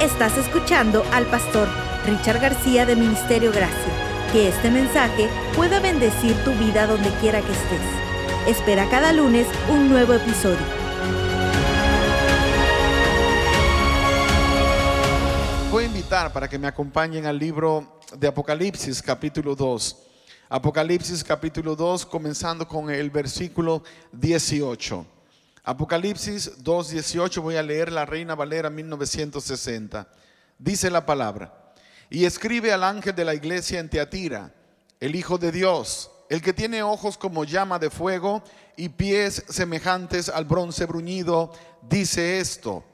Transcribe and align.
Estás 0.00 0.36
escuchando 0.36 1.02
al 1.10 1.24
pastor 1.24 1.66
Richard 2.04 2.38
García 2.38 2.84
de 2.84 2.94
Ministerio 2.94 3.50
Gracia. 3.50 3.92
Que 4.30 4.48
este 4.48 4.70
mensaje 4.70 5.26
pueda 5.56 5.80
bendecir 5.80 6.36
tu 6.44 6.52
vida 6.52 6.86
donde 6.86 7.08
quiera 7.18 7.40
que 7.40 7.50
estés. 7.50 7.80
Espera 8.46 8.86
cada 8.90 9.14
lunes 9.14 9.46
un 9.70 9.88
nuevo 9.88 10.12
episodio. 10.12 10.58
Voy 15.70 15.84
a 15.84 15.86
invitar 15.86 16.30
para 16.30 16.46
que 16.46 16.58
me 16.58 16.68
acompañen 16.68 17.24
al 17.24 17.38
libro 17.38 17.98
de 18.18 18.28
Apocalipsis 18.28 19.00
capítulo 19.00 19.56
2. 19.56 19.96
Apocalipsis 20.50 21.24
capítulo 21.24 21.74
2 21.74 22.04
comenzando 22.04 22.68
con 22.68 22.90
el 22.90 23.08
versículo 23.08 23.82
18. 24.12 25.15
Apocalipsis 25.68 26.62
2.18, 26.62 27.42
voy 27.42 27.56
a 27.56 27.62
leer 27.64 27.90
la 27.90 28.06
Reina 28.06 28.36
Valera 28.36 28.70
1960. 28.70 30.06
Dice 30.60 30.88
la 30.90 31.04
palabra, 31.04 31.72
y 32.08 32.24
escribe 32.24 32.72
al 32.72 32.84
ángel 32.84 33.16
de 33.16 33.24
la 33.24 33.34
iglesia 33.34 33.80
en 33.80 33.90
Teatira, 33.90 34.54
el 35.00 35.16
Hijo 35.16 35.38
de 35.38 35.50
Dios, 35.50 36.08
el 36.30 36.40
que 36.40 36.52
tiene 36.52 36.84
ojos 36.84 37.18
como 37.18 37.42
llama 37.42 37.80
de 37.80 37.90
fuego 37.90 38.44
y 38.76 38.90
pies 38.90 39.42
semejantes 39.48 40.28
al 40.28 40.44
bronce 40.44 40.86
bruñido, 40.86 41.52
dice 41.82 42.38
esto, 42.38 42.84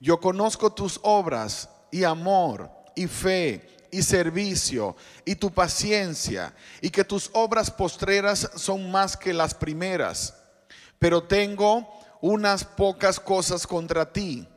yo 0.00 0.18
conozco 0.18 0.72
tus 0.72 0.98
obras 1.02 1.68
y 1.90 2.04
amor 2.04 2.70
y 2.96 3.06
fe 3.06 3.68
y 3.90 4.02
servicio 4.02 4.96
y 5.26 5.34
tu 5.34 5.50
paciencia 5.50 6.54
y 6.80 6.88
que 6.88 7.04
tus 7.04 7.28
obras 7.34 7.70
postreras 7.70 8.50
son 8.56 8.90
más 8.90 9.14
que 9.14 9.34
las 9.34 9.52
primeras, 9.52 10.34
pero 10.98 11.22
tengo 11.24 12.02
unas 12.26 12.64
pocas 12.64 13.20
cosas 13.20 13.66
contra 13.66 14.10
ti, 14.10 14.48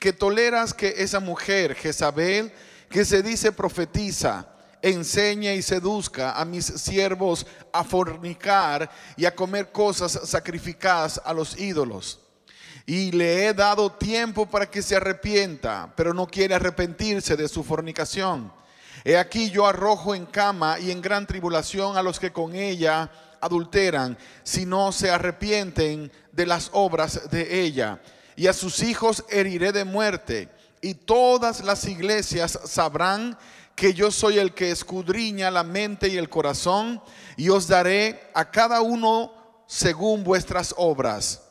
que 0.00 0.12
toleras 0.12 0.74
que 0.74 0.92
esa 0.96 1.20
mujer, 1.20 1.76
Jezabel, 1.76 2.52
que 2.90 3.04
se 3.04 3.22
dice 3.22 3.52
profetiza, 3.52 4.48
enseña 4.82 5.54
y 5.54 5.62
seduzca 5.62 6.32
a 6.32 6.44
mis 6.44 6.64
siervos 6.64 7.46
a 7.72 7.84
fornicar 7.84 8.90
y 9.16 9.24
a 9.24 9.36
comer 9.36 9.70
cosas 9.70 10.18
sacrificadas 10.24 11.22
a 11.24 11.32
los 11.32 11.56
ídolos. 11.56 12.18
Y 12.86 13.12
le 13.12 13.46
he 13.46 13.54
dado 13.54 13.92
tiempo 13.92 14.46
para 14.46 14.68
que 14.68 14.82
se 14.82 14.96
arrepienta, 14.96 15.92
pero 15.94 16.12
no 16.12 16.26
quiere 16.26 16.56
arrepentirse 16.56 17.36
de 17.36 17.46
su 17.46 17.62
fornicación. 17.62 18.52
He 19.04 19.16
aquí 19.16 19.48
yo 19.48 19.68
arrojo 19.68 20.16
en 20.16 20.26
cama 20.26 20.80
y 20.80 20.90
en 20.90 21.00
gran 21.00 21.28
tribulación 21.28 21.96
a 21.96 22.02
los 22.02 22.18
que 22.18 22.32
con 22.32 22.56
ella 22.56 23.12
adulteran, 23.42 24.16
si 24.42 24.64
no 24.64 24.92
se 24.92 25.10
arrepienten 25.10 26.10
de 26.32 26.46
las 26.46 26.70
obras 26.72 27.30
de 27.30 27.60
ella. 27.62 28.00
Y 28.36 28.46
a 28.46 28.54
sus 28.54 28.82
hijos 28.82 29.24
heriré 29.28 29.72
de 29.72 29.84
muerte. 29.84 30.48
Y 30.80 30.94
todas 30.94 31.62
las 31.62 31.84
iglesias 31.84 32.58
sabrán 32.64 33.36
que 33.74 33.92
yo 33.94 34.10
soy 34.10 34.38
el 34.38 34.54
que 34.54 34.70
escudriña 34.70 35.50
la 35.50 35.64
mente 35.64 36.08
y 36.08 36.16
el 36.16 36.28
corazón, 36.28 37.02
y 37.36 37.48
os 37.48 37.68
daré 37.68 38.30
a 38.34 38.50
cada 38.50 38.80
uno 38.80 39.32
según 39.66 40.22
vuestras 40.24 40.74
obras. 40.76 41.42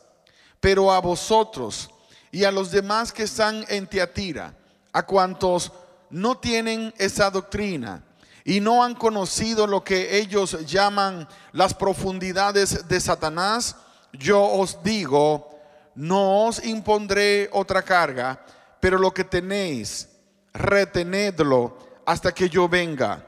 Pero 0.60 0.92
a 0.92 1.00
vosotros 1.00 1.90
y 2.30 2.44
a 2.44 2.52
los 2.52 2.70
demás 2.70 3.12
que 3.12 3.24
están 3.24 3.64
en 3.68 3.86
Tiatira, 3.86 4.54
a 4.92 5.04
cuantos 5.04 5.72
no 6.10 6.38
tienen 6.38 6.94
esa 6.98 7.30
doctrina, 7.30 8.04
y 8.44 8.60
no 8.60 8.82
han 8.82 8.94
conocido 8.94 9.66
lo 9.66 9.84
que 9.84 10.18
ellos 10.18 10.66
llaman 10.66 11.28
las 11.52 11.74
profundidades 11.74 12.88
de 12.88 13.00
Satanás, 13.00 13.76
yo 14.12 14.42
os 14.42 14.82
digo, 14.82 15.50
no 15.94 16.46
os 16.46 16.64
impondré 16.64 17.48
otra 17.52 17.82
carga, 17.82 18.44
pero 18.80 18.98
lo 18.98 19.12
que 19.14 19.24
tenéis, 19.24 20.08
retenedlo 20.52 21.78
hasta 22.04 22.32
que 22.32 22.48
yo 22.48 22.68
venga. 22.68 23.24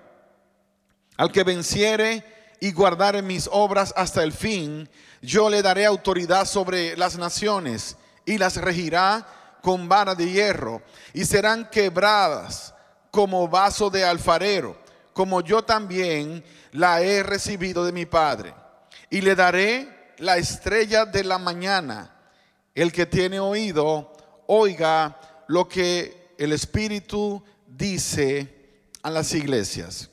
Al 1.16 1.30
que 1.30 1.44
venciere 1.44 2.56
y 2.60 2.72
guardare 2.72 3.22
mis 3.22 3.48
obras 3.52 3.94
hasta 3.96 4.22
el 4.24 4.32
fin, 4.32 4.88
yo 5.22 5.48
le 5.48 5.62
daré 5.62 5.86
autoridad 5.86 6.44
sobre 6.44 6.96
las 6.96 7.16
naciones 7.16 7.96
y 8.26 8.36
las 8.36 8.56
regirá 8.56 9.26
con 9.62 9.88
vara 9.88 10.14
de 10.14 10.28
hierro 10.28 10.82
y 11.12 11.24
serán 11.24 11.70
quebradas 11.70 12.74
como 13.10 13.46
vaso 13.48 13.90
de 13.90 14.04
alfarero 14.04 14.83
como 15.14 15.40
yo 15.40 15.62
también 15.62 16.44
la 16.72 17.00
he 17.00 17.22
recibido 17.22 17.84
de 17.84 17.92
mi 17.92 18.04
Padre. 18.04 18.54
Y 19.08 19.22
le 19.22 19.34
daré 19.34 20.12
la 20.18 20.36
estrella 20.36 21.06
de 21.06 21.24
la 21.24 21.38
mañana. 21.38 22.10
El 22.74 22.92
que 22.92 23.06
tiene 23.06 23.40
oído, 23.40 24.12
oiga 24.46 25.18
lo 25.46 25.66
que 25.68 26.34
el 26.36 26.52
Espíritu 26.52 27.42
dice 27.66 28.82
a 29.02 29.10
las 29.10 29.32
iglesias. 29.32 30.10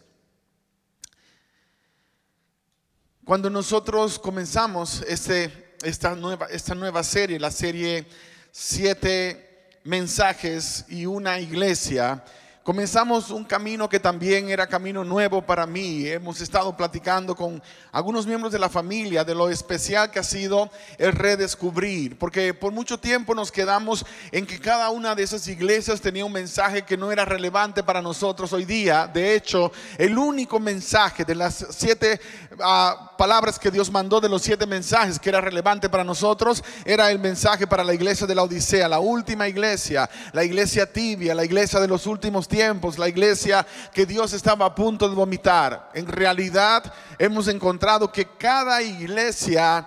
Cuando 3.26 3.50
nosotros 3.50 4.20
comenzamos 4.20 5.04
este, 5.08 5.76
esta, 5.82 6.16
nueva, 6.16 6.48
esta 6.48 6.76
nueva 6.76 7.04
serie, 7.04 7.40
la 7.40 7.52
serie 7.52 8.08
Siete 8.54 9.80
mensajes 9.86 10.84
y 10.90 11.06
una 11.06 11.40
iglesia, 11.40 12.24
comenzamos 12.64 13.32
un 13.32 13.44
camino 13.44 13.90
que 13.90 14.00
también 14.00 14.50
era 14.50 14.68
camino 14.68 15.04
nuevo 15.04 15.42
para 15.42 15.66
mí. 15.66 16.08
Hemos 16.08 16.42
estado 16.42 16.76
platicando 16.78 17.36
con 17.36 17.62
algunos 17.92 18.28
miembros 18.28 18.52
de 18.52 18.60
la 18.60 18.70
familia 18.70 19.24
de 19.24 19.34
lo 19.34 19.50
especial 19.50 20.12
que 20.12 20.20
ha 20.20 20.24
sido 20.24 20.70
el 20.98 21.14
redescubrir, 21.14 22.18
porque 22.18 22.54
por 22.54 22.72
mucho 22.72 23.00
tiempo 23.00 23.34
nos 23.34 23.52
quedamos 23.52 24.06
en 24.32 24.46
que 24.46 24.60
cada 24.60 24.90
una 24.92 25.16
de 25.16 25.24
esas 25.24 25.48
iglesias 25.48 26.02
tenía 26.02 26.26
un 26.26 26.32
mensaje 26.32 26.84
que 26.84 26.98
no 26.98 27.12
era 27.12 27.26
relevante 27.26 27.84
para 27.84 28.02
nosotros 28.02 28.54
hoy 28.54 28.66
día. 28.66 29.08
De 29.08 29.36
hecho, 29.36 29.72
el 29.98 30.18
único 30.18 30.60
mensaje 30.60 31.26
de 31.26 31.36
las 31.36 31.66
siete 31.72 32.20
uh, 32.60 33.11
palabras 33.22 33.60
que 33.60 33.70
Dios 33.70 33.92
mandó, 33.92 34.20
de 34.20 34.28
los 34.28 34.42
siete 34.42 34.66
mensajes 34.66 35.20
que 35.20 35.30
era 35.30 35.40
relevante 35.40 35.88
para 35.88 36.04
nosotros, 36.04 36.64
era 36.84 37.12
el 37.12 37.20
mensaje 37.20 37.68
para 37.68 37.84
la 37.84 37.94
iglesia 37.94 38.26
de 38.26 38.34
la 38.34 38.42
Odisea, 38.42 38.90
la 38.90 39.00
última 39.00 39.48
iglesia, 39.48 40.10
la 40.34 40.44
iglesia 40.44 40.92
tibia, 40.92 41.36
la 41.36 41.46
iglesia 41.46 41.80
de 41.80 41.88
los 41.88 42.08
últimos 42.08 42.48
tiempos, 42.48 42.98
la 42.98 43.08
iglesia 43.08 43.64
que 43.94 44.08
Dios 44.08 44.34
estaba 44.34 44.66
a 44.66 44.74
punto 44.74 45.08
de 45.08 45.14
vomitar. 45.14 45.92
En 45.94 46.08
realidad 46.08 46.92
hemos 47.20 47.48
encontrado 47.48 48.12
que 48.12 48.26
cada 48.26 48.82
iglesia 48.82 49.86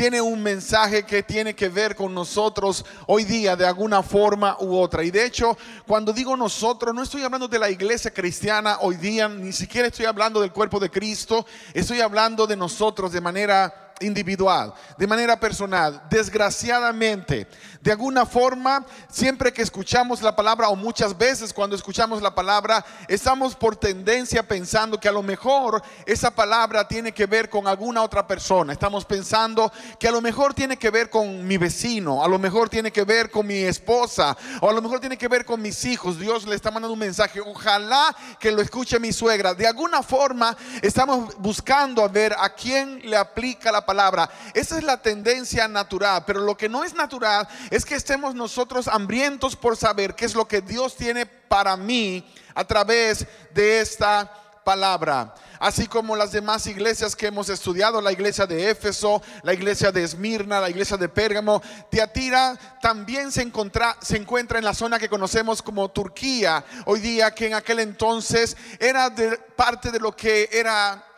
tiene 0.00 0.18
un 0.18 0.42
mensaje 0.42 1.02
que 1.02 1.22
tiene 1.22 1.54
que 1.54 1.68
ver 1.68 1.94
con 1.94 2.14
nosotros 2.14 2.86
hoy 3.06 3.24
día 3.24 3.54
de 3.54 3.66
alguna 3.66 4.02
forma 4.02 4.56
u 4.60 4.74
otra. 4.74 5.04
Y 5.04 5.10
de 5.10 5.26
hecho, 5.26 5.58
cuando 5.86 6.10
digo 6.14 6.34
nosotros, 6.38 6.94
no 6.94 7.02
estoy 7.02 7.22
hablando 7.22 7.46
de 7.48 7.58
la 7.58 7.68
iglesia 7.68 8.10
cristiana 8.10 8.78
hoy 8.80 8.96
día, 8.96 9.28
ni 9.28 9.52
siquiera 9.52 9.88
estoy 9.88 10.06
hablando 10.06 10.40
del 10.40 10.52
cuerpo 10.52 10.80
de 10.80 10.88
Cristo, 10.88 11.44
estoy 11.74 12.00
hablando 12.00 12.46
de 12.46 12.56
nosotros 12.56 13.12
de 13.12 13.20
manera 13.20 13.89
individual, 14.00 14.74
de 14.98 15.06
manera 15.06 15.38
personal. 15.38 16.02
Desgraciadamente, 16.10 17.46
de 17.80 17.92
alguna 17.92 18.26
forma, 18.26 18.84
siempre 19.10 19.52
que 19.52 19.62
escuchamos 19.62 20.22
la 20.22 20.34
palabra 20.34 20.68
o 20.68 20.76
muchas 20.76 21.16
veces 21.16 21.52
cuando 21.52 21.76
escuchamos 21.76 22.20
la 22.20 22.34
palabra, 22.34 22.84
estamos 23.08 23.54
por 23.54 23.76
tendencia 23.76 24.46
pensando 24.46 24.98
que 24.98 25.08
a 25.08 25.12
lo 25.12 25.22
mejor 25.22 25.82
esa 26.06 26.30
palabra 26.30 26.86
tiene 26.88 27.12
que 27.12 27.26
ver 27.26 27.48
con 27.48 27.68
alguna 27.68 28.02
otra 28.02 28.26
persona. 28.26 28.72
Estamos 28.72 29.04
pensando 29.04 29.72
que 29.98 30.08
a 30.08 30.12
lo 30.12 30.20
mejor 30.20 30.54
tiene 30.54 30.76
que 30.76 30.90
ver 30.90 31.08
con 31.10 31.46
mi 31.46 31.56
vecino, 31.56 32.24
a 32.24 32.28
lo 32.28 32.38
mejor 32.38 32.68
tiene 32.68 32.90
que 32.90 33.04
ver 33.04 33.30
con 33.30 33.46
mi 33.46 33.58
esposa, 33.62 34.36
o 34.60 34.68
a 34.68 34.72
lo 34.72 34.82
mejor 34.82 35.00
tiene 35.00 35.16
que 35.16 35.28
ver 35.28 35.44
con 35.44 35.60
mis 35.62 35.84
hijos. 35.84 36.18
Dios 36.18 36.46
le 36.46 36.56
está 36.56 36.70
mandando 36.70 36.94
un 36.94 36.98
mensaje. 36.98 37.40
Ojalá 37.40 38.14
que 38.38 38.50
lo 38.50 38.62
escuche 38.62 38.98
mi 38.98 39.12
suegra. 39.12 39.54
De 39.54 39.66
alguna 39.66 40.02
forma, 40.02 40.56
estamos 40.82 41.36
buscando 41.38 42.02
a 42.02 42.08
ver 42.08 42.34
a 42.38 42.50
quién 42.50 43.00
le 43.04 43.16
aplica 43.16 43.70
la 43.70 43.84
palabra 43.84 43.89
palabra. 43.90 44.30
Esa 44.54 44.78
es 44.78 44.84
la 44.84 45.02
tendencia 45.02 45.66
natural, 45.66 46.22
pero 46.24 46.42
lo 46.42 46.56
que 46.56 46.68
no 46.68 46.84
es 46.84 46.94
natural 46.94 47.48
es 47.70 47.84
que 47.84 47.96
estemos 47.96 48.36
nosotros 48.36 48.86
hambrientos 48.86 49.56
por 49.56 49.76
saber 49.76 50.14
qué 50.14 50.26
es 50.26 50.36
lo 50.36 50.46
que 50.46 50.60
Dios 50.60 50.94
tiene 50.94 51.26
para 51.26 51.76
mí 51.76 52.24
a 52.54 52.62
través 52.62 53.26
de 53.52 53.80
esta 53.80 54.32
palabra. 54.62 55.34
Así 55.58 55.88
como 55.88 56.14
las 56.14 56.30
demás 56.30 56.68
iglesias 56.68 57.16
que 57.16 57.26
hemos 57.26 57.48
estudiado, 57.48 58.00
la 58.00 58.12
iglesia 58.12 58.46
de 58.46 58.70
Éfeso, 58.70 59.20
la 59.42 59.54
iglesia 59.54 59.90
de 59.90 60.04
Esmirna, 60.04 60.60
la 60.60 60.70
iglesia 60.70 60.96
de 60.96 61.08
Pérgamo, 61.08 61.60
Teatira 61.90 62.56
también 62.80 63.32
se, 63.32 63.42
encuentra, 63.42 63.96
se 64.00 64.18
encuentra 64.18 64.60
en 64.60 64.64
la 64.64 64.72
zona 64.72 65.00
que 65.00 65.08
conocemos 65.08 65.62
como 65.62 65.90
Turquía, 65.90 66.64
hoy 66.86 67.00
día 67.00 67.34
que 67.34 67.48
en 67.48 67.54
aquel 67.54 67.80
entonces 67.80 68.56
era 68.78 69.12
parte 69.56 69.90
de 69.90 69.98
lo 69.98 70.14
que 70.14 70.48
era 70.52 71.09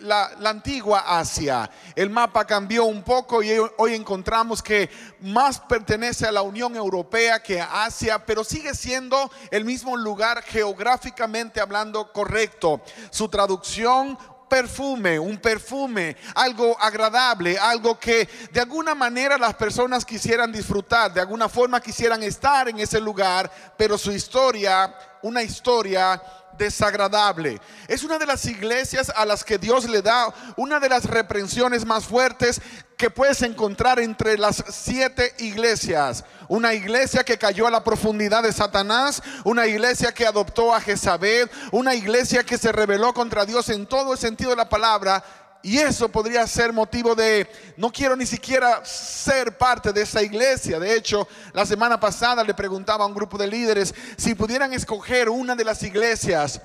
la, 0.00 0.32
antigua 0.44 1.18
Asia. 1.18 1.70
El 1.94 2.10
mapa 2.10 2.44
cambió 2.46 2.84
un 2.84 3.02
poco 3.02 3.42
y 3.42 3.52
hoy 3.78 3.94
encontramos 3.94 4.62
que 4.62 4.90
más 5.20 5.60
pertenece 5.60 6.26
a 6.26 6.32
la 6.32 6.42
Unión 6.42 6.76
Europea 6.76 7.42
que 7.42 7.60
a 7.60 7.84
Asia, 7.84 8.24
pero 8.24 8.44
sigue 8.44 8.74
siendo 8.74 9.30
el 9.50 9.64
mismo 9.64 9.96
lugar 9.96 10.42
geográficamente 10.42 11.60
hablando 11.60 12.12
correcto. 12.12 12.82
Su 13.10 13.28
traducción 13.28 14.18
perfume, 14.52 15.18
un 15.18 15.38
perfume, 15.38 16.14
algo 16.34 16.76
agradable, 16.78 17.58
algo 17.58 17.98
que 17.98 18.28
de 18.52 18.60
alguna 18.60 18.94
manera 18.94 19.38
las 19.38 19.54
personas 19.54 20.04
quisieran 20.04 20.52
disfrutar, 20.52 21.10
de 21.10 21.22
alguna 21.22 21.48
forma 21.48 21.80
quisieran 21.80 22.22
estar 22.22 22.68
en 22.68 22.78
ese 22.78 23.00
lugar, 23.00 23.50
pero 23.78 23.96
su 23.96 24.12
historia, 24.12 24.94
una 25.22 25.42
historia 25.42 26.20
desagradable. 26.58 27.60
Es 27.88 28.02
una 28.02 28.18
de 28.18 28.26
las 28.26 28.44
iglesias 28.46 29.12
a 29.14 29.24
las 29.24 29.44
que 29.44 29.58
Dios 29.58 29.88
le 29.88 30.02
da 30.02 30.32
una 30.56 30.80
de 30.80 30.88
las 30.88 31.04
reprensiones 31.04 31.84
más 31.84 32.04
fuertes 32.04 32.60
que 32.96 33.10
puedes 33.10 33.42
encontrar 33.42 33.98
entre 33.98 34.38
las 34.38 34.62
siete 34.68 35.34
iglesias. 35.38 36.24
Una 36.48 36.72
iglesia 36.74 37.24
que 37.24 37.38
cayó 37.38 37.66
a 37.66 37.70
la 37.70 37.82
profundidad 37.82 38.42
de 38.42 38.52
Satanás, 38.52 39.22
una 39.44 39.66
iglesia 39.66 40.12
que 40.12 40.26
adoptó 40.26 40.74
a 40.74 40.80
Jezabel, 40.80 41.50
una 41.72 41.94
iglesia 41.94 42.44
que 42.44 42.58
se 42.58 42.70
rebeló 42.70 43.12
contra 43.12 43.44
Dios 43.44 43.68
en 43.70 43.86
todo 43.86 44.12
el 44.12 44.18
sentido 44.18 44.50
de 44.50 44.56
la 44.56 44.68
palabra 44.68 45.24
y 45.62 45.78
eso 45.78 46.08
podría 46.08 46.46
ser 46.46 46.72
motivo 46.72 47.14
de, 47.14 47.48
no 47.76 47.90
quiero 47.90 48.16
ni 48.16 48.26
siquiera 48.26 48.84
ser 48.84 49.56
parte 49.56 49.92
de 49.92 50.02
esa 50.02 50.22
iglesia. 50.22 50.80
De 50.80 50.94
hecho, 50.94 51.28
la 51.52 51.64
semana 51.64 51.98
pasada 52.00 52.42
le 52.42 52.54
preguntaba 52.54 53.04
a 53.04 53.06
un 53.06 53.14
grupo 53.14 53.38
de 53.38 53.46
líderes 53.46 53.94
si 54.16 54.34
pudieran 54.34 54.72
escoger 54.72 55.28
una 55.28 55.54
de 55.54 55.64
las 55.64 55.82
iglesias 55.82 56.60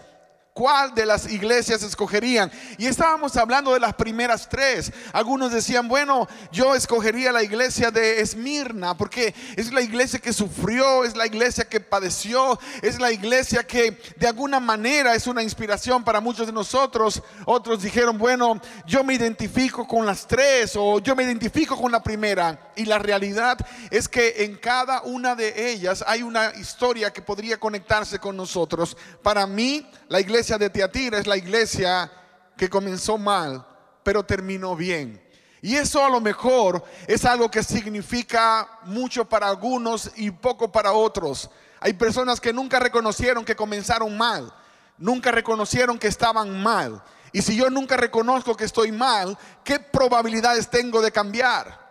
¿Cuál 0.58 0.96
de 0.96 1.06
las 1.06 1.32
iglesias 1.32 1.84
escogerían? 1.84 2.52
Y 2.80 2.88
estábamos 2.88 3.38
hablando 3.38 3.76
de 3.76 3.80
las 3.80 3.94
primeras 3.94 4.50
tres. 4.50 4.92
Algunos 5.14 5.52
decían, 5.52 5.88
bueno, 5.88 6.28
yo 6.52 6.74
escogería 6.74 7.32
la 7.32 7.44
iglesia 7.44 7.92
de 7.92 8.22
Esmirna, 8.22 8.98
porque 8.98 9.36
es 9.56 9.72
la 9.72 9.82
iglesia 9.82 10.18
que 10.18 10.34
sufrió, 10.34 11.04
es 11.04 11.16
la 11.16 11.28
iglesia 11.28 11.70
que 11.70 11.80
padeció, 11.80 12.60
es 12.82 13.00
la 13.00 13.12
iglesia 13.12 13.68
que 13.68 14.02
de 14.16 14.28
alguna 14.28 14.60
manera 14.60 15.14
es 15.14 15.28
una 15.28 15.44
inspiración 15.44 16.04
para 16.04 16.22
muchos 16.22 16.48
de 16.48 16.54
nosotros. 16.54 17.22
Otros 17.46 17.84
dijeron, 17.84 18.18
bueno, 18.18 18.60
yo 18.88 19.04
me 19.04 19.14
identifico 19.14 19.88
con 19.88 20.08
las 20.08 20.26
tres 20.26 20.72
o 20.76 20.98
yo 20.98 21.16
me 21.16 21.22
identifico 21.22 21.80
con 21.80 21.92
la 21.92 22.02
primera. 22.02 22.72
Y 22.76 22.86
la 22.86 22.98
realidad 22.98 23.60
es 23.92 24.10
que 24.10 24.44
en 24.44 24.56
cada 24.58 25.04
una 25.04 25.36
de 25.36 25.72
ellas 25.72 26.04
hay 26.08 26.24
una 26.24 26.52
historia 26.56 27.14
que 27.14 27.22
podría 27.22 27.60
conectarse 27.60 28.18
con 28.18 28.36
nosotros. 28.36 28.98
Para 29.22 29.46
mí, 29.46 29.88
la 30.10 30.20
iglesia 30.20 30.47
de 30.56 30.70
Teatira 30.70 31.18
es 31.18 31.28
la 31.28 31.36
iglesia 31.36 32.10
que 32.56 32.70
comenzó 32.70 33.18
mal, 33.18 33.66
pero 34.04 34.24
terminó 34.24 34.76
bien. 34.76 35.22
Y 35.62 35.76
eso 35.76 36.06
a 36.06 36.10
lo 36.10 36.22
mejor 36.22 36.82
es 37.08 37.26
algo 37.26 37.52
que 37.52 37.64
significa 37.64 38.80
mucho 38.84 39.26
para 39.26 39.50
algunos 39.50 40.12
y 40.16 40.32
poco 40.32 40.72
para 40.72 40.94
otros. 40.94 41.50
Hay 41.82 41.94
personas 41.94 42.40
que 42.40 42.54
nunca 42.54 42.80
reconocieron 42.80 43.44
que 43.44 43.56
comenzaron 43.56 44.18
mal, 44.18 44.54
nunca 44.98 45.32
reconocieron 45.32 46.00
que 46.00 46.08
estaban 46.08 46.64
mal. 46.64 47.04
Y 47.34 47.42
si 47.42 47.58
yo 47.58 47.70
nunca 47.70 47.98
reconozco 47.98 48.56
que 48.56 48.64
estoy 48.64 48.92
mal, 48.92 49.38
¿qué 49.64 49.80
probabilidades 49.80 50.70
tengo 50.70 51.02
de 51.02 51.12
cambiar? 51.12 51.86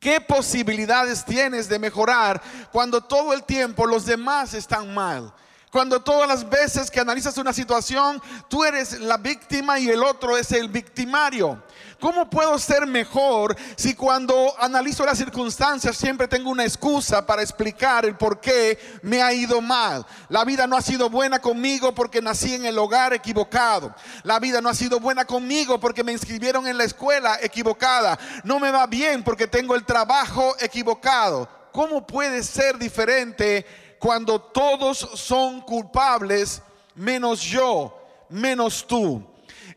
¿Qué 0.00 0.20
posibilidades 0.20 1.24
tienes 1.24 1.68
de 1.68 1.78
mejorar 1.78 2.40
cuando 2.72 3.00
todo 3.00 3.32
el 3.32 3.44
tiempo 3.44 3.86
los 3.86 4.06
demás 4.06 4.54
están 4.54 4.92
mal? 4.94 5.32
Cuando 5.70 6.00
todas 6.00 6.26
las 6.26 6.48
veces 6.48 6.90
que 6.90 7.00
analizas 7.00 7.36
una 7.36 7.52
situación, 7.52 8.22
tú 8.48 8.64
eres 8.64 9.00
la 9.00 9.18
víctima 9.18 9.78
y 9.78 9.88
el 9.88 10.02
otro 10.02 10.36
es 10.36 10.50
el 10.52 10.68
victimario. 10.68 11.62
¿Cómo 12.00 12.30
puedo 12.30 12.58
ser 12.58 12.86
mejor 12.86 13.56
si 13.76 13.94
cuando 13.94 14.54
analizo 14.60 15.04
las 15.04 15.18
circunstancias 15.18 15.96
siempre 15.96 16.26
tengo 16.26 16.48
una 16.48 16.64
excusa 16.64 17.26
para 17.26 17.42
explicar 17.42 18.06
el 18.06 18.16
por 18.16 18.40
qué 18.40 18.78
me 19.02 19.20
ha 19.20 19.32
ido 19.32 19.60
mal? 19.60 20.06
La 20.28 20.44
vida 20.44 20.66
no 20.66 20.76
ha 20.76 20.80
sido 20.80 21.10
buena 21.10 21.40
conmigo 21.40 21.94
porque 21.94 22.22
nací 22.22 22.54
en 22.54 22.64
el 22.64 22.78
hogar 22.78 23.12
equivocado. 23.12 23.94
La 24.22 24.38
vida 24.38 24.62
no 24.62 24.70
ha 24.70 24.74
sido 24.74 25.00
buena 25.00 25.26
conmigo 25.26 25.78
porque 25.78 26.04
me 26.04 26.12
inscribieron 26.12 26.66
en 26.66 26.78
la 26.78 26.84
escuela 26.84 27.38
equivocada. 27.42 28.18
No 28.44 28.58
me 28.58 28.70
va 28.70 28.86
bien 28.86 29.22
porque 29.22 29.46
tengo 29.46 29.74
el 29.74 29.84
trabajo 29.84 30.54
equivocado. 30.60 31.48
¿Cómo 31.72 32.06
puede 32.06 32.42
ser 32.42 32.78
diferente? 32.78 33.66
Cuando 33.98 34.40
todos 34.40 34.98
son 34.98 35.60
culpables, 35.60 36.62
menos 36.94 37.40
yo, 37.40 37.96
menos 38.28 38.86
tú. 38.86 39.22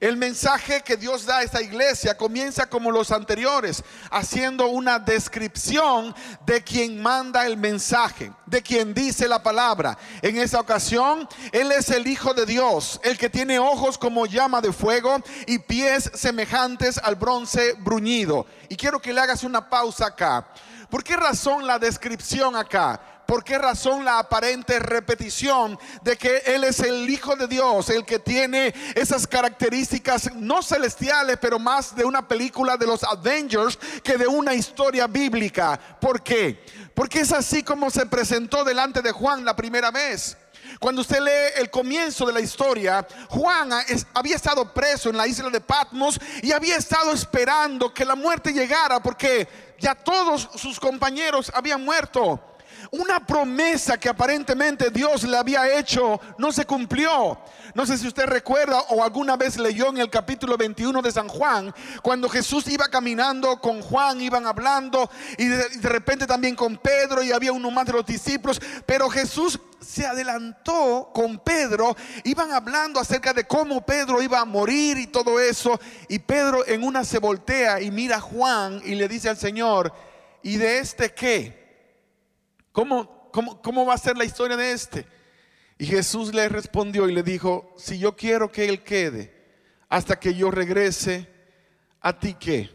El 0.02 0.18
mensaje 0.18 0.82
que 0.82 0.98
Dios 0.98 1.28
da 1.28 1.38
a 1.38 1.44
esta 1.44 1.62
iglesia 1.62 2.18
comienza 2.18 2.68
como 2.68 2.90
los 2.90 3.12
anteriores, 3.12 3.84
haciendo 4.10 4.66
una 4.66 4.98
descripción 4.98 6.16
de 6.44 6.64
quien 6.64 7.00
manda 7.00 7.46
el 7.46 7.56
mensaje, 7.56 8.32
de 8.48 8.64
quien 8.64 8.96
dice 8.96 9.28
la 9.28 9.44
palabra. 9.44 9.96
En 10.24 10.40
esa 10.40 10.60
ocasión, 10.60 11.30
Él 11.52 11.72
es 11.72 11.92
el 11.92 12.08
Hijo 12.08 12.34
de 12.34 12.48
Dios, 12.48 13.00
el 13.04 13.16
que 13.16 13.30
tiene 13.30 13.60
ojos 13.60 14.00
como 14.00 14.26
llama 14.26 14.60
de 14.60 14.74
fuego 14.74 15.18
y 15.46 15.60
pies 15.60 16.10
semejantes 16.16 16.98
al 16.98 17.14
bronce 17.14 17.74
bruñido. 17.74 18.48
Y 18.70 18.78
quiero 18.78 19.00
que 19.00 19.14
le 19.14 19.22
hagas 19.22 19.44
una 19.44 19.70
pausa 19.70 20.08
acá. 20.08 20.48
¿Por 20.90 21.04
qué 21.04 21.16
razón 21.16 21.68
la 21.68 21.78
descripción 21.78 22.56
acá? 22.56 23.11
¿Por 23.32 23.46
qué 23.46 23.58
razón 23.58 24.04
la 24.04 24.20
aparente 24.20 24.78
repetición 24.78 25.80
de 26.02 26.18
que 26.18 26.40
Él 26.48 26.66
es 26.66 26.82
el 26.82 27.10
Hijo 27.10 27.34
de 27.38 27.48
Dios, 27.48 27.90
el 27.90 28.04
que 28.04 28.20
tiene 28.20 28.74
esas 28.94 29.26
características 29.26 30.36
no 30.36 30.62
celestiales, 30.62 31.38
pero 31.40 31.58
más 31.58 31.96
de 31.96 32.04
una 32.04 32.28
película 32.28 32.76
de 32.76 32.88
los 32.88 33.06
Avengers 33.06 33.80
que 34.04 34.18
de 34.18 34.28
una 34.28 34.54
historia 34.54 35.08
bíblica? 35.08 35.80
¿Por 36.02 36.22
qué? 36.22 36.66
Porque 36.94 37.22
es 37.22 37.32
así 37.32 37.64
como 37.64 37.90
se 37.90 38.06
presentó 38.06 38.66
delante 38.66 39.02
de 39.02 39.14
Juan 39.14 39.46
la 39.46 39.56
primera 39.56 39.92
vez. 39.92 40.36
Cuando 40.82 41.00
usted 41.00 41.22
lee 41.22 41.62
el 41.62 41.70
comienzo 41.70 42.26
de 42.26 42.34
la 42.34 42.42
historia, 42.42 43.08
Juan 43.30 43.70
había 44.14 44.36
estado 44.36 44.74
preso 44.74 45.10
en 45.10 45.16
la 45.16 45.26
isla 45.26 45.50
de 45.50 45.62
Patmos 45.62 46.20
y 46.44 46.52
había 46.52 46.76
estado 46.76 47.14
esperando 47.14 47.94
que 47.94 48.04
la 48.04 48.16
muerte 48.16 48.52
llegara 48.52 49.02
porque 49.02 49.48
ya 49.80 49.96
todos 49.96 50.50
sus 50.56 50.78
compañeros 50.82 51.50
habían 51.56 51.86
muerto. 51.86 52.51
Una 52.94 53.26
promesa 53.26 53.98
que 53.98 54.10
aparentemente 54.10 54.90
Dios 54.90 55.24
le 55.24 55.38
había 55.38 55.80
hecho 55.80 56.20
no 56.38 56.52
se 56.52 56.66
cumplió. 56.66 57.40
No 57.74 57.86
sé 57.86 57.98
si 57.98 58.06
usted 58.06 58.26
recuerda 58.26 58.82
o 58.90 59.02
alguna 59.02 59.38
vez 59.38 59.56
leyó 59.58 59.88
en 59.88 60.00
el 60.00 60.10
capítulo 60.10 60.58
21 60.58 61.02
de 61.02 61.10
San 61.10 61.30
Juan, 61.30 61.74
cuando 62.04 62.28
Jesús 62.28 62.68
iba 62.68 62.90
caminando 62.90 63.62
con 63.62 63.82
Juan, 63.82 64.20
iban 64.20 64.46
hablando 64.46 65.10
y 65.38 65.46
de, 65.46 65.70
repente 65.84 66.28
también 66.28 66.54
con 66.54 66.76
Pedro 66.76 67.24
y 67.24 67.32
había 67.32 67.54
uno 67.54 67.72
más 67.72 67.86
de 67.86 67.94
los 67.94 68.06
discípulos, 68.06 68.60
pero 68.86 69.10
Jesús 69.10 69.58
se 69.80 70.06
adelantó 70.06 71.12
con 71.14 71.40
Pedro, 71.40 71.96
iban 72.26 72.52
hablando 72.52 73.00
acerca 73.00 73.32
de 73.32 73.46
cómo 73.46 73.86
Pedro 73.86 74.22
iba 74.22 74.42
a 74.42 74.46
morir 74.46 74.98
y 74.98 75.08
todo 75.08 75.40
eso, 75.40 75.80
y 76.10 76.20
Pedro 76.20 76.68
en 76.68 76.84
una 76.84 77.06
se 77.06 77.20
voltea 77.20 77.80
y 77.80 77.90
mira 77.90 78.18
a 78.18 78.22
Juan 78.22 78.82
y 78.84 78.96
le 78.96 79.08
dice 79.08 79.30
al 79.30 79.38
Señor, 79.38 79.94
¿y 80.44 80.58
de 80.58 80.80
este 80.80 81.14
qué? 81.14 81.61
¿Cómo, 82.72 83.32
cómo, 83.32 83.86
va 83.86 83.94
a 83.94 83.98
ser 83.98 84.18
la 84.18 84.26
historia 84.26 84.56
de 84.56 84.72
este? 84.72 85.06
Y 85.78 85.86
Jesús 85.86 86.34
le 86.34 86.48
respondió 86.48 87.10
y 87.10 87.14
le 87.14 87.24
dijo, 87.24 87.74
si 87.78 87.98
yo 88.00 88.16
quiero 88.16 88.52
que 88.52 88.70
él 88.70 88.84
quede 88.84 89.34
hasta 89.90 90.20
que 90.20 90.34
yo 90.34 90.52
regrese, 90.52 91.28
¿a 92.00 92.18
ti 92.18 92.36
qué? 92.40 92.70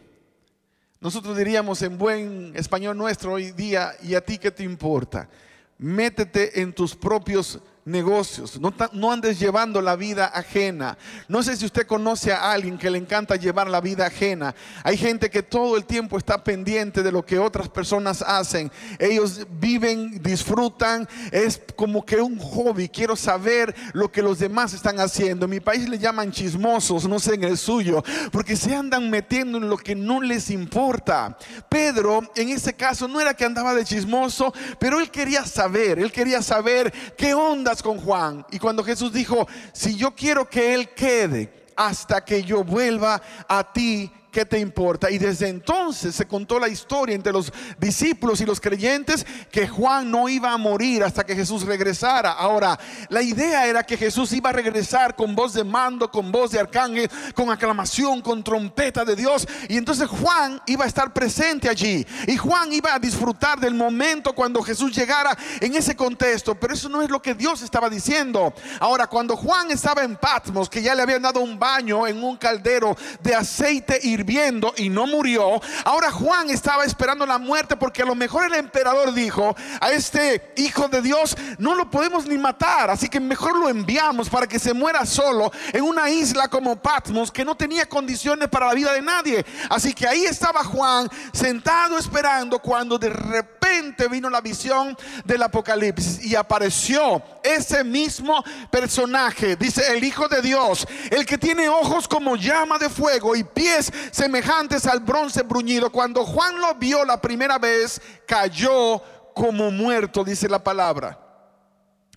Nosotros 0.99 1.37
diríamos 1.37 1.81
en 1.81 1.97
buen 1.97 2.51
español 2.55 2.97
nuestro 2.97 3.33
hoy 3.33 3.51
día, 3.51 3.93
¿y 4.03 4.15
a 4.15 4.21
ti 4.21 4.37
qué 4.37 4.51
te 4.51 4.63
importa? 4.63 5.29
Métete 5.77 6.61
en 6.61 6.73
tus 6.73 6.95
propios 6.95 7.59
negocios, 7.87 8.59
no, 8.59 9.11
andes 9.11 9.39
llevando 9.39 9.81
la 9.81 9.95
vida 9.95 10.25
ajena. 10.25 10.97
No 11.29 11.41
sé 11.41 11.55
si 11.55 11.65
usted 11.65 11.87
conoce 11.87 12.33
a 12.33 12.51
alguien 12.51 12.77
que 12.77 12.89
le 12.89 12.97
encanta 12.97 13.37
llevar 13.37 13.69
la 13.69 13.79
vida 13.79 14.05
ajena. 14.05 14.53
Hay 14.83 14.97
gente 14.97 15.29
que 15.29 15.41
todo 15.41 15.77
el 15.77 15.85
tiempo 15.85 16.17
está 16.17 16.43
pendiente 16.43 17.01
de 17.01 17.11
lo 17.13 17.25
que 17.25 17.39
otras 17.39 17.69
personas 17.69 18.21
hacen. 18.21 18.71
Ellos 18.99 19.47
viven, 19.59 20.21
disfrutan, 20.21 21.07
es 21.31 21.61
como 21.75 22.05
que 22.05 22.19
un 22.19 22.37
hobby. 22.37 22.89
Quiero 22.89 23.15
saber 23.15 23.73
lo 23.93 24.11
que 24.11 24.21
los 24.21 24.39
demás 24.39 24.73
están 24.73 24.99
haciendo. 24.99 25.45
En 25.45 25.51
mi 25.51 25.59
país 25.61 25.87
le 25.87 25.97
llaman 25.97 26.31
chismosos, 26.31 27.07
no 27.07 27.19
sé 27.19 27.35
en 27.35 27.45
el 27.45 27.57
suyo, 27.57 28.03
porque 28.33 28.57
se 28.57 28.75
andan 28.75 29.09
metiendo 29.09 29.57
en 29.57 29.69
lo 29.69 29.77
que 29.77 29.95
no 29.95 30.21
les 30.21 30.49
importa. 30.49 31.37
Pedro, 31.69 32.21
en 32.35 32.49
ese 32.49 32.73
caso, 32.73 33.07
no 33.07 33.21
era 33.21 33.33
que 33.33 33.45
andaba 33.45 33.73
de 33.73 33.85
chismoso, 33.85 34.53
pero 34.77 34.99
él 34.99 35.09
quería 35.09 35.45
saber, 35.45 35.99
él 35.99 36.11
quería 36.11 36.41
saber 36.41 36.93
qué 37.15 37.33
onda 37.33 37.76
con 37.81 37.99
Juan. 37.99 38.45
Y 38.51 38.59
cuando 38.59 38.83
Jesús 38.83 39.11
dijo, 39.11 39.47
si 39.73 39.95
yo 39.95 40.15
quiero 40.15 40.49
que 40.49 40.73
Él 40.73 40.89
quede 40.89 41.65
hasta 41.75 42.23
que 42.23 42.43
yo 42.43 42.63
vuelva 42.63 43.21
a 43.47 43.71
ti, 43.71 44.11
¿qué 44.37 44.45
te 44.45 44.59
importa? 44.59 45.09
Y 45.09 45.17
desde 45.17 45.47
entonces 45.47 46.13
se 46.13 46.27
contó 46.27 46.59
la 46.59 46.67
historia 46.67 47.15
entre 47.15 47.33
los 47.33 47.51
discípulos 47.79 48.39
y 48.39 48.45
los 48.45 48.61
creyentes 48.61 49.25
que 49.49 49.67
Juan 49.67 50.11
no 50.11 50.29
iba 50.29 50.53
a 50.53 50.57
morir 50.57 51.03
hasta 51.03 51.25
que 51.25 51.33
Jesús 51.35 51.63
regresara. 51.63 52.33
Ahora, 52.33 52.77
la 53.09 53.23
idea 53.23 53.65
era 53.65 53.83
que 53.83 53.97
Jesús 53.97 54.31
iba 54.33 54.51
a 54.51 54.53
regresar 54.53 55.15
con 55.15 55.33
voz 55.33 55.53
de 55.53 55.63
mando, 55.63 56.11
con 56.11 56.31
voz 56.31 56.51
de 56.51 56.59
arcángel, 56.59 57.09
con 57.33 57.49
aclamación, 57.49 58.21
con 58.21 58.43
trompeta 58.43 59.03
de 59.03 59.15
Dios. 59.15 59.47
Y 59.69 59.75
entonces 59.75 60.07
Juan 60.07 60.61
iba 60.67 60.85
a 60.85 60.87
estar 60.87 61.11
presente 61.11 61.67
allí. 61.67 62.05
Y 62.27 62.37
Juan 62.37 62.71
iba 62.71 62.93
a 62.93 62.99
disfrutar 62.99 63.59
del 63.59 63.73
momento 63.73 64.35
cuando 64.35 64.61
Jesús 64.61 64.95
llegara 64.95 65.35
en 65.59 65.73
ese 65.73 65.95
contexto. 65.95 66.53
Pero 66.53 66.75
eso 66.75 66.89
no 66.89 67.01
es 67.01 67.09
lo 67.09 67.23
que 67.23 67.33
Dios 67.33 67.63
estaba 67.63 67.89
diciendo. 67.89 68.53
Ahora, 68.79 69.07
cuando 69.07 69.35
Juan 69.35 69.71
estaba 69.71 70.03
en 70.03 70.15
Patmos, 70.15 70.69
que 70.69 70.83
ya 70.83 70.93
le 70.93 71.01
habían 71.01 71.23
dado 71.23 71.39
un 71.39 71.57
baño 71.57 72.05
en 72.05 72.23
un 72.23 72.37
caldero 72.37 72.95
de 73.23 73.33
aceite 73.33 73.99
hirviendo 74.03 74.26
y 74.75 74.89
no 74.89 75.07
murió, 75.07 75.61
ahora 75.85 76.11
Juan 76.11 76.49
estaba 76.49 76.83
esperando 76.83 77.25
la 77.25 77.37
muerte 77.37 77.77
porque 77.77 78.01
a 78.01 78.05
lo 78.05 78.13
mejor 78.13 78.45
el 78.45 78.55
emperador 78.55 79.13
dijo, 79.13 79.55
a 79.79 79.91
este 79.91 80.53
hijo 80.57 80.89
de 80.89 81.01
Dios 81.01 81.37
no 81.57 81.75
lo 81.75 81.89
podemos 81.89 82.25
ni 82.25 82.37
matar, 82.37 82.89
así 82.89 83.07
que 83.07 83.21
mejor 83.21 83.57
lo 83.57 83.69
enviamos 83.69 84.29
para 84.29 84.45
que 84.45 84.59
se 84.59 84.73
muera 84.73 85.05
solo 85.05 85.49
en 85.71 85.83
una 85.83 86.09
isla 86.09 86.49
como 86.49 86.75
Patmos 86.75 87.31
que 87.31 87.45
no 87.45 87.55
tenía 87.55 87.87
condiciones 87.87 88.49
para 88.49 88.67
la 88.67 88.73
vida 88.73 88.91
de 88.93 89.01
nadie. 89.01 89.45
Así 89.69 89.93
que 89.93 90.05
ahí 90.05 90.25
estaba 90.25 90.63
Juan 90.63 91.09
sentado 91.31 91.97
esperando 91.97 92.59
cuando 92.59 92.97
de 92.97 93.09
repente 93.09 94.09
vino 94.09 94.29
la 94.29 94.41
visión 94.41 94.97
del 95.23 95.43
Apocalipsis 95.43 96.25
y 96.25 96.35
apareció 96.35 97.21
ese 97.43 97.83
mismo 97.83 98.43
personaje, 98.69 99.55
dice 99.55 99.95
el 99.95 100.03
Hijo 100.03 100.27
de 100.27 100.41
Dios, 100.41 100.85
el 101.11 101.25
que 101.25 101.37
tiene 101.37 101.69
ojos 101.69 102.07
como 102.07 102.35
llama 102.35 102.77
de 102.77 102.89
fuego 102.89 103.35
y 103.35 103.43
pies 103.43 103.91
semejantes 104.17 104.87
al 104.87 105.01
bronce 105.01 105.43
bruñido. 105.43 105.91
Cuando 105.91 106.25
Juan 106.25 106.59
lo 106.59 106.73
vio 106.75 107.05
la 107.05 107.21
primera 107.21 107.59
vez, 107.59 108.01
cayó 108.25 108.99
como 109.35 109.69
muerto, 109.69 110.23
dice 110.23 110.49
la 110.49 110.63
palabra. 110.63 111.19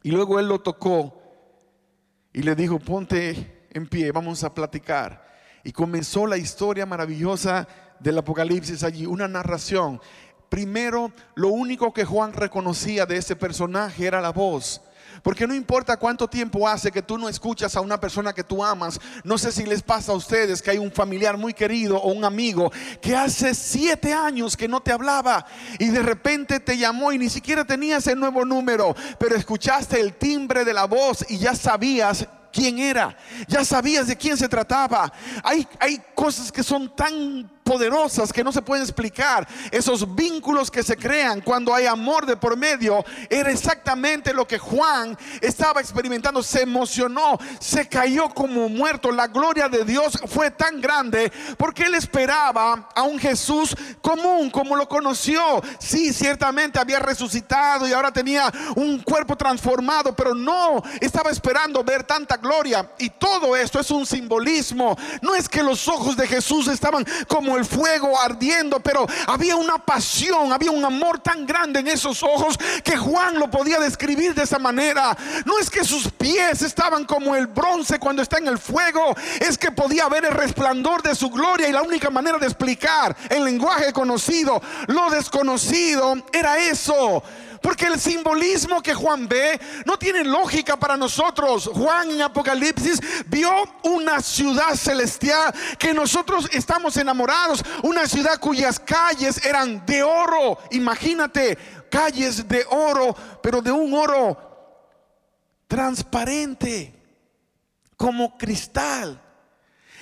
Y 0.02 0.10
luego 0.10 0.40
él 0.40 0.48
lo 0.48 0.60
tocó 0.60 1.20
y 2.32 2.42
le 2.42 2.54
dijo, 2.54 2.78
ponte 2.78 3.68
en 3.70 3.86
pie, 3.86 4.12
vamos 4.12 4.42
a 4.44 4.54
platicar. 4.54 5.28
Y 5.62 5.72
comenzó 5.72 6.26
la 6.26 6.38
historia 6.38 6.86
maravillosa 6.86 7.68
del 7.98 8.16
Apocalipsis 8.16 8.82
allí, 8.82 9.04
una 9.04 9.28
narración. 9.28 10.00
Primero, 10.48 11.12
lo 11.34 11.48
único 11.48 11.92
que 11.92 12.06
Juan 12.06 12.32
reconocía 12.32 13.04
de 13.04 13.18
ese 13.18 13.36
personaje 13.36 14.06
era 14.06 14.22
la 14.22 14.32
voz. 14.32 14.80
Porque 15.22 15.46
no 15.46 15.54
importa 15.54 15.96
cuánto 15.96 16.28
tiempo 16.28 16.68
hace 16.68 16.90
que 16.90 17.02
tú 17.02 17.18
no 17.18 17.28
escuchas 17.28 17.76
a 17.76 17.80
una 17.80 18.00
persona 18.00 18.32
que 18.32 18.44
tú 18.44 18.64
amas. 18.64 18.98
No 19.24 19.38
sé 19.38 19.52
si 19.52 19.64
les 19.64 19.82
pasa 19.82 20.12
a 20.12 20.14
ustedes 20.14 20.62
que 20.62 20.70
hay 20.70 20.78
un 20.78 20.92
familiar 20.92 21.36
muy 21.36 21.54
querido 21.54 21.96
o 21.98 22.12
un 22.12 22.24
amigo 22.24 22.72
que 23.00 23.14
hace 23.14 23.54
siete 23.54 24.12
años 24.12 24.56
que 24.56 24.68
no 24.68 24.80
te 24.80 24.92
hablaba 24.92 25.46
y 25.78 25.88
de 25.88 26.02
repente 26.02 26.60
te 26.60 26.76
llamó 26.76 27.12
y 27.12 27.18
ni 27.18 27.28
siquiera 27.28 27.64
tenías 27.64 28.06
el 28.06 28.18
nuevo 28.18 28.44
número, 28.44 28.94
pero 29.18 29.36
escuchaste 29.36 30.00
el 30.00 30.14
timbre 30.14 30.64
de 30.64 30.72
la 30.72 30.84
voz 30.86 31.24
y 31.28 31.38
ya 31.38 31.54
sabías 31.54 32.26
quién 32.52 32.78
era, 32.78 33.16
ya 33.46 33.64
sabías 33.64 34.06
de 34.06 34.16
quién 34.16 34.36
se 34.36 34.48
trataba. 34.48 35.12
Hay, 35.42 35.66
hay 35.78 36.02
cosas 36.14 36.50
que 36.50 36.62
son 36.62 36.94
tan 36.94 37.59
poderosas 37.70 38.32
que 38.32 38.42
no 38.42 38.50
se 38.50 38.62
pueden 38.62 38.82
explicar. 38.82 39.46
Esos 39.70 40.16
vínculos 40.16 40.72
que 40.72 40.82
se 40.82 40.96
crean 40.96 41.40
cuando 41.40 41.72
hay 41.72 41.86
amor 41.86 42.26
de 42.26 42.36
por 42.36 42.56
medio, 42.56 43.04
era 43.28 43.52
exactamente 43.52 44.34
lo 44.34 44.44
que 44.44 44.58
Juan 44.58 45.16
estaba 45.40 45.80
experimentando. 45.80 46.42
Se 46.42 46.62
emocionó, 46.62 47.38
se 47.60 47.86
cayó 47.86 48.28
como 48.30 48.68
muerto. 48.68 49.12
La 49.12 49.28
gloria 49.28 49.68
de 49.68 49.84
Dios 49.84 50.18
fue 50.26 50.50
tan 50.50 50.80
grande 50.80 51.32
porque 51.56 51.84
él 51.84 51.94
esperaba 51.94 52.88
a 52.92 53.04
un 53.04 53.20
Jesús 53.20 53.76
común 54.02 54.50
como 54.50 54.74
lo 54.74 54.88
conoció. 54.88 55.62
Sí, 55.78 56.12
ciertamente 56.12 56.80
había 56.80 56.98
resucitado 56.98 57.86
y 57.86 57.92
ahora 57.92 58.10
tenía 58.10 58.52
un 58.74 58.98
cuerpo 58.98 59.36
transformado, 59.36 60.16
pero 60.16 60.34
no 60.34 60.82
estaba 61.00 61.30
esperando 61.30 61.84
ver 61.84 62.02
tanta 62.02 62.36
gloria. 62.36 62.90
Y 62.98 63.10
todo 63.10 63.54
esto 63.54 63.78
es 63.78 63.92
un 63.92 64.04
simbolismo. 64.04 64.98
No 65.22 65.36
es 65.36 65.48
que 65.48 65.62
los 65.62 65.86
ojos 65.86 66.16
de 66.16 66.26
Jesús 66.26 66.66
estaban 66.66 67.06
como 67.28 67.59
fuego 67.64 68.20
ardiendo, 68.20 68.80
pero 68.80 69.06
había 69.26 69.56
una 69.56 69.78
pasión, 69.78 70.52
había 70.52 70.70
un 70.70 70.84
amor 70.84 71.18
tan 71.18 71.46
grande 71.46 71.80
en 71.80 71.88
esos 71.88 72.22
ojos 72.22 72.58
que 72.84 72.96
Juan 72.96 73.38
lo 73.38 73.50
podía 73.50 73.78
describir 73.78 74.34
de 74.34 74.44
esa 74.44 74.58
manera. 74.58 75.16
No 75.44 75.58
es 75.58 75.70
que 75.70 75.84
sus 75.84 76.10
pies 76.10 76.62
estaban 76.62 77.04
como 77.04 77.34
el 77.34 77.46
bronce 77.46 77.98
cuando 77.98 78.22
está 78.22 78.38
en 78.38 78.48
el 78.48 78.58
fuego, 78.58 79.14
es 79.40 79.58
que 79.58 79.70
podía 79.70 80.08
ver 80.08 80.24
el 80.24 80.32
resplandor 80.32 81.02
de 81.02 81.14
su 81.14 81.30
gloria 81.30 81.68
y 81.68 81.72
la 81.72 81.82
única 81.82 82.10
manera 82.10 82.38
de 82.38 82.46
explicar 82.46 83.16
el 83.28 83.44
lenguaje 83.44 83.92
conocido, 83.92 84.60
lo 84.86 85.10
desconocido, 85.10 86.14
era 86.32 86.58
eso. 86.58 87.22
Porque 87.62 87.86
el 87.86 88.00
simbolismo 88.00 88.82
que 88.82 88.94
Juan 88.94 89.28
ve 89.28 89.60
no 89.84 89.98
tiene 89.98 90.24
lógica 90.24 90.78
para 90.78 90.96
nosotros. 90.96 91.70
Juan 91.72 92.10
en 92.10 92.22
Apocalipsis 92.22 93.00
vio 93.26 93.50
una 93.84 94.20
ciudad 94.20 94.74
celestial 94.74 95.54
que 95.78 95.92
nosotros 95.92 96.48
estamos 96.52 96.96
enamorados. 96.96 97.62
Una 97.82 98.06
ciudad 98.06 98.40
cuyas 98.40 98.80
calles 98.80 99.44
eran 99.44 99.84
de 99.84 100.02
oro. 100.02 100.58
Imagínate, 100.70 101.58
calles 101.90 102.48
de 102.48 102.64
oro, 102.70 103.14
pero 103.42 103.60
de 103.60 103.72
un 103.72 103.92
oro 103.92 104.50
transparente, 105.66 106.92
como 107.96 108.36
cristal. 108.36 109.20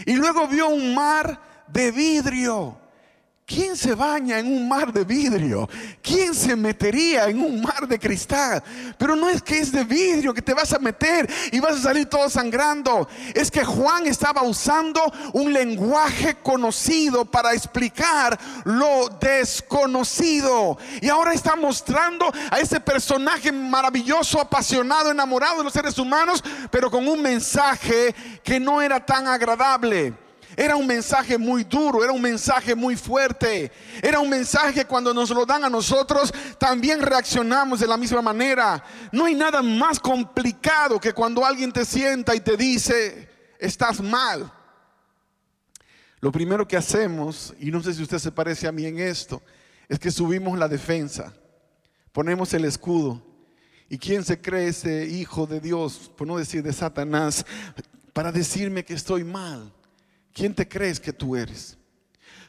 Y 0.06 0.14
luego 0.14 0.46
vio 0.46 0.68
un 0.68 0.94
mar 0.94 1.66
de 1.66 1.90
vidrio. 1.90 2.78
¿Quién 3.48 3.78
se 3.78 3.94
baña 3.94 4.38
en 4.38 4.46
un 4.46 4.68
mar 4.68 4.92
de 4.92 5.04
vidrio? 5.04 5.66
¿Quién 6.02 6.34
se 6.34 6.54
metería 6.54 7.30
en 7.30 7.40
un 7.40 7.62
mar 7.62 7.88
de 7.88 7.98
cristal? 7.98 8.62
Pero 8.98 9.16
no 9.16 9.26
es 9.30 9.40
que 9.40 9.56
es 9.58 9.72
de 9.72 9.84
vidrio 9.84 10.34
que 10.34 10.42
te 10.42 10.52
vas 10.52 10.74
a 10.74 10.78
meter 10.78 11.26
y 11.50 11.58
vas 11.58 11.76
a 11.76 11.82
salir 11.84 12.04
todo 12.04 12.28
sangrando. 12.28 13.08
Es 13.34 13.50
que 13.50 13.64
Juan 13.64 14.06
estaba 14.06 14.42
usando 14.42 15.00
un 15.32 15.50
lenguaje 15.50 16.36
conocido 16.42 17.24
para 17.24 17.54
explicar 17.54 18.38
lo 18.64 19.08
desconocido. 19.18 20.76
Y 21.00 21.08
ahora 21.08 21.32
está 21.32 21.56
mostrando 21.56 22.30
a 22.50 22.60
ese 22.60 22.80
personaje 22.80 23.50
maravilloso, 23.50 24.42
apasionado, 24.42 25.10
enamorado 25.10 25.56
de 25.56 25.64
los 25.64 25.72
seres 25.72 25.96
humanos, 25.96 26.44
pero 26.70 26.90
con 26.90 27.08
un 27.08 27.22
mensaje 27.22 28.14
que 28.44 28.60
no 28.60 28.82
era 28.82 29.06
tan 29.06 29.26
agradable. 29.26 30.27
Era 30.58 30.74
un 30.74 30.88
mensaje 30.88 31.38
muy 31.38 31.62
duro, 31.62 32.02
era 32.02 32.12
un 32.12 32.20
mensaje 32.20 32.74
muy 32.74 32.96
fuerte. 32.96 33.70
Era 34.02 34.18
un 34.18 34.28
mensaje 34.28 34.84
cuando 34.86 35.14
nos 35.14 35.30
lo 35.30 35.46
dan 35.46 35.62
a 35.62 35.70
nosotros 35.70 36.34
también 36.58 37.00
reaccionamos 37.00 37.78
de 37.78 37.86
la 37.86 37.96
misma 37.96 38.20
manera. 38.20 38.82
No 39.12 39.26
hay 39.26 39.36
nada 39.36 39.62
más 39.62 40.00
complicado 40.00 40.98
que 40.98 41.12
cuando 41.12 41.46
alguien 41.46 41.70
te 41.70 41.84
sienta 41.84 42.34
y 42.34 42.40
te 42.40 42.56
dice, 42.56 43.28
estás 43.60 44.00
mal. 44.00 44.52
Lo 46.18 46.32
primero 46.32 46.66
que 46.66 46.76
hacemos, 46.76 47.54
y 47.60 47.70
no 47.70 47.80
sé 47.80 47.94
si 47.94 48.02
usted 48.02 48.18
se 48.18 48.32
parece 48.32 48.66
a 48.66 48.72
mí 48.72 48.84
en 48.84 48.98
esto, 48.98 49.40
es 49.88 50.00
que 50.00 50.10
subimos 50.10 50.58
la 50.58 50.66
defensa, 50.66 51.32
ponemos 52.10 52.52
el 52.52 52.64
escudo. 52.64 53.22
¿Y 53.88 53.96
quién 53.96 54.24
se 54.24 54.40
cree 54.40 54.66
ese 54.66 55.06
hijo 55.06 55.46
de 55.46 55.60
Dios, 55.60 56.10
por 56.16 56.26
no 56.26 56.36
decir 56.36 56.64
de 56.64 56.72
Satanás, 56.72 57.46
para 58.12 58.32
decirme 58.32 58.84
que 58.84 58.94
estoy 58.94 59.22
mal? 59.22 59.72
¿Quién 60.38 60.54
te 60.54 60.68
crees 60.68 61.00
que 61.00 61.12
tú 61.12 61.34
eres? 61.34 61.76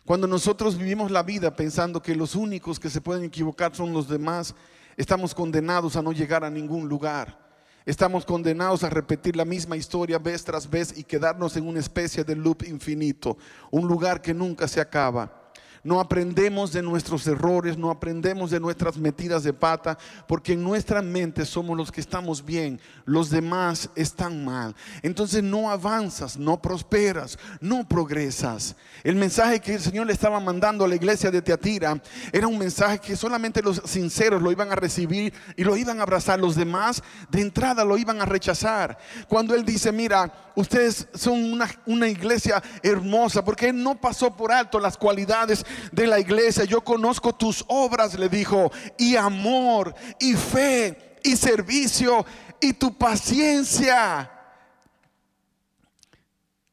Cuando 0.06 0.28
nosotros 0.28 0.78
vivimos 0.78 1.10
la 1.10 1.24
vida 1.24 1.56
pensando 1.56 2.04
que 2.04 2.16
los 2.16 2.36
únicos 2.36 2.80
que 2.80 2.88
se 2.88 3.02
pueden 3.02 3.24
equivocar 3.24 3.76
son 3.76 3.94
los 3.94 4.08
demás, 4.08 4.54
estamos 4.96 5.34
condenados 5.34 5.96
a 5.96 6.04
no 6.04 6.12
llegar 6.12 6.44
a 6.44 6.52
ningún 6.52 6.88
lugar. 6.88 7.50
Estamos 7.88 8.26
condenados 8.26 8.84
a 8.84 8.92
repetir 8.92 9.36
la 9.36 9.44
misma 9.44 9.76
historia 9.76 10.20
vez 10.20 10.44
tras 10.44 10.70
vez 10.70 10.96
y 11.00 11.04
quedarnos 11.04 11.58
en 11.58 11.68
una 11.68 11.80
especie 11.80 12.24
de 12.24 12.36
loop 12.36 12.62
infinito, 12.68 13.40
un 13.72 13.88
lugar 13.88 14.22
que 14.22 14.36
nunca 14.36 14.68
se 14.68 14.80
acaba 14.80 15.39
no 15.84 16.00
aprendemos 16.00 16.72
de 16.74 16.82
nuestros 16.82 17.26
errores, 17.28 17.78
no 17.78 17.90
aprendemos 17.90 18.52
de 18.52 18.60
nuestras 18.60 18.98
metidas 18.98 19.44
de 19.44 19.54
pata, 19.54 19.98
porque 20.28 20.54
en 20.54 20.64
nuestra 20.64 21.02
mente 21.02 21.46
somos 21.46 21.78
los 21.78 21.92
que 21.92 22.02
estamos 22.02 22.44
bien, 22.44 22.80
los 23.06 23.30
demás 23.30 23.90
están 23.96 24.44
mal. 24.44 24.76
Entonces 25.02 25.44
no 25.44 25.70
avanzas, 25.70 26.38
no 26.38 26.62
prosperas, 26.62 27.38
no 27.62 27.88
progresas. 27.88 28.76
El 29.04 29.16
mensaje 29.16 29.60
que 29.60 29.76
el 29.76 29.82
Señor 29.82 30.08
le 30.08 30.14
estaba 30.14 30.40
mandando 30.40 30.86
a 30.86 30.88
la 30.88 30.96
iglesia 30.96 31.32
de 31.32 31.42
Teatira 31.42 32.02
era 32.32 32.48
un 32.48 32.58
mensaje 32.58 33.00
que 33.00 33.16
solamente 33.16 33.62
los 33.62 33.82
sinceros 33.86 34.42
lo 34.42 34.52
iban 34.52 34.72
a 34.72 34.76
recibir 34.76 35.34
y 35.56 35.64
lo 35.64 35.78
iban 35.78 36.00
a 36.00 36.04
abrazar, 36.04 36.40
los 36.40 36.56
demás 36.56 37.02
de 37.30 37.42
entrada 37.42 37.86
lo 37.86 37.98
iban 37.98 38.22
a 38.22 38.26
rechazar. 38.26 38.98
Cuando 39.28 39.56
Él 39.56 39.66
dice, 39.66 39.92
mira, 39.92 40.32
ustedes 40.56 41.08
son 41.14 41.54
una, 41.54 41.70
una 41.86 42.08
iglesia 42.08 42.62
hermosa, 42.84 43.44
porque 43.44 43.70
Él 43.70 43.82
no 43.82 44.00
pasó 44.00 44.36
por 44.36 44.52
alto 44.52 44.80
las 44.80 44.98
cualidades 44.98 45.66
de 45.92 46.08
la 46.08 46.20
iglesia. 46.20 46.64
Yo 46.66 46.82
conozco 46.82 47.34
tus 47.34 47.64
obras, 47.68 48.18
le 48.18 48.30
dijo, 48.30 48.72
y 48.98 49.16
amor, 49.16 49.94
y 50.20 50.34
fe, 50.34 51.18
y 51.24 51.36
servicio, 51.36 52.26
y 52.60 52.74
tu 52.74 52.94
paciencia. 52.98 54.32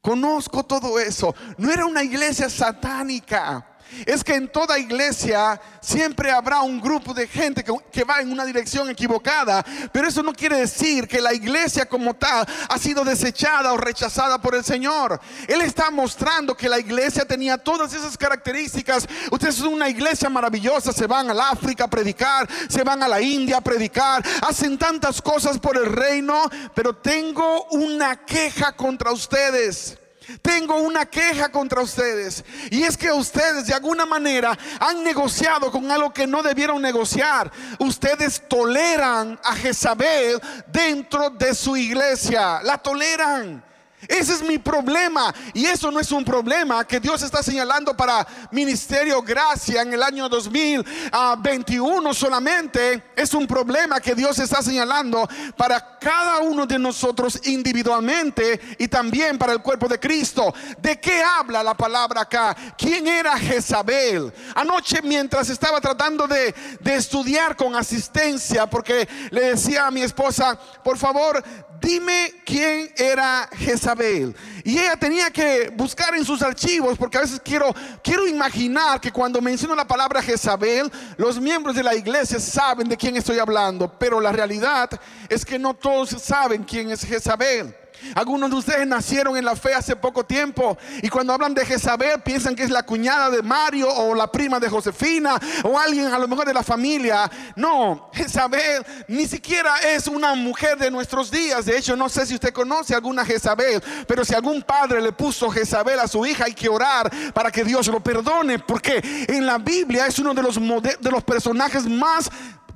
Conozco 0.01 0.63
todo 0.63 0.99
eso. 0.99 1.35
No 1.59 1.73
era 1.73 1.85
una 1.85 2.03
iglesia 2.03 2.49
satánica 2.49 3.76
es 4.05 4.25
que 4.25 4.35
en 4.35 4.49
toda 4.49 4.79
iglesia 4.79 5.61
siempre 5.81 6.31
habrá 6.31 6.61
un 6.61 6.81
grupo 6.81 7.15
de 7.15 7.27
gente 7.27 7.65
que, 7.65 8.05
va 8.05 8.21
en 8.21 8.31
una 8.31 8.45
dirección 8.45 8.89
equivocada, 8.89 9.65
pero 9.93 10.09
eso 10.09 10.23
no 10.23 10.33
quiere 10.33 10.59
decir 10.59 11.09
que 11.09 11.21
la 11.21 11.35
iglesia 11.35 11.87
como 11.87 12.15
tal 12.15 12.47
ha 12.69 12.79
sido 12.79 13.05
desechada 13.05 13.73
o 13.73 13.77
rechazada 13.77 14.41
por 14.41 14.55
el 14.55 14.65
Señor. 14.65 15.21
Él 15.49 15.61
está 15.61 15.91
mostrando 15.91 16.57
que 16.57 16.69
la 16.69 16.79
iglesia 16.79 17.25
tenía 17.25 17.59
todas 17.59 17.93
esas 17.95 18.17
características. 18.17 19.09
Ustedes 19.31 19.57
son 19.57 19.75
una 19.75 19.89
iglesia 19.89 20.29
maravillosa, 20.29 20.93
se 20.93 21.07
van 21.07 21.31
al 21.31 21.41
África 21.41 21.85
a 21.85 21.91
predicar, 21.91 22.49
se 22.69 22.83
van 22.83 23.03
a 23.03 23.09
la 23.09 23.21
India 23.21 23.59
a 23.59 23.61
predicar, 23.61 24.25
hacen 24.43 24.79
tantas 24.79 25.21
cosas 25.21 25.59
por 25.59 25.77
el 25.77 25.87
reino, 25.87 26.43
pero 26.75 26.97
tengo 26.97 27.65
una 27.71 28.25
queja 28.25 28.73
contra 28.73 29.13
ustedes. 29.13 29.99
Tengo 30.43 30.77
una 30.77 31.07
queja 31.07 31.49
contra 31.49 31.81
ustedes. 31.81 32.45
Y 32.71 32.83
es 32.83 32.97
que 32.97 33.13
ustedes 33.13 33.67
de 33.67 33.75
alguna 33.75 34.07
manera 34.07 34.57
han 34.81 35.05
negociado 35.05 35.71
con 35.71 35.91
algo 35.91 36.13
que 36.13 36.27
no 36.27 36.43
debieron 36.43 36.83
negociar. 36.83 37.51
Ustedes 37.79 38.43
toleran 38.49 39.39
a 39.43 39.55
Jezabel 39.55 40.41
dentro 40.67 41.31
de 41.31 41.55
su 41.55 41.77
iglesia. 41.77 42.61
La 42.63 42.79
toleran. 42.79 43.65
Ese 44.09 44.35
es 44.35 44.43
mi 44.43 44.59
problema. 44.59 45.35
Y 45.55 45.67
eso 45.67 45.91
no 45.91 46.01
es 46.01 46.13
un 46.13 46.25
problema 46.25 46.87
que 46.87 47.01
Dios 47.01 47.23
está 47.23 47.43
señalando 47.43 47.97
para 47.97 48.27
Ministerio 48.51 49.23
Gracia 49.23 49.83
en 49.83 49.93
el 49.93 50.03
año 50.03 50.29
2021 50.29 52.15
solamente. 52.15 53.03
Es 53.17 53.35
un 53.35 53.47
problema 53.47 54.01
que 54.01 54.15
Dios 54.15 54.39
está 54.39 54.63
señalando 54.63 55.29
para 55.57 55.99
cada 55.99 56.39
uno 56.39 56.67
de 56.67 56.79
nosotros 56.79 57.41
individualmente 57.45 58.77
y 58.79 58.89
también 58.89 59.39
para 59.39 59.53
el 59.53 59.61
cuerpo 59.61 59.89
de 59.89 59.99
Cristo. 59.99 60.55
¿De 60.79 61.01
qué 61.01 61.23
habla 61.23 61.63
la 61.63 61.75
palabra 61.75 62.23
acá? 62.23 62.57
¿Quién 62.77 63.07
era 63.07 63.39
Jezabel? 63.39 64.33
Anoche 64.55 65.01
mientras 65.03 65.49
estaba 65.51 65.81
tratando 65.81 66.27
de, 66.27 66.55
de 66.81 66.95
estudiar 66.95 67.57
con 67.57 67.75
asistencia, 67.75 68.67
porque 68.67 69.09
le 69.31 69.53
decía 69.53 69.87
a 69.87 69.91
mi 69.91 70.03
esposa, 70.03 70.59
por 70.83 70.99
favor, 70.99 71.43
dime 71.81 72.35
quién 72.45 72.91
era 72.97 73.49
Jezabel. 73.57 74.35
Y 74.65 74.79
ella 74.79 74.97
tenía 74.97 75.31
que 75.31 75.71
buscar 75.75 76.15
en 76.15 76.25
sus 76.25 76.43
archivos, 76.43 76.99
porque 76.99 77.19
a 77.19 77.23
veces 77.23 77.41
quiero, 77.45 77.75
quiero 78.03 78.27
imaginar 78.27 79.01
que 79.01 79.13
cuando 79.13 79.41
menciono 79.41 79.75
la 79.75 79.87
palabra 79.87 80.23
Jezabel, 80.23 80.91
los 81.17 81.41
miembros 81.41 81.77
de 81.77 81.83
la 81.83 81.95
iglesia 81.95 82.41
saben 82.41 82.89
de 82.89 82.97
quién 82.97 83.17
estoy 83.17 83.39
hablando, 83.39 83.93
pero 83.99 84.21
la 84.21 84.33
realidad 84.33 84.91
es 85.29 85.45
que 85.45 85.59
no 85.59 85.75
todos 85.75 86.11
saben 86.11 86.65
quién 86.65 86.91
es 86.91 87.05
Jezabel. 87.05 87.75
Algunos 88.15 88.51
de 88.51 88.57
ustedes 88.57 88.87
nacieron 88.87 89.37
en 89.37 89.45
la 89.45 89.57
fe 89.57 89.75
hace 89.75 89.97
poco 89.97 90.25
tiempo 90.25 90.77
y 91.03 91.09
cuando 91.09 91.33
hablan 91.33 91.55
de 91.55 91.65
Jezabel 91.65 92.21
piensan 92.23 92.55
que 92.55 92.63
es 92.63 92.71
la 92.71 92.85
cuñada 92.85 93.31
de 93.31 93.43
Mario 93.43 93.89
o 93.89 94.15
la 94.15 94.31
prima 94.31 94.61
de 94.61 94.69
Josefina 94.69 95.39
o 95.65 95.79
alguien 95.79 96.07
a 96.07 96.19
lo 96.19 96.29
mejor 96.29 96.47
de 96.47 96.55
la 96.55 96.63
familia. 96.63 97.31
No, 97.55 98.11
Jezabel 98.13 98.85
ni 99.09 99.27
siquiera 99.27 99.79
es 99.79 100.07
una 100.07 100.35
mujer 100.35 100.79
de 100.79 100.91
nuestros 100.91 101.31
días. 101.31 101.67
De 101.67 101.77
hecho, 101.77 101.97
no 101.97 102.09
sé 102.09 102.27
si 102.27 102.35
usted 102.35 102.53
conoce 102.53 102.95
alguna 102.95 103.25
Jezabel, 103.25 103.83
pero 104.07 104.25
si 104.25 104.35
algún 104.35 104.63
padre 104.63 105.01
le 105.01 105.13
puso 105.13 105.51
Jezabel 105.51 105.99
a 106.01 106.09
su 106.09 106.25
hija, 106.27 106.45
hay 106.45 106.55
que 106.55 106.69
orar 106.69 107.11
para 107.33 107.51
que 107.51 107.65
Dios 107.65 107.87
lo 107.89 108.01
perdone, 108.01 108.59
porque 108.59 109.01
en 109.29 109.47
la 109.47 109.59
Biblia 109.59 110.07
es 110.07 110.19
uno 110.19 110.35
de 110.35 110.43
los, 110.43 110.57
de 110.57 111.11
los 111.11 111.25
personajes 111.25 111.87
más 111.87 112.31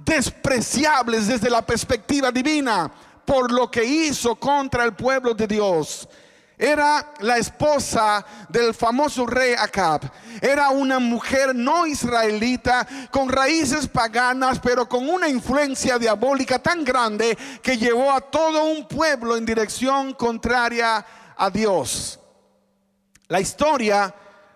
despreciables 0.04 1.26
desde 1.26 1.50
la 1.50 1.64
perspectiva 1.64 2.32
divina 2.32 2.90
por 3.30 3.52
lo 3.52 3.70
que 3.70 3.84
hizo 3.84 4.34
contra 4.34 4.82
el 4.82 4.92
pueblo 4.92 5.34
de 5.34 5.46
Dios. 5.46 6.08
Era 6.58 7.12
la 7.20 7.36
esposa 7.36 8.26
del 8.48 8.74
famoso 8.74 9.24
rey 9.24 9.54
Acab. 9.56 10.00
Era 10.42 10.70
una 10.70 10.98
mujer 10.98 11.54
no 11.54 11.86
israelita 11.86 12.84
con 13.08 13.28
raíces 13.28 13.86
paganas, 13.86 14.58
pero 14.58 14.88
con 14.88 15.08
una 15.08 15.28
influencia 15.28 15.96
diabólica 15.96 16.58
tan 16.58 16.82
grande 16.82 17.38
que 17.62 17.78
llevó 17.78 18.10
a 18.10 18.20
todo 18.20 18.64
un 18.64 18.88
pueblo 18.88 19.36
en 19.36 19.46
dirección 19.46 20.12
contraria 20.14 21.06
a 21.36 21.50
Dios. 21.50 22.18
La 23.28 23.40
historia 23.40 24.12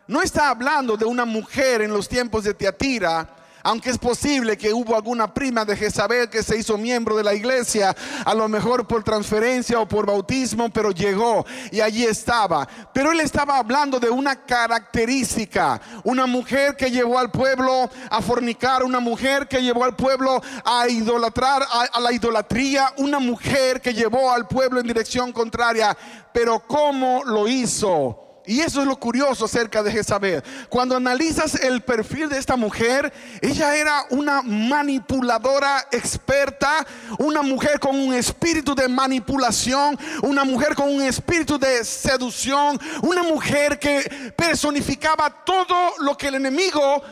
no 0.09 0.21
está 0.21 0.49
hablando 0.49 0.97
de 0.97 1.05
una 1.05 1.25
mujer 1.25 1.81
en 1.81 1.93
los 1.93 2.09
tiempos 2.09 2.43
de 2.43 2.55
Teatira 2.55 3.44
aunque 3.65 3.91
es 3.91 3.99
posible 3.99 4.59
que 4.59 4.73
hubo 4.73 4.95
alguna 4.95 5.33
prima 5.33 5.65
de 5.65 5.75
Jezabel 5.75 6.29
que 6.29 6.43
se 6.43 6.59
hizo 6.59 6.77
miembro 6.77 7.17
de 7.17 7.25
la 7.25 7.35
iglesia, 7.35 7.97
a 8.25 8.35
lo 8.35 8.47
mejor 8.47 8.87
por 8.87 9.03
transferencia 9.03 9.81
o 9.81 9.89
por 9.89 10.07
bautismo, 10.07 10.71
pero 10.71 10.91
llegó 10.91 11.45
y 11.73 11.81
allí 11.81 12.05
estaba. 12.05 12.69
Pero 12.93 13.11
él 13.11 13.21
estaba 13.21 13.59
hablando 13.59 13.99
de 13.99 14.11
una 14.11 14.45
característica, 14.45 15.81
una 16.05 16.27
mujer 16.27 16.77
que 16.77 16.91
llevó 16.91 17.19
al 17.19 17.31
pueblo 17.31 17.91
a 18.11 18.21
fornicar, 18.21 18.85
una 18.85 19.01
mujer 19.01 19.49
que 19.49 19.63
llevó 19.63 19.85
al 19.85 19.97
pueblo 19.97 20.43
a 20.65 20.87
idolatrar, 20.87 21.63
a, 21.63 21.85
a 21.93 22.01
la 22.01 22.13
idolatría, 22.13 22.93
una 22.99 23.19
mujer 23.19 23.81
que 23.81 23.95
llevó 23.95 24.31
al 24.31 24.47
pueblo 24.47 24.79
en 24.79 24.87
dirección 24.87 25.33
contraria. 25.33 25.97
Pero 26.35 26.61
¿cómo 26.67 27.23
lo 27.25 27.49
hizo? 27.49 28.21
Y 28.47 28.61
eso 28.61 28.83
es 28.83 28.87
lo 28.87 28.97
curioso 28.97 29.47
acerca 29.47 29.83
de 29.83 29.91
Jezabel. 29.91 30.43
Cuando 30.69 30.97
analizas 30.97 31.55
el 31.55 31.81
perfil 31.81 32.29
de 32.29 32.39
esta 32.39 32.57
mujer, 32.57 33.13
ella 33.41 33.75
era 33.75 34.05
una 34.11 34.43
manipuladora 34.43 35.89
experta, 35.91 36.87
una 37.19 37.41
mujer 37.41 37.81
con 37.81 37.99
un 37.99 38.13
espíritu 38.13 38.75
de 38.75 38.87
manipulación, 38.87 39.99
una 40.23 40.45
mujer 40.45 40.75
con 40.75 40.93
un 40.95 41.03
espíritu 41.03 41.59
de 41.59 41.85
seducción, 41.85 42.79
una 43.03 43.23
mujer 43.23 43.79
que 43.79 44.33
personificaba 44.37 45.45
todo 45.45 45.95
lo 46.01 46.15
que 46.17 46.29
el 46.29 46.35
enemigo 46.35 47.03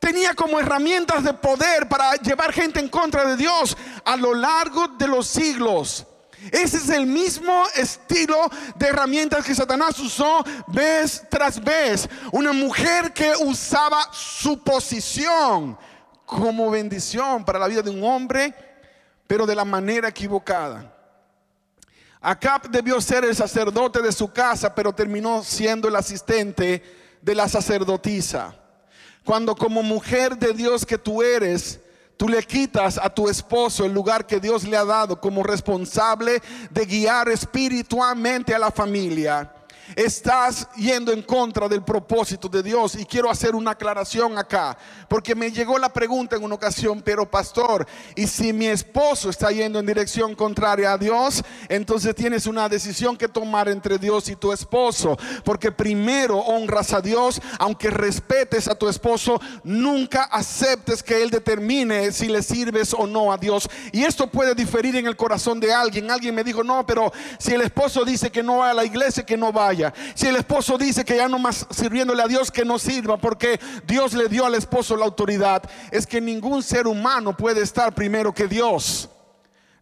tenía 0.00 0.34
como 0.34 0.58
herramientas 0.58 1.22
de 1.22 1.34
poder 1.34 1.88
para 1.88 2.14
llevar 2.16 2.52
gente 2.52 2.80
en 2.80 2.88
contra 2.88 3.24
de 3.24 3.36
Dios 3.36 3.76
a 4.04 4.16
lo 4.16 4.34
largo 4.34 4.88
de 4.88 5.06
los 5.06 5.28
siglos. 5.28 6.06
Ese 6.50 6.76
es 6.76 6.88
el 6.90 7.06
mismo 7.06 7.64
estilo 7.74 8.50
de 8.76 8.86
herramientas 8.86 9.44
que 9.44 9.54
Satanás 9.54 9.98
usó 9.98 10.44
vez 10.68 11.22
tras 11.30 11.62
vez. 11.62 12.08
Una 12.32 12.52
mujer 12.52 13.12
que 13.12 13.32
usaba 13.40 14.08
su 14.12 14.62
posición 14.62 15.78
como 16.26 16.70
bendición 16.70 17.44
para 17.44 17.58
la 17.58 17.68
vida 17.68 17.82
de 17.82 17.90
un 17.90 18.02
hombre, 18.02 18.54
pero 19.26 19.46
de 19.46 19.54
la 19.54 19.64
manera 19.64 20.08
equivocada. 20.08 20.92
Acab 22.20 22.70
debió 22.70 23.00
ser 23.00 23.24
el 23.24 23.36
sacerdote 23.36 24.00
de 24.00 24.10
su 24.10 24.32
casa, 24.32 24.74
pero 24.74 24.94
terminó 24.94 25.42
siendo 25.42 25.88
el 25.88 25.96
asistente 25.96 26.82
de 27.20 27.34
la 27.34 27.48
sacerdotisa. 27.48 28.54
Cuando 29.24 29.54
como 29.54 29.82
mujer 29.82 30.36
de 30.36 30.52
Dios 30.52 30.86
que 30.86 30.98
tú 30.98 31.22
eres, 31.22 31.80
Tú 32.16 32.28
le 32.28 32.42
quitas 32.42 32.98
a 32.98 33.10
tu 33.10 33.28
esposo 33.28 33.84
el 33.84 33.92
lugar 33.92 34.26
que 34.26 34.40
Dios 34.40 34.64
le 34.64 34.76
ha 34.76 34.84
dado 34.84 35.20
como 35.20 35.42
responsable 35.42 36.40
de 36.70 36.86
guiar 36.86 37.28
espiritualmente 37.28 38.54
a 38.54 38.58
la 38.58 38.70
familia 38.70 39.50
estás 39.96 40.68
yendo 40.76 41.12
en 41.12 41.22
contra 41.22 41.68
del 41.68 41.82
propósito 41.82 42.48
de 42.48 42.62
Dios. 42.62 42.96
Y 42.96 43.04
quiero 43.04 43.30
hacer 43.30 43.54
una 43.54 43.72
aclaración 43.72 44.38
acá, 44.38 44.76
porque 45.08 45.34
me 45.34 45.50
llegó 45.50 45.78
la 45.78 45.92
pregunta 45.92 46.36
en 46.36 46.44
una 46.44 46.54
ocasión, 46.54 47.02
pero 47.02 47.30
pastor, 47.30 47.86
¿y 48.14 48.26
si 48.26 48.52
mi 48.52 48.66
esposo 48.66 49.30
está 49.30 49.50
yendo 49.50 49.78
en 49.78 49.86
dirección 49.86 50.34
contraria 50.34 50.92
a 50.92 50.98
Dios? 50.98 51.42
Entonces 51.68 52.14
tienes 52.14 52.46
una 52.46 52.68
decisión 52.68 53.16
que 53.16 53.28
tomar 53.28 53.68
entre 53.68 53.98
Dios 53.98 54.28
y 54.28 54.36
tu 54.36 54.52
esposo, 54.52 55.16
porque 55.44 55.72
primero 55.72 56.38
honras 56.38 56.92
a 56.92 57.00
Dios, 57.00 57.40
aunque 57.58 57.90
respetes 57.90 58.68
a 58.68 58.74
tu 58.74 58.88
esposo, 58.88 59.40
nunca 59.62 60.24
aceptes 60.24 61.02
que 61.02 61.22
Él 61.22 61.30
determine 61.30 62.12
si 62.12 62.28
le 62.28 62.42
sirves 62.42 62.94
o 62.94 63.06
no 63.06 63.32
a 63.32 63.38
Dios. 63.38 63.68
Y 63.92 64.04
esto 64.04 64.26
puede 64.26 64.54
diferir 64.54 64.96
en 64.96 65.06
el 65.06 65.16
corazón 65.16 65.60
de 65.60 65.72
alguien. 65.72 66.10
Alguien 66.10 66.34
me 66.34 66.44
dijo, 66.44 66.62
no, 66.62 66.86
pero 66.86 67.12
si 67.38 67.52
el 67.52 67.62
esposo 67.62 68.04
dice 68.04 68.30
que 68.30 68.42
no 68.42 68.58
va 68.58 68.70
a 68.70 68.74
la 68.74 68.84
iglesia, 68.84 69.24
que 69.24 69.36
no 69.36 69.52
vaya. 69.74 69.92
Si 70.14 70.26
el 70.26 70.36
esposo 70.36 70.78
dice 70.78 71.04
que 71.04 71.16
ya 71.16 71.28
no 71.28 71.38
más 71.38 71.66
sirviéndole 71.70 72.22
a 72.22 72.28
Dios, 72.28 72.50
que 72.50 72.64
no 72.64 72.78
sirva, 72.78 73.16
porque 73.16 73.60
Dios 73.86 74.14
le 74.14 74.28
dio 74.28 74.46
al 74.46 74.54
esposo 74.54 74.96
la 74.96 75.04
autoridad, 75.04 75.62
es 75.90 76.06
que 76.06 76.20
ningún 76.20 76.62
ser 76.62 76.86
humano 76.86 77.36
puede 77.36 77.62
estar 77.62 77.94
primero 77.94 78.32
que 78.32 78.46
Dios. 78.46 79.08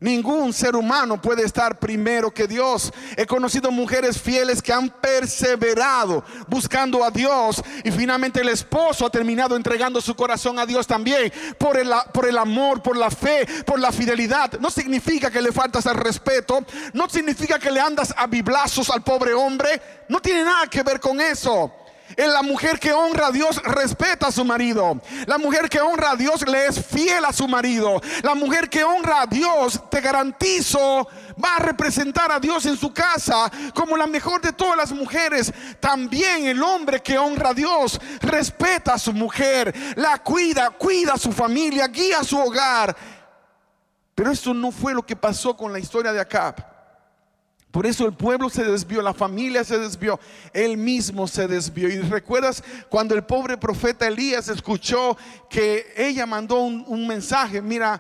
Ningún 0.03 0.53
ser 0.53 0.75
humano 0.75 1.23
puede 1.23 1.45
estar 1.45 1.79
primero 1.79 2.35
que 2.35 2.49
Dios. 2.49 2.93
He 3.17 3.25
conocido 3.25 3.71
mujeres 3.71 4.21
fieles 4.21 4.61
que 4.61 4.73
han 4.73 4.89
perseverado 4.91 6.25
buscando 6.49 7.05
a 7.05 7.11
Dios 7.13 7.63
y 7.85 7.93
finalmente 7.93 8.41
el 8.41 8.49
esposo 8.49 9.07
ha 9.07 9.11
terminado 9.11 9.55
entregando 9.55 10.01
su 10.01 10.17
corazón 10.17 10.59
a 10.59 10.67
Dios 10.67 10.89
también 10.89 11.33
por 11.57 11.77
el, 11.77 11.89
por 12.13 12.27
el 12.27 12.37
amor, 12.37 12.83
por 12.83 12.97
la 12.97 13.13
fe, 13.13 13.47
por 13.65 13.79
la 13.79 13.93
fidelidad. 13.93 14.59
No 14.59 14.73
significa 14.73 15.31
que 15.31 15.41
le 15.41 15.53
faltas 15.53 15.87
al 15.87 15.97
respeto, 15.97 16.65
no 16.95 17.09
significa 17.09 17.61
que 17.61 17.71
le 17.71 17.81
andas 17.81 18.13
a 18.17 18.27
biblazos 18.27 18.91
al 18.91 19.05
pobre 19.05 19.33
hombre, 19.35 19.81
no 20.09 20.19
tiene 20.21 20.43
nada 20.43 20.67
que 20.67 20.83
ver 20.83 20.99
con 20.99 21.21
eso. 21.21 21.73
La 22.17 22.43
mujer 22.43 22.79
que 22.79 22.93
honra 22.93 23.29
a 23.29 23.33
Dios 23.33 23.63
respeta 23.63 24.29
a 24.29 24.33
su 24.33 24.45
marido. 24.45 25.01
La 25.27 25.39
mujer 25.39 25.69
que 25.69 25.81
honra 25.81 26.13
a 26.13 26.17
Dios 26.17 26.47
le 26.47 26.67
es 26.67 26.85
fiel 26.85 27.25
a 27.25 27.33
su 27.33 27.49
marido. 27.49 28.01
La 28.23 28.35
mujer 28.35 28.69
que 28.69 28.85
honra 28.85 29.23
a 29.23 29.27
Dios, 29.27 29.81
te 29.91 30.01
garantizo, 30.01 31.09
va 31.43 31.57
a 31.57 31.61
representar 31.61 32.31
a 32.31 32.41
Dios 32.41 32.67
en 32.67 32.77
su 32.77 32.93
casa 32.93 33.51
como 33.75 33.97
la 33.97 34.07
mejor 34.07 34.41
de 34.41 34.53
todas 34.53 34.77
las 34.77 34.93
mujeres. 34.93 35.53
También 35.81 36.47
el 36.47 36.63
hombre 36.63 37.03
que 37.03 37.19
honra 37.19 37.51
a 37.51 37.55
Dios 37.55 38.01
respeta 38.21 38.95
a 38.95 38.99
su 38.99 39.13
mujer, 39.13 39.75
la 39.97 40.19
cuida, 40.19 40.71
cuida 40.71 41.15
a 41.15 41.19
su 41.19 41.33
familia, 41.33 41.87
guía 41.89 42.19
a 42.21 42.25
su 42.25 42.39
hogar. 42.39 42.97
Pero 44.15 44.31
eso 44.31 44.53
no 44.53 44.71
fue 44.71 44.95
lo 44.95 45.05
que 45.05 45.17
pasó 45.17 45.57
con 45.57 45.73
la 45.73 45.79
historia 45.79 46.13
de 46.13 46.21
Acab. 46.21 46.72
Por 47.73 47.87
eso 47.87 48.05
el 48.05 48.13
pueblo 48.13 48.51
se 48.51 48.65
desvió, 48.65 49.01
la 49.01 49.15
familia 49.15 49.65
se 49.65 49.79
desvió, 49.79 50.21
él 50.53 50.77
mismo 50.77 51.27
se 51.27 51.49
desvió. 51.49 51.89
Y 51.89 52.01
recuerdas 52.01 52.63
cuando 52.91 53.15
el 53.15 53.25
pobre 53.25 53.57
profeta 53.57 54.07
Elías 54.07 54.49
escuchó 54.49 55.17
que 55.49 55.87
ella 55.97 56.27
mandó 56.27 56.59
un, 56.61 57.07
mensaje, 57.09 57.63
mira, 57.63 57.99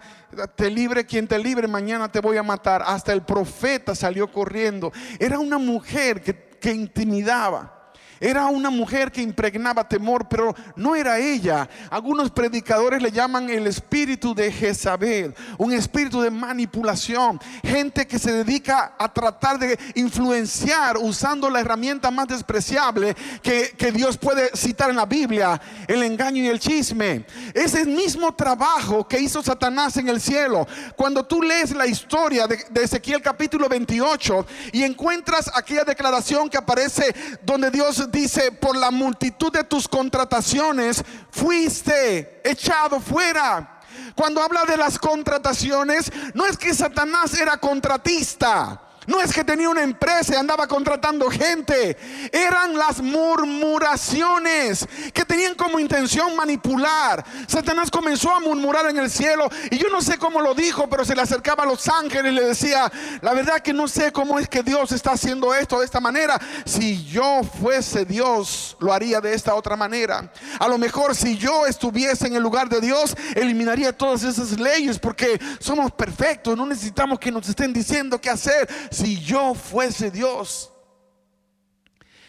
te 0.57 0.71
libre 0.71 1.07
quien 1.07 1.27
te 1.27 1.39
libre, 1.39 1.67
mañana 1.67 2.13
te 2.13 2.21
voy 2.21 2.37
a 2.37 2.43
matar. 2.43 2.83
Hasta 2.87 3.15
el 3.15 3.23
profeta 3.23 3.95
salió 3.95 4.31
corriendo. 4.31 4.93
Era 5.19 5.39
una 5.39 5.57
mujer 5.57 6.21
que, 6.21 6.35
que 6.61 6.71
intimidaba. 6.71 7.82
Era 8.23 8.47
una 8.47 8.71
mujer 8.71 9.11
que 9.11 9.21
impregnaba 9.21 9.89
temor, 9.89 10.29
pero 10.29 10.55
no 10.77 10.95
era 10.95 11.19
ella. 11.19 11.69
Algunos 11.91 12.31
predicadores 12.31 13.03
le 13.03 13.11
llaman 13.11 13.51
el 13.51 13.67
espíritu 13.67 14.33
de 14.33 14.53
Jezabel, 14.53 15.35
un 15.59 15.73
espíritu 15.73 16.21
de 16.21 16.31
manipulación. 16.31 17.41
Gente 17.65 18.07
que 18.07 18.21
se 18.21 18.31
dedica 18.31 18.95
a 18.97 19.13
tratar 19.13 19.59
de 19.59 19.77
influenciar 19.97 20.99
usando 20.99 21.51
la 21.51 21.59
herramienta 21.59 22.13
más 22.13 22.29
despreciable 22.29 23.17
que, 23.43 23.73
Dios 23.93 24.17
puede 24.17 24.57
citar 24.57 24.89
en 24.89 24.97
la 24.97 25.05
Biblia, 25.05 25.61
el 25.89 26.05
engaño 26.05 26.45
y 26.45 26.47
el 26.47 26.61
chisme. 26.61 27.27
Es 27.53 27.75
el 27.75 27.89
mismo 27.89 28.33
trabajo 28.37 29.07
que 29.09 29.19
hizo 29.19 29.43
Satanás 29.43 29.97
en 29.97 30.09
el 30.09 30.21
cielo. 30.21 30.69
Cuando 30.95 31.25
tú 31.25 31.43
lees 31.43 31.75
la 31.75 31.89
historia 31.89 32.47
de, 32.47 32.65
de 32.71 32.85
Ezequiel 32.85 33.21
capítulo 33.21 33.69
28 33.69 34.47
y 34.71 34.85
encuentras 34.85 35.51
aquella 35.53 35.83
declaración 35.83 36.49
que 36.49 36.57
aparece 36.57 37.13
donde 37.43 37.69
Dios 37.73 38.12
dice, 38.13 38.53
por 38.53 38.77
la 38.77 38.91
multitud 38.91 39.51
de 39.51 39.65
tus 39.65 39.89
contrataciones 39.89 41.03
fuiste 41.31 42.41
echado 42.45 43.01
fuera. 43.01 43.81
Cuando 44.15 44.43
habla 44.43 44.65
de 44.65 44.77
las 44.77 44.99
contrataciones, 44.99 46.13
no 46.35 46.47
es 46.47 46.57
que 46.57 46.75
Satanás 46.75 47.35
era 47.35 47.57
contratista. 47.57 48.81
No 49.07 49.21
es 49.21 49.33
que 49.33 49.45
tenía 49.45 49.69
una 49.69 49.83
empresa 49.83 50.35
y 50.35 50.37
andaba 50.37 50.67
contratando 50.67 51.29
gente. 51.31 51.97
Eran 52.31 52.77
las 52.77 53.01
murmuraciones 53.01 54.87
que 55.13 55.25
tenían 55.25 55.55
como 55.55 55.81
intención 55.81 56.37
manipular. 56.37 57.25
Satanás 57.47 57.91
comenzó 57.91 58.31
a 58.31 58.41
murmurar 58.41 58.89
en 58.91 58.99
el 58.99 59.11
cielo 59.11 59.49
y 59.71 59.79
yo 59.79 59.89
no 59.89 60.01
sé 60.01 60.19
cómo 60.19 60.41
lo 60.41 60.55
dijo, 60.55 60.89
pero 60.89 61.05
se 61.05 61.15
le 61.15 61.23
acercaba 61.23 61.65
a 61.65 61.67
los 61.67 61.89
ángeles 61.89 62.33
y 62.33 62.35
le 62.35 62.45
decía, 62.45 62.91
la 63.21 63.35
verdad 63.35 63.61
que 63.61 63.73
no 63.73 63.89
sé 63.89 64.13
cómo 64.13 64.39
es 64.39 64.49
que 64.49 64.63
Dios 64.63 64.93
está 64.93 65.13
haciendo 65.13 65.55
esto 65.55 65.81
de 65.81 65.85
esta 65.85 66.01
manera. 66.01 66.41
Si 66.65 67.05
yo 67.05 67.41
fuese 67.61 68.05
Dios, 68.05 68.77
lo 68.79 68.93
haría 68.93 69.21
de 69.21 69.35
esta 69.35 69.55
otra 69.55 69.77
manera. 69.77 70.33
A 70.59 70.69
lo 70.69 70.79
mejor 70.79 71.15
si 71.17 71.37
yo 71.37 71.67
estuviese 71.67 72.27
en 72.27 72.37
el 72.37 72.43
lugar 72.43 72.69
de 72.69 72.81
Dios, 72.81 73.17
eliminaría 73.35 73.97
todas 73.97 74.23
esas 74.23 74.59
leyes 74.59 74.99
porque 74.99 75.41
somos 75.59 75.91
perfectos, 75.93 76.57
no 76.57 76.67
necesitamos 76.67 77.19
que 77.19 77.33
nos 77.33 77.49
estén 77.49 77.73
diciendo 77.73 78.21
qué 78.21 78.31
hacer 78.31 78.69
si 78.93 79.21
yo 79.21 79.55
fuese 79.55 80.11
Dios. 80.11 80.71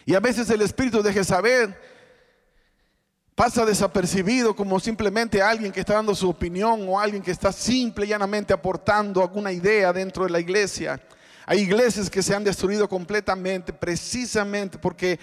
Y 0.05 0.15
a 0.15 0.19
veces 0.19 0.49
el 0.49 0.61
espíritu 0.61 1.01
de 1.01 1.13
Jezabel 1.13 1.75
pasa 3.35 3.65
desapercibido 3.65 4.55
como 4.55 4.79
simplemente 4.79 5.41
alguien 5.41 5.71
que 5.71 5.79
está 5.79 5.93
dando 5.93 6.13
su 6.13 6.29
opinión 6.29 6.87
o 6.87 6.99
alguien 6.99 7.23
que 7.23 7.31
está 7.31 7.51
simple 7.51 8.05
y 8.05 8.09
llanamente 8.09 8.53
aportando 8.53 9.21
alguna 9.21 9.51
idea 9.51 9.91
dentro 9.91 10.25
de 10.25 10.29
la 10.29 10.39
iglesia. 10.39 11.01
Hay 11.45 11.59
iglesias 11.59 12.09
que 12.09 12.21
se 12.21 12.35
han 12.35 12.43
destruido 12.43 12.87
completamente 12.87 13.73
precisamente 13.73 14.77
porque 14.77 15.19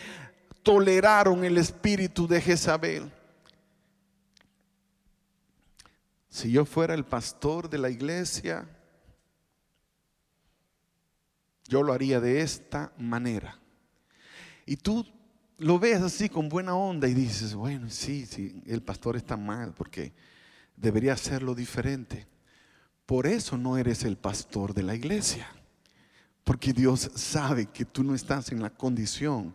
toleraron 0.62 1.44
el 1.44 1.57
espíritu 1.57 2.26
de 2.26 2.40
Jezabel. 2.40 3.11
Si 6.29 6.53
yo 6.53 6.64
fuera 6.64 6.94
el 6.94 7.05
pastor 7.05 7.68
de 7.68 7.79
la 7.79 7.90
iglesia, 7.90 8.66
yo 11.71 11.85
lo 11.85 11.93
haría 11.93 12.21
de 12.21 12.43
esta 12.43 12.93
manera. 12.99 13.57
Y 14.67 14.77
tú 14.77 15.07
lo 15.57 15.79
ves 15.79 16.03
así 16.03 16.29
con 16.29 16.49
buena 16.49 16.75
onda 16.75 17.07
y 17.07 17.15
dices, 17.15 17.55
bueno, 17.55 17.89
sí, 17.89 18.27
sí, 18.27 18.61
el 18.67 18.83
pastor 18.83 19.17
está 19.17 19.37
mal 19.37 19.73
porque 19.73 20.13
debería 20.77 21.13
hacerlo 21.13 21.55
diferente. 21.55 22.27
Por 23.07 23.27
eso 23.27 23.57
no 23.57 23.79
eres 23.79 24.05
el 24.05 24.17
pastor 24.17 24.75
de 24.75 24.83
la 24.83 24.97
iglesia. 24.97 25.47
Porque 26.43 26.73
Dios 26.73 27.09
sabe 27.15 27.67
que 27.67 27.85
tú 27.85 28.03
no 28.03 28.17
estás 28.17 28.51
en 28.51 28.61
la 28.61 28.71
condición 28.71 29.55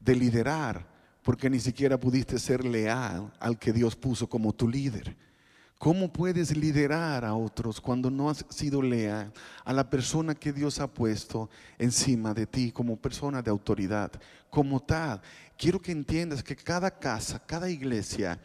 de 0.00 0.16
liderar 0.16 0.90
porque 1.22 1.48
ni 1.48 1.60
siquiera 1.60 2.00
pudiste 2.00 2.40
ser 2.40 2.64
leal 2.64 3.32
al 3.38 3.56
que 3.56 3.72
Dios 3.72 3.94
puso 3.94 4.28
como 4.28 4.52
tu 4.52 4.68
líder. 4.68 5.16
¿Cómo 5.82 6.12
puedes 6.12 6.56
liderar 6.56 7.24
a 7.24 7.34
otros 7.34 7.80
cuando 7.80 8.08
no 8.08 8.30
has 8.30 8.46
sido 8.50 8.80
leal 8.80 9.32
a 9.64 9.72
la 9.72 9.90
persona 9.90 10.32
que 10.32 10.52
Dios 10.52 10.78
ha 10.78 10.86
puesto 10.86 11.50
encima 11.76 12.32
de 12.32 12.46
ti 12.46 12.70
como 12.70 12.96
persona 12.96 13.42
de 13.42 13.50
autoridad? 13.50 14.12
Como 14.48 14.78
tal, 14.78 15.20
quiero 15.58 15.82
que 15.82 15.90
entiendas 15.90 16.44
que 16.44 16.54
cada 16.54 16.88
casa, 16.88 17.42
cada 17.44 17.68
iglesia 17.68 18.38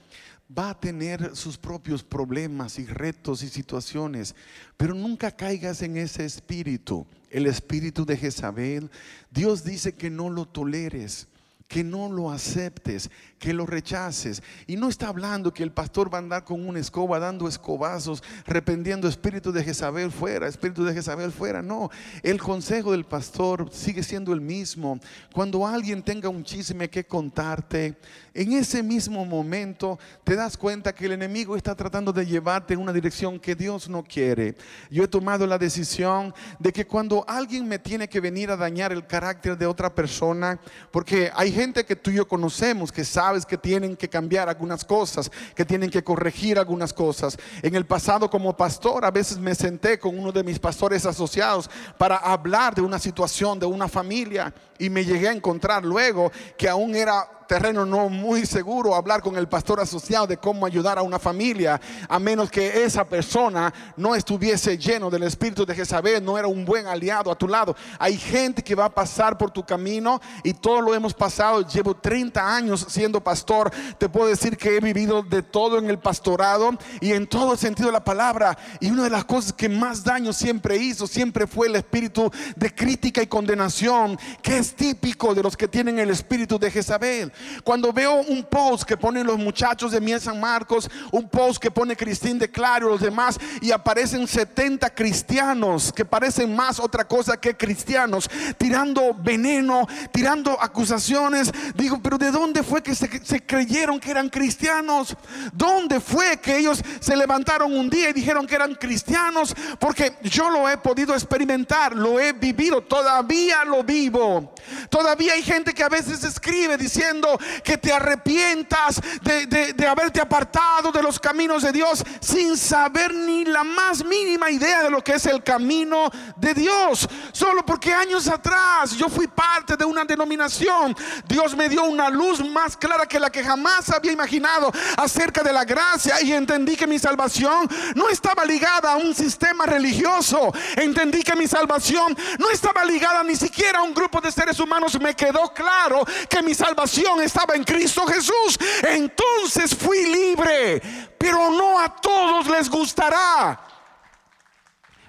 va 0.58 0.72
a 0.72 0.80
tener 0.80 1.36
sus 1.36 1.60
propios 1.60 2.04
problemas 2.04 2.80
y 2.80 2.88
retos 2.88 3.44
y 3.44 3.50
situaciones, 3.50 4.34
pero 4.76 4.96
nunca 4.96 5.30
caigas 5.30 5.84
en 5.84 5.98
ese 5.98 6.26
espíritu, 6.26 7.06
el 7.30 7.46
espíritu 7.46 8.04
de 8.04 8.18
Jezabel. 8.18 8.90
Dios 9.30 9.64
dice 9.64 9.94
que 9.94 10.10
no 10.10 10.32
lo 10.32 10.48
toleres 10.48 11.28
que 11.68 11.84
no 11.84 12.10
lo 12.10 12.32
aceptes, 12.32 13.12
que 13.40 13.54
lo 13.54 13.66
rechaces. 13.66 14.42
Y 14.68 14.78
no 14.78 14.88
está 14.88 15.10
hablando 15.10 15.54
que 15.54 15.64
el 15.64 15.72
pastor 15.72 16.12
va 16.12 16.18
a 16.18 16.22
andar 16.22 16.44
con 16.44 16.68
una 16.68 16.80
escoba 16.80 17.20
dando 17.20 17.48
escobazos, 17.48 18.24
rependiendo 18.46 19.08
espíritu 19.08 19.52
de 19.52 19.64
Jezabel 19.64 20.12
fuera, 20.12 20.48
espíritu 20.48 20.86
de 20.86 20.94
Jezabel 20.94 21.32
fuera. 21.32 21.62
No, 21.62 21.90
el 22.24 22.42
consejo 22.42 22.94
del 22.94 23.04
pastor 23.04 23.70
sigue 23.72 24.02
siendo 24.02 24.32
el 24.34 24.40
mismo. 24.40 25.00
Cuando 25.34 25.68
alguien 25.68 26.04
tenga 26.04 26.30
un 26.30 26.44
chisme 26.44 26.90
que 26.90 27.06
contarte, 27.06 27.98
en 28.34 28.54
ese 28.54 28.82
mismo 28.82 29.26
momento 29.26 30.00
te 30.24 30.36
das 30.36 30.56
cuenta 30.56 30.94
que 30.94 31.06
el 31.06 31.14
enemigo 31.14 31.58
está 31.58 31.76
tratando 31.76 32.14
de 32.14 32.26
llevarte 32.26 32.76
en 32.76 32.80
una 32.80 32.94
dirección 32.94 33.40
que 33.40 33.56
Dios 33.56 33.90
no 33.90 34.04
quiere. 34.04 34.56
Yo 34.90 35.04
he 35.04 35.08
tomado 35.08 35.46
la 35.46 35.58
decisión 35.58 36.34
de 36.60 36.72
que 36.72 36.88
cuando 36.88 37.26
alguien 37.28 37.68
me 37.68 37.80
tiene 37.80 38.08
que 38.08 38.22
venir 38.22 38.52
a 38.52 38.56
dañar 38.56 38.92
el 38.94 39.06
carácter 39.06 39.58
de 39.58 39.66
otra 39.66 39.94
persona, 39.94 40.60
porque 40.92 41.30
hay 41.36 41.52
gente 41.58 41.86
que 41.86 41.96
tú 41.96 42.12
y 42.12 42.16
yo 42.18 42.28
conocemos 42.28 42.92
que 42.92 43.04
sabes 43.04 43.44
que 43.44 43.58
tienen 43.58 43.98
que 43.98 44.08
cambiar 44.08 44.48
algunas 44.48 44.86
cosas, 44.86 45.32
que 45.56 45.66
tienen 45.66 45.90
que 45.90 46.04
corregir 46.04 46.60
algunas 46.60 46.94
cosas. 46.94 47.36
En 47.64 47.74
el 47.74 47.88
pasado 47.88 48.30
como 48.30 48.56
pastor 48.56 49.04
a 49.04 49.10
veces 49.10 49.40
me 49.40 49.56
senté 49.56 49.98
con 49.98 50.20
uno 50.20 50.32
de 50.32 50.44
mis 50.44 50.60
pastores 50.60 51.04
asociados 51.08 51.68
para 51.98 52.18
hablar 52.18 52.76
de 52.76 52.82
una 52.82 53.00
situación, 53.00 53.58
de 53.58 53.66
una 53.66 53.88
familia 53.88 54.54
y 54.78 54.92
me 54.92 55.04
llegué 55.04 55.30
a 55.30 55.34
encontrar 55.34 55.84
luego 55.84 56.32
que 56.56 56.70
aún 56.70 56.96
era 56.96 57.37
terreno 57.48 57.86
no 57.86 58.10
muy 58.10 58.46
seguro 58.46 58.94
hablar 58.94 59.22
con 59.22 59.38
el 59.38 59.48
pastor 59.48 59.80
asociado 59.80 60.28
de 60.28 60.38
cómo 60.38 60.66
ayudar 60.66 61.00
a 61.00 61.02
una 61.02 61.18
familia, 61.18 61.80
a 62.08 62.20
menos 62.20 62.52
que 62.52 62.84
esa 62.84 63.06
persona 63.06 63.74
no 63.96 64.14
estuviese 64.14 64.78
lleno 64.78 65.10
del 65.10 65.24
espíritu 65.24 65.66
de 65.66 65.74
Jezabel, 65.74 66.24
no 66.24 66.38
era 66.38 66.48
un 66.48 66.66
buen 66.66 66.86
aliado 66.88 67.32
a 67.32 67.38
tu 67.38 67.48
lado. 67.48 67.76
Hay 67.98 68.18
gente 68.18 68.64
que 68.64 68.76
va 68.76 68.86
a 68.86 68.94
pasar 68.94 69.38
por 69.38 69.52
tu 69.52 69.66
camino 69.66 70.22
y 70.44 70.54
todos 70.54 70.84
lo 70.84 70.94
hemos 70.94 71.14
pasado. 71.14 71.66
Llevo 71.68 71.96
30 71.96 72.56
años 72.56 72.86
siendo 72.90 73.24
pastor. 73.24 73.72
Te 73.98 74.10
puedo 74.10 74.28
decir 74.28 74.58
que 74.58 74.76
he 74.76 74.80
vivido 74.80 75.24
de 75.24 75.42
todo 75.42 75.80
en 75.80 75.90
el 75.90 76.00
pastorado 76.00 76.72
y 77.00 77.14
en 77.14 77.28
todo 77.28 77.54
el 77.54 77.58
sentido 77.58 77.88
de 77.88 77.94
la 77.94 78.04
palabra. 78.04 78.58
Y 78.80 78.92
una 78.92 79.04
de 79.04 79.10
las 79.10 79.26
cosas 79.26 79.54
que 79.54 79.70
más 79.70 80.04
daño 80.04 80.34
siempre 80.34 80.78
hizo, 80.78 81.08
siempre 81.08 81.48
fue 81.48 81.68
el 81.68 81.76
espíritu 81.76 82.30
de 82.56 82.74
crítica 82.74 83.22
y 83.22 83.28
condenación, 83.28 84.20
que 84.42 84.58
es 84.58 84.76
típico 84.76 85.34
de 85.34 85.44
los 85.44 85.56
que 85.56 85.68
tienen 85.68 86.00
el 86.00 86.10
espíritu 86.10 86.60
de 86.60 86.72
Jezabel. 86.72 87.32
Cuando 87.64 87.92
veo 87.92 88.16
un 88.16 88.44
post 88.44 88.84
que 88.84 88.98
ponen 88.98 89.28
los 89.28 89.38
muchachos 89.38 89.92
de 89.92 90.02
Miel 90.02 90.22
San 90.22 90.40
Marcos, 90.40 90.90
un 91.12 91.30
post 91.30 91.62
que 91.62 91.72
pone 91.72 91.96
Cristín 91.96 92.40
de 92.40 92.50
Claro, 92.50 92.90
los 92.90 93.02
demás, 93.02 93.38
y 93.62 93.72
aparecen 93.72 94.28
70 94.28 94.90
cristianos 94.94 95.92
que 95.94 96.06
parecen 96.06 96.56
más 96.56 96.80
otra 96.80 97.08
cosa 97.08 97.38
que 97.38 97.56
cristianos, 97.56 98.30
tirando 98.58 99.14
veneno, 99.14 99.88
tirando 100.12 100.58
acusaciones. 100.62 101.52
Digo, 101.76 102.00
pero 102.02 102.18
¿de 102.18 102.32
dónde 102.32 102.64
fue 102.64 102.82
que 102.82 102.96
se, 102.96 103.10
se 103.24 103.46
creyeron 103.46 104.00
que 104.00 104.12
eran 104.12 104.30
cristianos? 104.30 105.16
¿Dónde 105.54 106.00
fue 106.00 106.38
que 106.38 106.58
ellos 106.58 106.82
se 107.00 107.16
levantaron 107.16 107.76
un 107.76 107.90
día 107.90 108.10
y 108.10 108.14
dijeron 108.14 108.48
que 108.48 108.56
eran 108.56 108.76
cristianos? 108.76 109.56
Porque 109.80 110.18
yo 110.24 110.50
lo 110.50 110.70
he 110.70 110.78
podido 110.78 111.14
experimentar, 111.14 111.96
lo 111.96 112.20
he 112.20 112.34
vivido, 112.34 112.82
todavía 112.82 113.64
lo 113.66 113.84
vivo. 113.84 114.54
Todavía 114.90 115.34
hay 115.34 115.44
gente 115.44 115.74
que 115.74 115.84
a 115.84 115.90
veces 115.90 116.24
escribe 116.24 116.78
diciendo, 116.78 117.27
que 117.64 117.78
te 117.78 117.92
arrepientas 117.92 119.02
de, 119.22 119.48
de 119.48 119.88
haberte 119.88 120.22
apartado 120.22 120.92
de 120.92 121.02
los 121.02 121.20
caminos 121.20 121.64
de 121.64 121.72
Dios 121.72 122.04
sin 122.20 122.58
saber 122.58 123.14
ni 123.14 123.46
la 123.46 123.64
más 123.64 124.04
mínima 124.04 124.50
idea 124.50 124.84
de 124.84 124.90
lo 124.90 125.04
que 125.04 125.14
es 125.14 125.26
el 125.26 125.44
camino 125.44 126.10
de 126.36 126.54
Dios. 126.54 127.08
Solo 127.32 127.66
porque 127.66 127.94
años 127.94 128.28
atrás 128.28 128.92
yo 128.92 129.10
fui 129.10 129.28
parte 129.28 129.76
de 129.76 129.86
una 129.86 130.06
denominación, 130.06 130.96
Dios 131.28 131.56
me 131.56 131.70
dio 131.70 131.84
una 131.84 132.10
luz 132.10 132.44
más 132.48 132.78
clara 132.78 133.06
que 133.06 133.20
la 133.20 133.30
que 133.30 133.44
jamás 133.44 133.90
había 133.90 134.12
imaginado 134.12 134.72
acerca 134.98 135.44
de 135.44 135.54
la 135.54 135.66
gracia 135.66 136.22
y 136.22 136.34
entendí 136.34 136.76
que 136.76 136.88
mi 136.88 137.00
salvación 137.00 137.68
no 137.96 138.10
estaba 138.10 138.46
ligada 138.46 138.94
a 138.94 138.98
un 138.98 139.14
sistema 139.16 139.66
religioso. 139.66 140.54
Entendí 140.76 141.24
que 141.24 141.36
mi 141.36 141.48
salvación 141.48 142.16
no 142.40 142.50
estaba 142.50 142.84
ligada 142.86 143.24
ni 143.24 143.36
siquiera 143.36 143.80
a 143.80 143.84
un 143.84 143.94
grupo 143.94 144.22
de 144.22 144.32
seres 144.32 144.60
humanos. 144.60 145.00
Me 145.00 145.16
quedó 145.16 145.54
claro 145.54 146.06
que 146.30 146.42
mi 146.42 146.54
salvación 146.54 147.17
estaba 147.22 147.56
en 147.56 147.64
Cristo 147.64 148.06
Jesús. 148.06 148.58
Entonces 148.88 149.76
fui 149.76 150.06
libre, 150.06 150.82
pero 151.18 151.52
no 151.52 151.80
a 151.80 151.96
todos 151.96 152.48
les 152.48 152.70
gustará. 152.70 153.60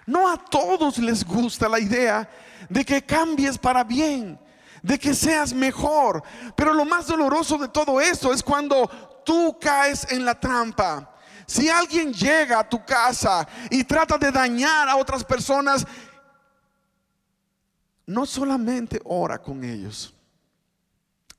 No 0.07 0.29
a 0.29 0.37
todos 0.37 0.99
les 0.99 1.25
gusta 1.25 1.69
la 1.69 1.79
idea 1.79 2.29
de 2.69 2.85
que 2.85 3.05
cambies 3.05 3.59
para 3.59 3.85
bien, 3.85 4.41
de 4.83 4.99
que 4.99 5.13
seas 5.13 5.53
mejor. 5.53 6.23
Pero 6.57 6.73
lo 6.73 6.85
más 6.85 7.07
doloroso 7.07 7.59
de 7.59 7.69
todo 7.69 8.01
esto 8.01 8.33
es 8.33 8.43
cuando 8.43 8.89
tú 9.25 9.59
caes 9.61 10.11
en 10.11 10.25
la 10.25 10.39
trampa. 10.39 11.15
Si 11.47 11.69
alguien 11.69 12.13
llega 12.13 12.61
a 12.61 12.69
tu 12.69 12.85
casa 12.85 13.47
y 13.71 13.85
trata 13.85 14.19
de 14.19 14.31
dañar 14.31 14.89
a 14.89 14.97
otras 14.97 15.25
personas, 15.25 15.87
no 18.07 18.25
solamente 18.25 19.01
ora 19.05 19.39
con 19.39 19.63
ellos, 19.63 20.15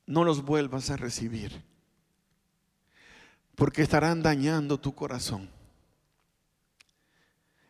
no 0.10 0.24
los 0.24 0.42
vuelvas 0.42 0.90
a 0.90 0.98
recibir, 0.98 1.64
porque 3.54 3.84
estarán 3.84 4.24
dañando 4.24 4.80
tu 4.80 4.96
corazón. 4.96 5.48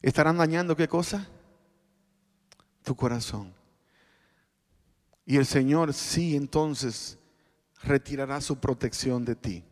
¿Estarán 0.02 0.38
dañando 0.38 0.74
qué 0.74 0.88
cosa? 0.88 1.28
Tu 2.82 2.96
corazón. 2.96 3.54
Y 5.26 5.36
el 5.36 5.46
Señor 5.46 5.94
sí 5.94 6.38
entonces 6.38 7.18
retirará 7.84 8.40
su 8.40 8.58
protección 8.58 9.26
de 9.26 9.36
ti. 9.36 9.64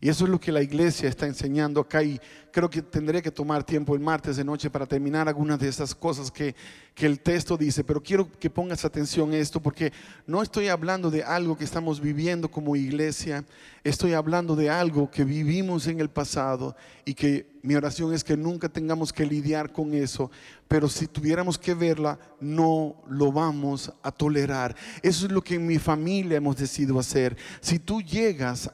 Y 0.00 0.08
eso 0.08 0.24
es 0.24 0.30
lo 0.30 0.38
que 0.38 0.52
la 0.52 0.62
iglesia 0.62 1.08
está 1.08 1.26
enseñando 1.26 1.80
acá 1.80 2.02
y 2.02 2.20
creo 2.52 2.70
que 2.70 2.82
tendré 2.82 3.22
que 3.22 3.30
tomar 3.30 3.64
tiempo 3.64 3.94
el 3.94 4.00
martes 4.00 4.36
de 4.36 4.44
noche 4.44 4.70
para 4.70 4.86
terminar 4.86 5.28
algunas 5.28 5.58
de 5.58 5.68
esas 5.68 5.94
cosas 5.94 6.30
que, 6.30 6.54
que 6.94 7.06
el 7.06 7.20
texto 7.20 7.56
dice, 7.56 7.84
pero 7.84 8.02
quiero 8.02 8.30
que 8.38 8.48
pongas 8.48 8.84
atención 8.84 9.32
a 9.32 9.36
esto 9.36 9.60
porque 9.60 9.92
no 10.26 10.42
estoy 10.42 10.68
hablando 10.68 11.10
de 11.10 11.22
algo 11.22 11.56
que 11.56 11.64
estamos 11.64 12.00
viviendo 12.00 12.50
como 12.50 12.76
iglesia, 12.76 13.44
estoy 13.84 14.14
hablando 14.14 14.56
de 14.56 14.70
algo 14.70 15.10
que 15.10 15.24
vivimos 15.24 15.86
en 15.86 16.00
el 16.00 16.08
pasado 16.08 16.76
y 17.04 17.14
que 17.14 17.46
mi 17.62 17.74
oración 17.74 18.14
es 18.14 18.24
que 18.24 18.36
nunca 18.36 18.68
tengamos 18.68 19.12
que 19.12 19.26
lidiar 19.26 19.72
con 19.72 19.92
eso, 19.92 20.30
pero 20.68 20.88
si 20.88 21.06
tuviéramos 21.06 21.58
que 21.58 21.74
verla, 21.74 22.18
no 22.40 23.02
lo 23.08 23.32
vamos 23.32 23.92
a 24.02 24.12
tolerar. 24.12 24.74
Eso 25.02 25.26
es 25.26 25.32
lo 25.32 25.42
que 25.42 25.56
en 25.56 25.66
mi 25.66 25.78
familia 25.78 26.36
hemos 26.36 26.56
decidido 26.56 26.98
hacer. 26.98 27.36
Si 27.60 27.78
tú 27.78 28.00
llegas 28.00 28.70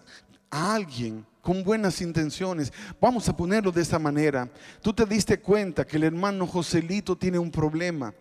a 0.53 0.75
alguien 0.75 1.27
con 1.41 1.65
buenas 1.65 2.01
intenciones. 2.01 2.73
Vamos 3.01 3.29
a 3.29 3.37
ponerlo 3.37 3.73
de 3.73 3.83
esta 3.83 3.99
manera. 3.99 4.49
Tú 4.81 4.93
te 4.93 5.05
diste 5.05 5.41
cuenta 5.41 5.85
que 5.85 5.97
el 5.97 6.05
hermano 6.05 6.47
Joselito 6.47 7.17
tiene 7.17 7.39
un 7.39 7.51
problema. 7.51 8.15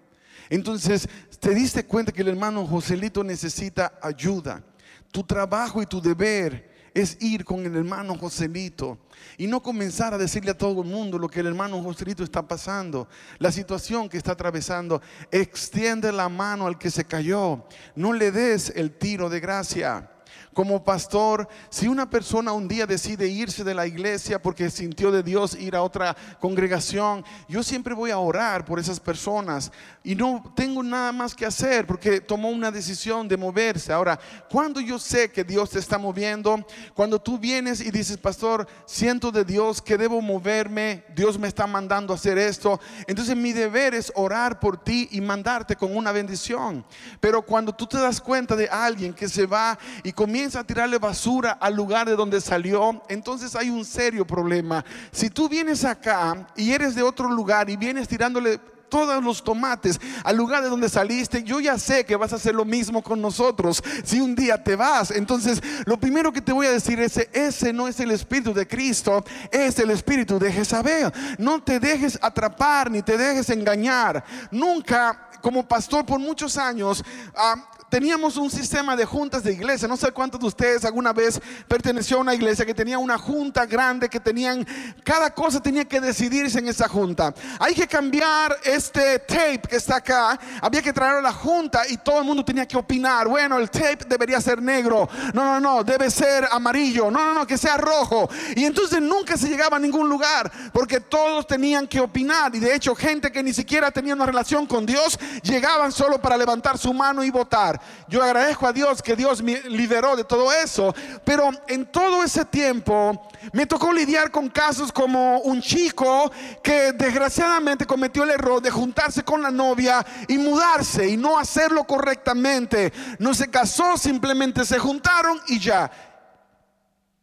Entonces, 0.49 1.07
te 1.39 1.53
diste 1.53 1.85
cuenta 1.85 2.11
que 2.11 2.23
el 2.23 2.29
hermano 2.29 2.65
Joselito 2.65 3.23
necesita 3.23 3.93
ayuda. 4.01 4.63
Tu 5.11 5.23
trabajo 5.23 5.81
y 5.81 5.85
tu 5.85 6.01
deber 6.01 6.71
es 6.93 7.17
ir 7.21 7.45
con 7.45 7.65
el 7.65 7.75
hermano 7.75 8.17
Joselito 8.17 8.97
y 9.37 9.47
no 9.47 9.61
comenzar 9.61 10.13
a 10.13 10.17
decirle 10.17 10.51
a 10.51 10.57
todo 10.57 10.81
el 10.81 10.87
mundo 10.87 11.17
lo 11.17 11.29
que 11.29 11.39
el 11.39 11.47
hermano 11.47 11.81
Joselito 11.81 12.23
está 12.23 12.45
pasando, 12.45 13.07
la 13.39 13.51
situación 13.51 14.09
que 14.09 14.17
está 14.17 14.33
atravesando. 14.33 15.01
Extiende 15.31 16.11
la 16.11 16.27
mano 16.27 16.67
al 16.67 16.77
que 16.77 16.89
se 16.89 17.05
cayó. 17.05 17.65
No 17.95 18.13
le 18.13 18.31
des 18.31 18.71
el 18.75 18.91
tiro 18.91 19.29
de 19.29 19.39
gracia. 19.39 20.09
Como 20.53 20.83
pastor, 20.83 21.47
si 21.69 21.87
una 21.87 22.09
persona 22.09 22.51
un 22.51 22.67
día 22.67 22.85
decide 22.85 23.25
irse 23.29 23.63
de 23.63 23.73
la 23.73 23.87
iglesia 23.87 24.41
porque 24.41 24.69
sintió 24.69 25.09
de 25.09 25.23
Dios 25.23 25.55
ir 25.55 25.77
a 25.77 25.81
otra 25.81 26.15
congregación, 26.41 27.23
yo 27.47 27.63
siempre 27.63 27.93
voy 27.93 28.11
a 28.11 28.17
orar 28.17 28.65
por 28.65 28.77
esas 28.77 28.99
personas 28.99 29.71
y 30.03 30.13
no 30.13 30.51
tengo 30.53 30.83
nada 30.83 31.13
más 31.13 31.33
que 31.33 31.45
hacer 31.45 31.87
porque 31.87 32.19
tomó 32.19 32.49
una 32.49 32.69
decisión 32.69 33.29
de 33.29 33.37
moverse. 33.37 33.93
Ahora, 33.93 34.19
cuando 34.49 34.81
yo 34.81 34.99
sé 34.99 35.31
que 35.31 35.45
Dios 35.45 35.69
te 35.69 35.79
está 35.79 35.97
moviendo, 35.97 36.65
cuando 36.93 37.21
tú 37.21 37.39
vienes 37.39 37.79
y 37.79 37.89
dices, 37.89 38.17
pastor, 38.17 38.67
siento 38.85 39.31
de 39.31 39.45
Dios 39.45 39.81
que 39.81 39.97
debo 39.97 40.21
moverme, 40.21 41.05
Dios 41.15 41.39
me 41.39 41.47
está 41.47 41.65
mandando 41.65 42.11
a 42.11 42.17
hacer 42.17 42.37
esto, 42.37 42.77
entonces 43.07 43.37
mi 43.37 43.53
deber 43.53 43.93
es 43.93 44.11
orar 44.15 44.59
por 44.59 44.83
ti 44.83 45.07
y 45.11 45.21
mandarte 45.21 45.77
con 45.77 45.95
una 45.95 46.11
bendición. 46.11 46.83
Pero 47.21 47.41
cuando 47.41 47.73
tú 47.73 47.87
te 47.87 47.97
das 47.97 48.19
cuenta 48.19 48.57
de 48.57 48.67
alguien 48.67 49.13
que 49.13 49.29
se 49.29 49.45
va 49.45 49.79
y 50.03 50.11
comienza 50.11 50.40
a 50.41 50.63
tirarle 50.63 50.97
basura 50.97 51.51
al 51.51 51.75
lugar 51.75 52.07
de 52.07 52.15
donde 52.15 52.41
salió, 52.41 53.01
entonces 53.09 53.55
hay 53.55 53.69
un 53.69 53.85
serio 53.85 54.25
problema. 54.25 54.83
Si 55.11 55.29
tú 55.29 55.47
vienes 55.47 55.85
acá 55.85 56.47
y 56.55 56.71
eres 56.71 56.95
de 56.95 57.03
otro 57.03 57.29
lugar 57.29 57.69
y 57.69 57.77
vienes 57.77 58.07
tirándole 58.07 58.59
todos 58.89 59.23
los 59.23 59.43
tomates 59.43 59.99
al 60.23 60.35
lugar 60.35 60.61
de 60.61 60.69
donde 60.69 60.89
saliste, 60.89 61.43
yo 61.43 61.59
ya 61.59 61.77
sé 61.79 62.05
que 62.05 62.17
vas 62.17 62.33
a 62.33 62.35
hacer 62.35 62.53
lo 62.53 62.65
mismo 62.65 63.01
con 63.01 63.21
nosotros 63.21 63.81
si 64.03 64.19
un 64.19 64.35
día 64.35 64.61
te 64.61 64.75
vas. 64.75 65.11
Entonces, 65.11 65.61
lo 65.85 65.97
primero 65.97 66.33
que 66.33 66.41
te 66.41 66.51
voy 66.51 66.67
a 66.67 66.71
decir 66.71 66.99
es, 66.99 67.17
ese 67.31 67.71
no 67.71 67.87
es 67.87 67.99
el 67.99 68.11
Espíritu 68.11 68.53
de 68.53 68.67
Cristo, 68.67 69.23
es 69.49 69.79
el 69.79 69.91
Espíritu 69.91 70.37
de 70.37 70.51
Jezabel. 70.51 71.11
No 71.37 71.63
te 71.63 71.79
dejes 71.79 72.19
atrapar 72.21 72.91
ni 72.91 73.01
te 73.01 73.17
dejes 73.17 73.49
engañar. 73.49 74.23
Nunca, 74.51 75.29
como 75.41 75.65
pastor 75.65 76.05
por 76.05 76.19
muchos 76.19 76.57
años, 76.57 77.03
ah, 77.35 77.55
teníamos 77.91 78.37
un 78.37 78.49
sistema 78.49 78.95
de 78.95 79.03
juntas 79.03 79.43
de 79.43 79.51
iglesia. 79.51 79.85
No 79.85 79.97
sé 79.97 80.13
cuántos 80.13 80.39
de 80.39 80.47
ustedes 80.47 80.85
alguna 80.85 81.11
vez 81.11 81.41
perteneció 81.67 82.17
a 82.17 82.21
una 82.21 82.33
iglesia 82.33 82.65
que 82.65 82.73
tenía 82.73 82.97
una 82.97 83.17
junta 83.17 83.65
grande, 83.65 84.07
que 84.07 84.21
tenían, 84.21 84.65
cada 85.03 85.33
cosa 85.33 85.61
tenía 85.61 85.83
que 85.83 85.99
decidirse 85.99 86.59
en 86.59 86.69
esa 86.69 86.87
junta. 86.87 87.33
Hay 87.59 87.75
que 87.75 87.85
cambiar 87.87 88.57
este 88.63 89.19
tape 89.19 89.63
que 89.69 89.75
está 89.75 89.97
acá. 89.97 90.39
Había 90.61 90.81
que 90.81 90.93
traerlo 90.93 91.19
a 91.19 91.21
la 91.21 91.33
junta 91.33 91.81
y 91.89 91.97
todo 91.97 92.19
el 92.19 92.25
mundo 92.25 92.45
tenía 92.45 92.65
que 92.65 92.77
opinar. 92.77 93.27
Bueno, 93.27 93.57
el 93.57 93.69
tape 93.69 94.05
debería 94.07 94.39
ser 94.39 94.61
negro. 94.61 95.09
No, 95.33 95.43
no, 95.43 95.59
no, 95.59 95.83
debe 95.83 96.09
ser 96.09 96.47
amarillo. 96.49 97.11
No, 97.11 97.25
no, 97.25 97.33
no, 97.33 97.45
que 97.45 97.57
sea 97.57 97.75
rojo. 97.75 98.29
Y 98.55 98.63
entonces 98.63 99.01
nunca 99.01 99.35
se 99.35 99.49
llegaba 99.49 99.75
a 99.75 99.79
ningún 99.81 100.07
lugar 100.07 100.49
porque 100.71 101.01
todos 101.01 101.45
tenían 101.45 101.85
que 101.89 101.99
opinar. 101.99 102.55
Y 102.55 102.59
de 102.59 102.73
hecho, 102.73 102.95
gente 102.95 103.33
que 103.33 103.43
ni 103.43 103.51
siquiera 103.51 103.91
tenía 103.91 104.13
una 104.13 104.25
relación 104.25 104.65
con 104.65 104.85
Dios 104.85 105.19
llegaban 105.43 105.91
solo 105.91 106.21
para 106.21 106.37
levantar 106.37 106.77
su 106.77 106.93
mano 106.93 107.21
y 107.21 107.29
votar. 107.29 107.80
Yo 108.07 108.21
agradezco 108.21 108.67
a 108.67 108.73
Dios 108.73 109.01
que 109.01 109.15
Dios 109.15 109.41
me 109.41 109.61
liberó 109.61 110.15
de 110.15 110.23
todo 110.23 110.51
eso, 110.51 110.93
pero 111.23 111.49
en 111.67 111.85
todo 111.85 112.23
ese 112.23 112.45
tiempo 112.45 113.27
me 113.53 113.65
tocó 113.65 113.91
lidiar 113.91 114.31
con 114.31 114.49
casos 114.49 114.91
como 114.91 115.39
un 115.39 115.61
chico 115.61 116.31
que 116.63 116.93
desgraciadamente 116.93 117.85
cometió 117.85 118.23
el 118.23 118.31
error 118.31 118.61
de 118.61 118.71
juntarse 118.71 119.23
con 119.23 119.41
la 119.41 119.51
novia 119.51 120.05
y 120.27 120.37
mudarse 120.37 121.07
y 121.07 121.17
no 121.17 121.37
hacerlo 121.37 121.83
correctamente. 121.85 122.91
No 123.19 123.33
se 123.33 123.49
casó, 123.49 123.97
simplemente 123.97 124.65
se 124.65 124.79
juntaron 124.79 125.39
y 125.47 125.59
ya. 125.59 125.91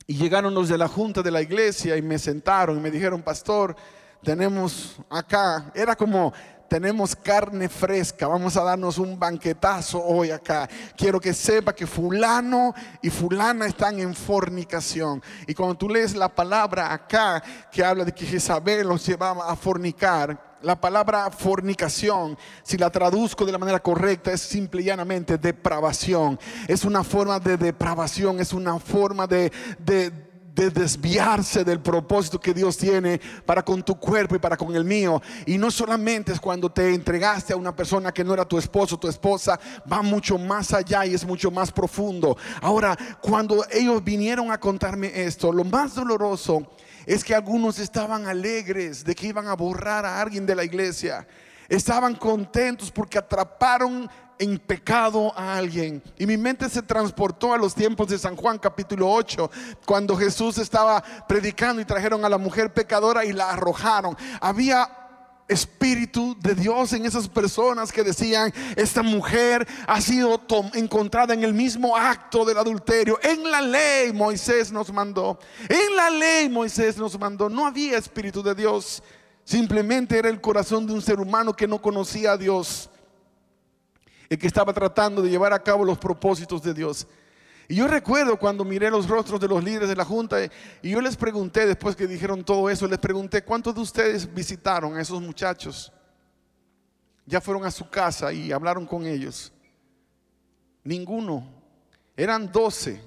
Y 0.07 0.17
llegaron 0.17 0.55
los 0.55 0.69
de 0.69 0.79
la 0.79 0.89
junta 0.89 1.23
de 1.23 1.31
la 1.31 1.43
iglesia 1.43 1.97
y 1.97 2.03
me 2.03 2.19
sentaron 2.19 2.79
y 2.79 2.81
me 2.81 2.91
dijeron, 2.91 3.21
pastor, 3.21 3.77
tenemos 4.23 4.97
acá, 5.11 5.71
era 5.75 5.95
como 5.95 6.33
tenemos 6.69 7.17
carne 7.17 7.69
fresca, 7.69 8.29
vamos 8.29 8.57
a 8.57 8.63
darnos 8.63 8.99
un 8.99 9.19
banquetazo 9.19 10.05
hoy 10.05 10.31
acá. 10.31 10.69
Quiero 10.97 11.19
que 11.19 11.33
sepa 11.33 11.75
que 11.75 11.87
fulano 11.87 12.75
y 13.01 13.09
fulana 13.09 13.67
están 13.67 13.99
en 13.99 14.15
fornicación. 14.15 15.23
Y 15.47 15.55
cuando 15.55 15.77
tú 15.77 15.89
lees 15.89 16.15
la 16.15 16.29
palabra 16.29 16.93
acá 16.93 17.43
que 17.73 17.83
habla 17.83 18.05
de 18.05 18.13
que 18.13 18.27
Jezabel 18.27 18.87
los 18.87 19.07
llevaba 19.07 19.51
a 19.51 19.57
fornicar, 19.57 20.47
la 20.61 20.79
palabra 20.79 21.31
fornicación, 21.31 22.37
si 22.63 22.77
la 22.77 22.91
traduzco 22.91 23.47
de 23.47 23.53
la 23.53 23.59
manera 23.59 23.81
correcta, 23.81 24.33
es 24.33 24.41
simple 24.41 24.83
y 24.83 24.87
llanamente 24.87 25.39
depravación. 25.39 26.39
Es 26.67 26.85
una 26.85 27.05
forma 27.05 27.39
de 27.39 27.57
depravación, 27.57 28.41
es 28.41 28.53
una 28.53 28.79
forma 28.79 29.27
de, 29.27 29.53
de 29.79 30.28
de 30.59 30.71
desviarse 30.71 31.65
del 31.65 31.81
propósito 31.81 32.41
que 32.41 32.53
Dios 32.53 32.77
tiene 32.77 33.21
para 33.47 33.65
con 33.65 33.83
tu 33.83 33.97
cuerpo 33.99 34.35
y 34.35 34.39
para 34.41 34.57
con 34.57 34.75
el 34.75 34.85
mío. 34.85 35.23
Y 35.47 35.57
no 35.57 35.71
solamente 35.71 36.33
es 36.33 36.41
cuando 36.41 36.71
te 36.71 36.93
entregaste 36.93 37.53
a 37.53 37.57
una 37.57 37.75
persona 37.75 38.13
que 38.13 38.25
no 38.25 38.35
era 38.35 38.45
tu 38.45 38.59
esposo 38.59 38.99
tu 38.99 39.09
esposa, 39.09 39.59
va 39.91 40.03
mucho 40.03 40.37
más 40.37 40.73
allá 40.73 41.07
y 41.07 41.15
es 41.15 41.25
mucho 41.25 41.51
más 41.51 41.71
profundo. 41.71 42.37
Ahora, 42.61 42.97
cuando 43.21 43.65
ellos 43.71 44.03
vinieron 44.03 44.51
a 44.51 44.59
contarme 44.59 45.13
esto, 45.23 45.53
lo 45.53 45.65
más 45.65 45.95
doloroso 45.95 46.73
es 47.07 47.23
que 47.23 47.35
algunos 47.35 47.79
estaban 47.79 48.27
alegres 48.27 49.05
de 49.05 49.15
que 49.15 49.29
iban 49.29 49.47
a 49.47 49.55
borrar 49.55 50.05
a 50.05 50.21
alguien 50.21 50.45
de 50.45 50.57
la 50.57 50.65
iglesia. 50.65 51.27
Estaban 51.69 52.15
contentos 52.15 52.91
porque 52.91 53.19
atraparon 53.19 54.11
en 54.39 54.59
pecado 54.59 55.33
a 55.37 55.57
alguien. 55.57 56.03
Y 56.19 56.27
mi 56.27 56.37
mente 56.37 56.69
se 56.69 56.83
transportó 56.83 57.53
a 57.53 57.59
los 57.59 57.75
tiempos 57.75 58.09
de 58.09 58.19
San 58.19 58.37
Juan 58.37 58.59
capítulo 58.59 59.11
8, 59.11 59.51
cuando 59.85 60.17
Jesús 60.17 60.59
estaba 60.59 61.03
predicando 61.27 61.83
y 61.83 61.85
trajeron 61.85 62.25
a 62.25 62.29
la 62.29 62.39
mujer 62.39 62.73
pecadora 62.73 63.25
y 63.25 63.33
la 63.33 63.51
arrojaron. 63.51 64.17
Había 64.41 64.89
espíritu 65.49 66.37
de 66.41 66.55
Dios 66.55 66.93
en 66.93 67.07
esas 67.07 67.29
personas 67.29 67.91
que 67.91 68.05
decían, 68.05 68.53
esta 68.77 69.03
mujer 69.03 69.67
ha 69.87 70.01
sido 70.01 70.43
encontrada 70.75 71.35
en 71.35 71.43
el 71.43 71.55
mismo 71.55 71.97
acto 71.97 72.45
del 72.45 72.59
adulterio. 72.59 73.19
En 73.23 73.51
la 73.51 73.63
ley 73.63 74.13
Moisés 74.13 74.71
nos 74.71 74.93
mandó, 74.93 75.39
en 75.69 75.97
la 75.97 76.11
ley 76.11 76.49
Moisés 76.49 76.99
nos 76.99 77.19
mandó, 77.19 77.49
no 77.49 77.67
había 77.67 77.97
espíritu 77.97 78.43
de 78.43 78.55
Dios, 78.55 79.03
simplemente 79.43 80.19
era 80.19 80.29
el 80.29 80.41
corazón 80.41 80.87
de 80.87 80.93
un 80.93 81.03
ser 81.03 81.19
humano 81.19 81.57
que 81.57 81.67
no 81.67 81.81
conocía 81.81 82.33
a 82.33 82.37
Dios 82.37 82.91
y 84.29 84.37
que 84.37 84.47
estaba 84.47 84.73
tratando 84.73 85.23
de 85.23 85.31
llevar 85.31 85.53
a 85.53 85.63
cabo 85.63 85.85
los 85.85 85.99
propósitos 85.99 86.63
de 86.63 86.75
Dios. 86.75 87.07
Y 87.69 87.77
yo 87.77 87.87
recuerdo 87.87 88.39
cuando 88.39 88.65
miré 88.65 88.91
los 88.91 89.09
rostros 89.09 89.39
de 89.41 89.49
los 89.49 89.63
líderes 89.63 89.89
de 89.89 89.97
la 89.97 90.05
junta 90.05 90.39
y 90.81 90.91
yo 90.91 91.01
les 91.01 91.17
pregunté, 91.17 91.67
después 91.67 91.95
que 91.95 92.07
dijeron 92.07 92.43
todo 92.43 92.71
eso, 92.71 92.87
les 92.87 92.99
pregunté, 92.99 93.45
¿cuántos 93.45 93.75
de 93.75 93.83
ustedes 93.83 94.33
visitaron 94.33 94.97
a 94.97 95.03
esos 95.03 95.21
muchachos? 95.21 95.93
Ya 97.27 97.43
fueron 97.43 97.67
a 97.67 97.71
su 97.71 97.91
casa 97.91 98.33
y 98.33 98.53
hablaron 98.53 98.87
con 98.87 99.05
ellos. 99.05 99.53
Ninguno. 100.83 101.47
Eran 102.17 102.51
doce 102.51 103.03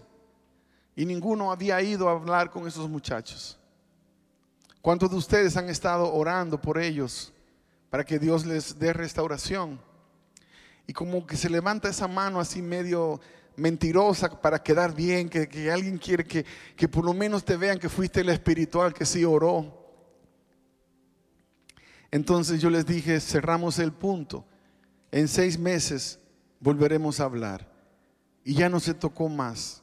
y 0.96 1.06
ninguno 1.06 1.52
había 1.52 1.82
ido 1.82 2.08
a 2.08 2.12
hablar 2.12 2.52
con 2.52 2.68
esos 2.68 2.88
muchachos. 2.88 3.58
¿Cuántos 4.82 5.10
de 5.10 5.18
ustedes 5.18 5.58
han 5.58 5.70
estado 5.70 6.14
orando 6.14 6.62
por 6.62 6.78
ellos 6.78 7.34
para 7.90 8.04
que 8.04 8.20
Dios 8.20 8.46
les 8.46 8.78
dé 8.78 8.94
restauración? 8.94 9.80
Y 10.88 10.94
como 10.94 11.26
que 11.26 11.38
se 11.38 11.50
levanta 11.50 11.90
esa 11.90 12.08
mano 12.08 12.40
así 12.40 12.62
medio 12.62 13.20
mentirosa 13.56 14.42
para 14.42 14.62
quedar 14.62 14.94
bien, 14.94 15.30
que, 15.30 15.72
alguien 15.72 15.98
quiere 15.98 16.26
que, 16.26 16.46
que 16.76 16.88
por 16.88 17.06
lo 17.06 17.14
menos 17.14 17.44
te 17.46 17.58
vean 17.58 17.80
que 17.80 17.90
fuiste 17.90 18.22
el 18.22 18.30
espiritual 18.30 18.94
que 18.94 19.06
sí 19.06 19.24
oró. 19.24 19.82
Entonces 22.12 22.62
yo 22.62 22.70
les 22.70 22.86
dije, 22.86 23.20
cerramos 23.20 23.80
el 23.80 23.94
punto. 23.94 24.46
En 25.12 25.28
seis 25.28 25.58
meses 25.58 26.20
volveremos 26.60 27.20
a 27.20 27.26
hablar. 27.26 27.70
Y 28.44 28.56
ya 28.56 28.70
no 28.70 28.80
se 28.80 28.94
tocó 28.94 29.30
más. 29.30 29.82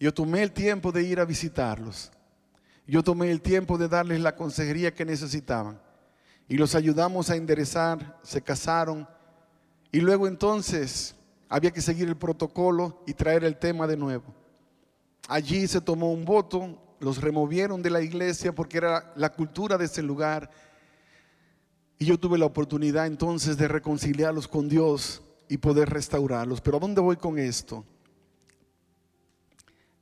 Yo 0.00 0.14
tomé 0.14 0.42
el 0.42 0.52
tiempo 0.52 0.92
de 0.92 1.02
ir 1.02 1.20
a 1.20 1.24
visitarlos. 1.24 2.10
Yo 2.86 3.02
tomé 3.02 3.30
el 3.30 3.42
tiempo 3.42 3.76
de 3.76 3.88
darles 3.88 4.20
la 4.20 4.34
consejería 4.34 4.94
que 4.94 5.04
necesitaban. 5.04 5.80
Y 6.48 6.56
los 6.56 6.74
ayudamos 6.74 7.28
a 7.28 7.36
enderezar, 7.36 8.18
se 8.22 8.40
casaron. 8.40 9.06
Y 9.90 10.00
luego 10.00 10.26
entonces 10.26 11.14
había 11.48 11.70
que 11.70 11.80
seguir 11.80 12.08
el 12.08 12.16
protocolo 12.16 13.02
y 13.06 13.14
traer 13.14 13.44
el 13.44 13.56
tema 13.56 13.86
de 13.86 13.96
nuevo. 13.96 14.34
Allí 15.28 15.66
se 15.66 15.80
tomó 15.80 16.12
un 16.12 16.24
voto, 16.24 16.78
los 17.00 17.20
removieron 17.20 17.82
de 17.82 17.90
la 17.90 18.02
iglesia 18.02 18.54
porque 18.54 18.78
era 18.78 19.12
la 19.16 19.32
cultura 19.32 19.78
de 19.78 19.86
ese 19.86 20.02
lugar. 20.02 20.50
Y 21.98 22.06
yo 22.06 22.18
tuve 22.18 22.38
la 22.38 22.46
oportunidad 22.46 23.06
entonces 23.06 23.56
de 23.56 23.68
reconciliarlos 23.68 24.46
con 24.46 24.68
Dios 24.68 25.22
y 25.48 25.58
poder 25.58 25.88
restaurarlos. 25.88 26.60
Pero 26.60 26.76
¿a 26.76 26.80
dónde 26.80 27.00
voy 27.00 27.16
con 27.16 27.38
esto? 27.38 27.84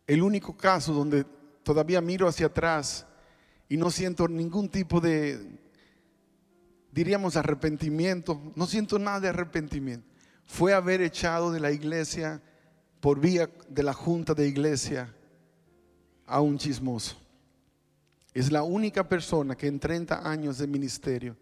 El 0.06 0.22
único 0.22 0.56
caso 0.56 0.92
donde 0.92 1.24
todavía 1.62 2.00
miro 2.00 2.28
hacia 2.28 2.46
atrás 2.46 3.06
y 3.68 3.76
no 3.76 3.90
siento 3.90 4.28
ningún 4.28 4.68
tipo 4.68 5.00
de, 5.00 5.58
diríamos, 6.96 7.36
arrepentimiento, 7.36 8.40
no 8.56 8.66
siento 8.66 8.98
nada 8.98 9.20
de 9.20 9.28
arrepentimiento. 9.28 10.08
Fue 10.46 10.72
haber 10.72 11.02
echado 11.02 11.52
de 11.52 11.60
la 11.60 11.70
iglesia 11.70 12.40
por 13.00 13.20
vía 13.20 13.50
de 13.68 13.82
la 13.82 13.92
junta 13.92 14.32
de 14.32 14.48
iglesia 14.48 15.14
a 16.24 16.40
un 16.40 16.56
chismoso. 16.56 17.16
Es 18.32 18.50
la 18.50 18.62
única 18.62 19.06
persona 19.06 19.54
que 19.54 19.66
en 19.66 19.78
30 19.78 20.26
años 20.26 20.56
de 20.56 20.66
ministerio 20.66 21.36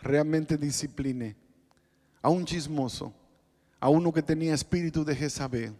realmente 0.00 0.56
discipliné 0.56 1.36
a 2.20 2.28
un 2.28 2.44
chismoso, 2.44 3.14
a 3.78 3.88
uno 3.88 4.12
que 4.12 4.22
tenía 4.22 4.54
espíritu 4.54 5.04
de 5.04 5.14
Jezabel, 5.14 5.72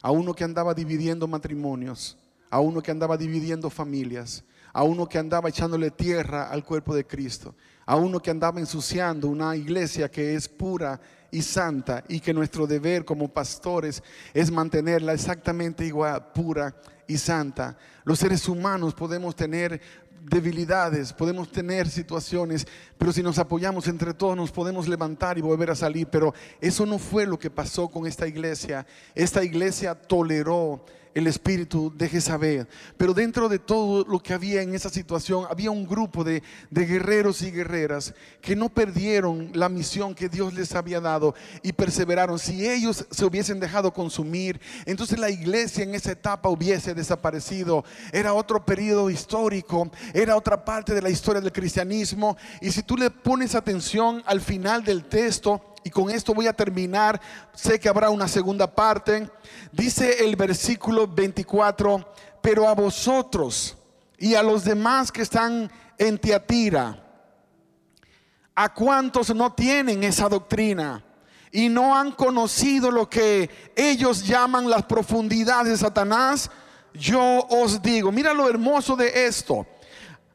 a 0.00 0.10
uno 0.10 0.32
que 0.32 0.44
andaba 0.44 0.72
dividiendo 0.72 1.28
matrimonios, 1.28 2.16
a 2.48 2.60
uno 2.60 2.80
que 2.80 2.90
andaba 2.90 3.18
dividiendo 3.18 3.68
familias, 3.68 4.42
a 4.72 4.84
uno 4.84 5.06
que 5.06 5.18
andaba 5.18 5.50
echándole 5.50 5.90
tierra 5.90 6.48
al 6.48 6.64
cuerpo 6.64 6.94
de 6.94 7.06
Cristo, 7.06 7.54
a 7.88 7.96
uno 7.96 8.20
que 8.20 8.30
andaba 8.30 8.60
ensuciando 8.60 9.28
una 9.28 9.56
iglesia 9.56 10.10
que 10.10 10.34
es 10.34 10.46
pura 10.46 11.00
y 11.30 11.40
santa 11.40 12.04
y 12.06 12.20
que 12.20 12.34
nuestro 12.34 12.66
deber 12.66 13.02
como 13.02 13.28
pastores 13.28 14.02
es 14.34 14.50
mantenerla 14.50 15.14
exactamente 15.14 15.86
igual, 15.86 16.30
pura 16.34 16.76
y 17.06 17.16
santa. 17.16 17.78
Los 18.04 18.18
seres 18.18 18.46
humanos 18.46 18.92
podemos 18.92 19.34
tener 19.34 19.80
debilidades, 20.22 21.14
podemos 21.14 21.50
tener 21.50 21.88
situaciones, 21.88 22.66
pero 22.98 23.10
si 23.10 23.22
nos 23.22 23.38
apoyamos 23.38 23.88
entre 23.88 24.12
todos 24.12 24.36
nos 24.36 24.52
podemos 24.52 24.86
levantar 24.86 25.38
y 25.38 25.40
volver 25.40 25.70
a 25.70 25.74
salir. 25.74 26.08
Pero 26.08 26.34
eso 26.60 26.84
no 26.84 26.98
fue 26.98 27.24
lo 27.24 27.38
que 27.38 27.48
pasó 27.48 27.88
con 27.88 28.06
esta 28.06 28.26
iglesia. 28.28 28.86
Esta 29.14 29.42
iglesia 29.42 29.94
toleró 29.94 30.84
el 31.18 31.26
espíritu 31.26 31.92
de 31.96 32.08
Jezabel. 32.08 32.66
Pero 32.96 33.12
dentro 33.12 33.48
de 33.48 33.58
todo 33.58 34.04
lo 34.04 34.20
que 34.20 34.34
había 34.34 34.62
en 34.62 34.74
esa 34.74 34.88
situación, 34.88 35.46
había 35.50 35.70
un 35.70 35.86
grupo 35.86 36.24
de, 36.24 36.42
de, 36.70 36.86
guerreros 36.86 37.42
y 37.42 37.50
guerreras 37.50 38.14
que 38.40 38.56
no 38.56 38.68
perdieron 38.68 39.50
la 39.54 39.68
misión 39.68 40.14
que 40.14 40.28
Dios 40.28 40.54
les 40.54 40.74
había 40.74 41.00
dado 41.00 41.34
y 41.62 41.72
perseveraron. 41.72 42.38
Si 42.38 42.68
ellos 42.68 43.06
se 43.10 43.24
hubiesen 43.24 43.60
dejado 43.60 43.92
consumir, 43.92 44.60
entonces 44.86 45.18
la 45.18 45.30
iglesia 45.30 45.84
en 45.84 45.94
esa 45.94 46.12
etapa 46.12 46.48
hubiese 46.48 46.94
desaparecido. 46.94 47.84
Era 48.12 48.34
otro 48.34 48.64
periodo 48.64 49.10
histórico, 49.10 49.90
era 50.14 50.36
otra 50.36 50.64
parte 50.64 50.94
de 50.94 51.02
la 51.02 51.10
historia 51.10 51.40
del 51.40 51.52
cristianismo. 51.52 52.36
Y 52.60 52.70
si 52.70 52.82
tú 52.82 52.96
le 52.96 53.10
pones 53.10 53.54
atención 53.54 54.22
al 54.26 54.40
final 54.40 54.84
del 54.84 55.04
texto, 55.04 55.74
y 55.88 55.90
con 55.90 56.10
esto 56.10 56.34
voy 56.34 56.46
a 56.46 56.52
terminar, 56.52 57.18
sé 57.54 57.80
que 57.80 57.88
habrá 57.88 58.10
una 58.10 58.28
segunda 58.28 58.70
parte, 58.70 59.30
dice 59.72 60.22
el 60.22 60.36
versículo 60.36 61.08
24, 61.08 62.12
pero 62.42 62.68
a 62.68 62.74
vosotros 62.74 63.74
y 64.18 64.34
a 64.34 64.42
los 64.42 64.64
demás 64.64 65.10
que 65.10 65.22
están 65.22 65.72
en 65.96 66.18
Tiatira, 66.18 67.02
a 68.54 68.74
cuantos 68.74 69.34
no 69.34 69.54
tienen 69.54 70.04
esa 70.04 70.28
doctrina 70.28 71.02
y 71.50 71.70
no 71.70 71.96
han 71.96 72.12
conocido 72.12 72.90
lo 72.90 73.08
que 73.08 73.72
ellos 73.74 74.26
llaman 74.26 74.68
las 74.68 74.82
profundidades 74.82 75.72
de 75.72 75.78
Satanás, 75.78 76.50
yo 76.92 77.46
os 77.48 77.80
digo, 77.80 78.12
mira 78.12 78.34
lo 78.34 78.46
hermoso 78.46 78.94
de 78.94 79.24
esto. 79.24 79.66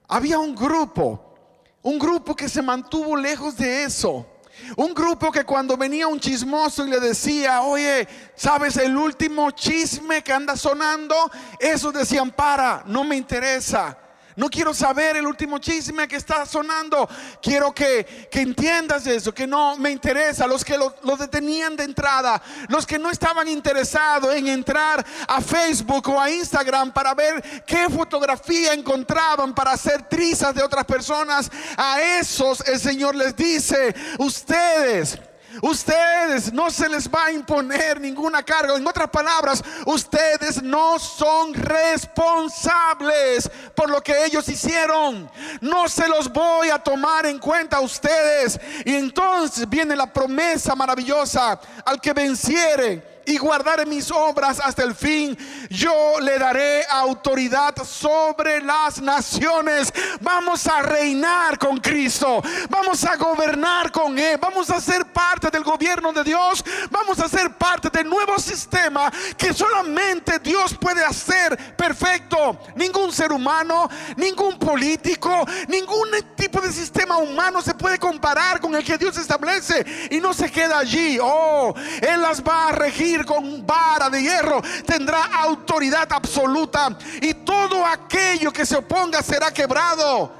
Había 0.07 0.39
un 0.39 0.55
grupo, 0.55 1.35
un 1.83 1.99
grupo 1.99 2.35
que 2.35 2.49
se 2.49 2.63
mantuvo 2.63 3.15
lejos 3.15 3.55
de 3.55 3.83
eso. 3.83 4.32
Un 4.75 4.93
grupo 4.93 5.31
que 5.31 5.43
cuando 5.43 5.75
venía 5.75 6.07
un 6.07 6.19
chismoso 6.19 6.85
y 6.85 6.89
le 6.89 6.99
decía, 6.99 7.61
oye, 7.61 8.07
¿sabes 8.35 8.77
el 8.77 8.95
último 8.95 9.51
chisme 9.51 10.23
que 10.23 10.33
anda 10.33 10.55
sonando? 10.55 11.15
Esos 11.59 11.93
decían, 11.93 12.31
para, 12.31 12.83
no 12.85 13.03
me 13.03 13.15
interesa. 13.15 13.97
No 14.35 14.49
quiero 14.49 14.73
saber 14.73 15.17
el 15.17 15.27
último 15.27 15.59
chisme 15.59 16.07
que 16.07 16.15
está 16.15 16.45
sonando. 16.45 17.07
Quiero 17.41 17.73
que, 17.73 18.27
entiendas 18.31 19.05
eso, 19.07 19.33
que 19.33 19.47
no 19.47 19.77
me 19.77 19.91
interesa. 19.91 20.47
Los 20.47 20.65
que 20.65 20.77
lo, 20.77 20.95
lo, 21.03 21.15
detenían 21.17 21.75
de 21.75 21.83
entrada, 21.83 22.41
los 22.67 22.85
que 22.85 22.99
no 22.99 23.09
estaban 23.09 23.47
interesados 23.47 24.33
en 24.35 24.47
entrar 24.47 25.05
a 25.27 25.41
Facebook 25.41 26.09
o 26.09 26.19
a 26.19 26.29
Instagram 26.29 26.91
para 26.91 27.13
ver 27.13 27.63
qué 27.65 27.89
fotografía 27.89 28.73
encontraban 28.73 29.53
para 29.53 29.71
hacer 29.71 30.07
trizas 30.09 30.53
de 30.55 30.63
otras 30.63 30.85
personas, 30.85 31.51
a 31.77 32.01
esos 32.01 32.61
el 32.67 32.79
Señor 32.79 33.15
les 33.15 33.35
dice, 33.35 33.95
ustedes 34.17 35.19
Ustedes 35.61 36.51
no 36.51 36.71
se 36.71 36.89
les 36.89 37.09
va 37.09 37.25
a 37.25 37.31
imponer 37.31 37.99
ninguna 38.01 38.43
carga. 38.43 38.75
En 38.75 38.87
otras 38.87 39.09
palabras, 39.09 39.63
ustedes 39.85 40.61
no 40.61 40.97
son 40.99 41.53
responsables 41.53 43.49
por 43.75 43.89
lo 43.89 44.01
que 44.01 44.25
ellos 44.25 44.47
hicieron. 44.49 45.29
No 45.61 45.87
se 45.87 46.07
los 46.07 46.31
voy 46.31 46.69
a 46.69 46.79
tomar 46.79 47.25
en 47.25 47.39
cuenta 47.39 47.77
a 47.77 47.81
ustedes. 47.81 48.59
Y 48.85 48.95
entonces 48.95 49.69
viene 49.69 49.95
la 49.95 50.11
promesa 50.11 50.75
maravillosa 50.75 51.59
al 51.85 52.01
que 52.01 52.13
venciere 52.13 53.12
y 53.25 53.37
guardaré 53.37 53.85
mis 53.85 54.11
obras 54.11 54.59
hasta 54.63 54.83
el 54.83 54.95
fin, 54.95 55.37
yo 55.69 56.19
le 56.19 56.37
daré 56.37 56.85
autoridad 56.89 57.75
sobre 57.85 58.61
las 58.61 59.01
naciones. 59.01 59.93
Vamos 60.21 60.67
a 60.67 60.81
reinar 60.81 61.57
con 61.57 61.77
Cristo, 61.77 62.41
vamos 62.69 63.03
a 63.05 63.15
gobernar 63.15 63.91
con 63.91 64.17
Él? 64.17 64.37
Vamos 64.39 64.69
a 64.69 64.79
ser 64.79 65.05
parte 65.05 65.49
del 65.49 65.63
gobierno 65.63 66.11
de 66.11 66.23
Dios. 66.23 66.63
Vamos 66.89 67.19
a 67.19 67.29
ser 67.29 67.51
parte 67.51 67.89
del 67.89 68.09
nuevo 68.09 68.37
sistema 68.39 69.11
que 69.37 69.53
solamente 69.53 70.39
Dios 70.39 70.75
puede 70.79 71.03
hacer 71.03 71.75
perfecto. 71.75 72.59
Ningún 72.75 73.11
ser 73.11 73.31
humano, 73.31 73.89
ningún 74.17 74.57
político, 74.57 75.45
ningún 75.67 76.09
tipo 76.35 76.59
de 76.61 76.71
sistema 76.71 77.17
humano 77.17 77.61
se 77.61 77.73
puede 77.73 77.97
comparar 77.97 78.59
con 78.59 78.75
el 78.75 78.83
que 78.83 78.97
Dios 78.97 79.17
establece 79.17 79.85
y 80.09 80.19
no 80.19 80.33
se 80.33 80.51
queda 80.51 80.79
allí. 80.79 81.17
Oh, 81.21 81.73
Él 82.01 82.21
las 82.21 82.41
va 82.43 82.69
a 82.69 82.71
regir 82.71 83.12
con 83.21 83.65
vara 83.65 84.09
de 84.09 84.21
hierro. 84.21 84.61
Tendrá 84.85 85.25
autoridad 85.41 86.07
absoluta 86.11 86.97
y 87.21 87.33
todo 87.35 87.85
aquello 87.85 88.51
que 88.51 88.65
se 88.65 88.77
oponga 88.77 89.21
será 89.21 89.51
quebrado. 89.51 90.31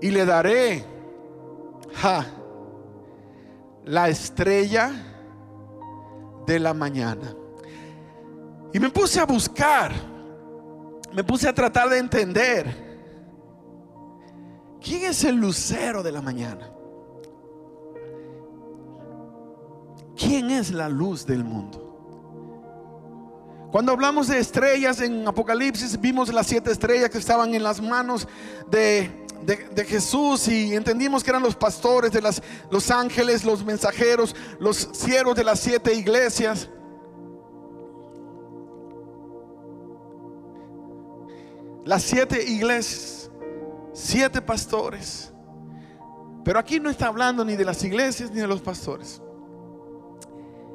Y 0.00 0.10
le 0.10 0.24
daré 0.24 0.84
la 3.84 4.08
estrella 4.08 4.90
de 6.46 6.58
la 6.58 6.74
mañana. 6.74 7.34
Y 8.72 8.80
me 8.80 8.90
puse 8.90 9.20
a 9.20 9.26
buscar, 9.26 9.92
me 11.12 11.22
puse 11.22 11.48
a 11.48 11.54
tratar 11.54 11.88
de 11.88 11.98
entender 11.98 12.92
quién 14.80 15.04
es 15.04 15.24
el 15.24 15.36
lucero 15.36 16.02
de 16.02 16.12
la 16.12 16.22
mañana. 16.22 16.70
¿Quién 20.32 20.50
es 20.50 20.70
la 20.70 20.88
luz 20.88 21.26
del 21.26 21.44
mundo? 21.44 21.78
Cuando 23.70 23.92
hablamos 23.92 24.28
de 24.28 24.38
estrellas 24.38 25.02
en 25.02 25.28
Apocalipsis, 25.28 26.00
vimos 26.00 26.32
las 26.32 26.46
siete 26.46 26.72
estrellas 26.72 27.10
que 27.10 27.18
estaban 27.18 27.54
en 27.54 27.62
las 27.62 27.82
manos 27.82 28.26
de 28.70 29.26
de, 29.42 29.84
Jesús 29.84 30.48
y 30.48 30.74
entendimos 30.74 31.22
que 31.22 31.28
eran 31.28 31.42
los 31.42 31.54
pastores 31.54 32.12
de 32.12 32.22
las, 32.22 32.42
los 32.70 32.90
ángeles, 32.90 33.44
los 33.44 33.62
mensajeros, 33.62 34.34
los 34.58 34.88
siervos 34.94 35.36
de 35.36 35.44
las 35.44 35.60
siete 35.60 35.92
iglesias. 35.92 36.70
Las 41.84 42.02
siete 42.04 42.42
iglesias, 42.42 43.30
siete 43.92 44.40
pastores. 44.40 45.30
Pero 46.42 46.58
aquí 46.58 46.80
no 46.80 46.88
está 46.88 47.08
hablando 47.08 47.44
ni 47.44 47.54
de 47.54 47.66
las 47.66 47.84
iglesias 47.84 48.30
ni 48.30 48.40
de 48.40 48.46
los 48.46 48.62
pastores. 48.62 49.20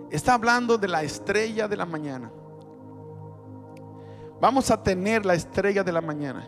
Está 0.10 0.36
hablando 0.36 0.78
de 0.78 0.88
la 0.88 1.04
estrella 1.04 1.68
de 1.68 1.76
la 1.76 1.86
mañana. 1.86 2.32
Vamos 4.40 4.72
a 4.72 4.82
tener 4.82 5.26
la 5.26 5.34
estrella 5.34 5.84
de 5.84 5.92
la 5.92 6.02
mañana. 6.02 6.48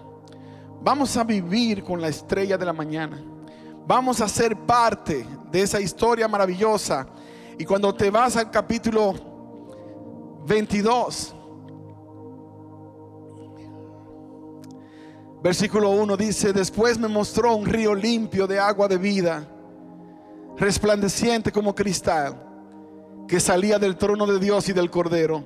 Vamos 0.81 1.17
a 1.17 1.23
vivir 1.23 1.83
con 1.83 1.99
la 1.99 2.07
estrella 2.07 2.57
de 2.57 2.65
la 2.65 2.73
mañana. 2.73 3.21
Vamos 3.85 4.21
a 4.21 4.29
ser 4.29 4.55
parte 4.55 5.25
de 5.51 5.61
esa 5.61 5.81
historia 5.81 6.27
maravillosa. 6.27 7.07
Y 7.57 7.65
cuando 7.65 7.93
te 7.93 8.09
vas 8.09 8.37
al 8.37 8.49
capítulo 8.49 9.13
22, 10.45 11.35
versículo 15.41 15.89
1 15.89 16.15
dice, 16.15 16.53
después 16.53 16.97
me 16.97 17.07
mostró 17.07 17.55
un 17.55 17.65
río 17.65 17.93
limpio 17.93 18.47
de 18.47 18.59
agua 18.59 18.87
de 18.87 18.97
vida, 18.97 19.47
resplandeciente 20.57 21.51
como 21.51 21.73
cristal, 21.75 22.48
que 23.29 23.39
salía 23.39 23.77
del 23.77 23.95
trono 23.95 24.25
de 24.25 24.39
Dios 24.39 24.67
y 24.69 24.73
del 24.73 24.89
Cordero 24.89 25.43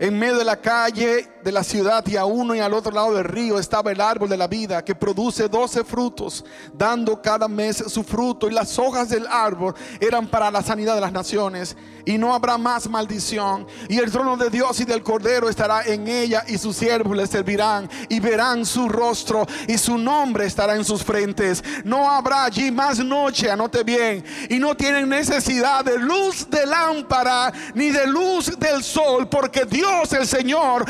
en 0.00 0.18
medio 0.18 0.36
de 0.36 0.44
la 0.44 0.60
calle 0.60 1.28
de 1.42 1.52
la 1.52 1.64
ciudad 1.64 2.06
y 2.06 2.16
a 2.16 2.24
uno 2.24 2.54
y 2.54 2.60
al 2.60 2.74
otro 2.74 2.92
lado 2.92 3.14
del 3.14 3.24
río 3.24 3.58
estaba 3.58 3.90
el 3.90 4.00
árbol 4.00 4.28
de 4.28 4.36
la 4.36 4.46
vida 4.46 4.84
que 4.84 4.94
produce 4.94 5.48
doce 5.48 5.84
frutos, 5.84 6.44
dando 6.72 7.20
cada 7.20 7.48
mes 7.48 7.84
su 7.88 8.02
fruto. 8.02 8.48
Y 8.48 8.52
las 8.52 8.78
hojas 8.78 9.08
del 9.08 9.26
árbol 9.26 9.74
eran 10.00 10.26
para 10.26 10.50
la 10.50 10.62
sanidad 10.62 10.94
de 10.94 11.00
las 11.00 11.12
naciones. 11.12 11.76
Y 12.04 12.16
no 12.18 12.34
habrá 12.34 12.58
más 12.58 12.88
maldición. 12.88 13.66
Y 13.88 13.98
el 13.98 14.10
trono 14.10 14.36
de 14.36 14.50
Dios 14.50 14.80
y 14.80 14.84
del 14.84 15.02
Cordero 15.02 15.48
estará 15.48 15.82
en 15.84 16.08
ella 16.08 16.44
y 16.48 16.58
sus 16.58 16.76
siervos 16.76 17.16
le 17.16 17.26
servirán 17.26 17.88
y 18.08 18.20
verán 18.20 18.64
su 18.64 18.88
rostro 18.88 19.46
y 19.68 19.76
su 19.78 19.98
nombre 19.98 20.46
estará 20.46 20.74
en 20.76 20.84
sus 20.84 21.04
frentes. 21.04 21.62
No 21.84 22.10
habrá 22.10 22.44
allí 22.44 22.70
más 22.70 22.98
noche, 22.98 23.50
anote 23.50 23.84
bien. 23.84 24.24
Y 24.48 24.58
no 24.58 24.74
tienen 24.74 25.08
necesidad 25.08 25.84
de 25.84 25.98
luz 25.98 26.48
de 26.48 26.66
lámpara 26.66 27.52
ni 27.74 27.90
de 27.90 28.06
luz 28.06 28.58
del 28.58 28.82
sol 28.82 29.28
porque 29.28 29.64
Dios 29.64 30.12
el 30.12 30.26
Señor 30.26 30.84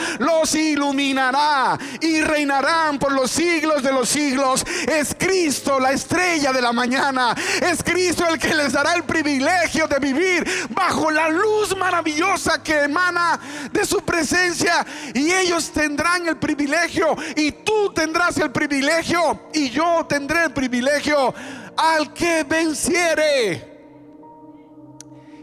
iluminará 0.55 1.79
y 2.01 2.21
reinarán 2.21 2.99
por 2.99 3.13
los 3.13 3.31
siglos 3.31 3.83
de 3.83 3.93
los 3.93 4.09
siglos. 4.09 4.65
Es 4.89 5.15
Cristo 5.19 5.79
la 5.79 5.93
estrella 5.93 6.53
de 6.53 6.63
la 6.63 6.73
mañana. 6.73 7.35
Es 7.61 7.83
Cristo 7.83 8.27
el 8.27 8.39
que 8.39 8.55
les 8.55 8.73
dará 8.73 8.95
el 8.95 9.05
privilegio 9.05 9.87
de 9.87 9.99
vivir 9.99 10.47
bajo 10.71 11.11
la 11.11 11.29
luz 11.29 11.77
maravillosa 11.77 12.63
que 12.63 12.85
emana 12.85 13.39
de 13.73 13.85
su 13.85 14.01
presencia. 14.03 14.87
Y 15.15 15.33
ellos 15.33 15.71
tendrán 15.71 16.27
el 16.27 16.37
privilegio 16.37 17.17
y 17.37 17.53
tú 17.53 17.93
tendrás 17.95 18.37
el 18.39 18.51
privilegio 18.51 19.49
y 19.53 19.71
yo 19.71 20.07
tendré 20.09 20.45
el 20.45 20.53
privilegio 20.53 21.35
al 21.77 22.13
que 22.13 22.45
venciere. 22.45 23.69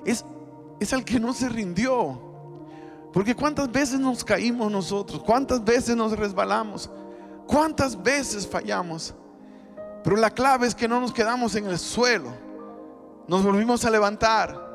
Es, 0.06 0.24
es 0.80 0.93
al 0.93 1.04
que 1.04 1.20
no 1.20 1.34
se 1.34 1.50
rindió. 1.50 2.26
Porque 3.14 3.36
cuántas 3.36 3.72
veces 3.72 3.99
nos 3.99 4.24
caímos 4.24 4.72
nosotros, 4.72 5.22
cuántas 5.24 5.64
veces 5.64 5.95
nos 5.95 6.18
resbalamos, 6.18 6.89
cuántas 7.45 8.01
veces 8.01 8.47
fallamos. 8.47 9.14
Pero 10.03 10.16
la 10.18 10.30
clave 10.30 10.68
es 10.68 10.76
que 10.76 10.88
no 10.88 10.99
nos 10.99 11.12
quedamos 11.12 11.55
en 11.55 11.66
el 11.66 11.80
suelo, 11.80 12.32
nos 13.28 13.43
volvimos 13.43 13.84
a 13.86 13.89
levantar. 13.89 14.66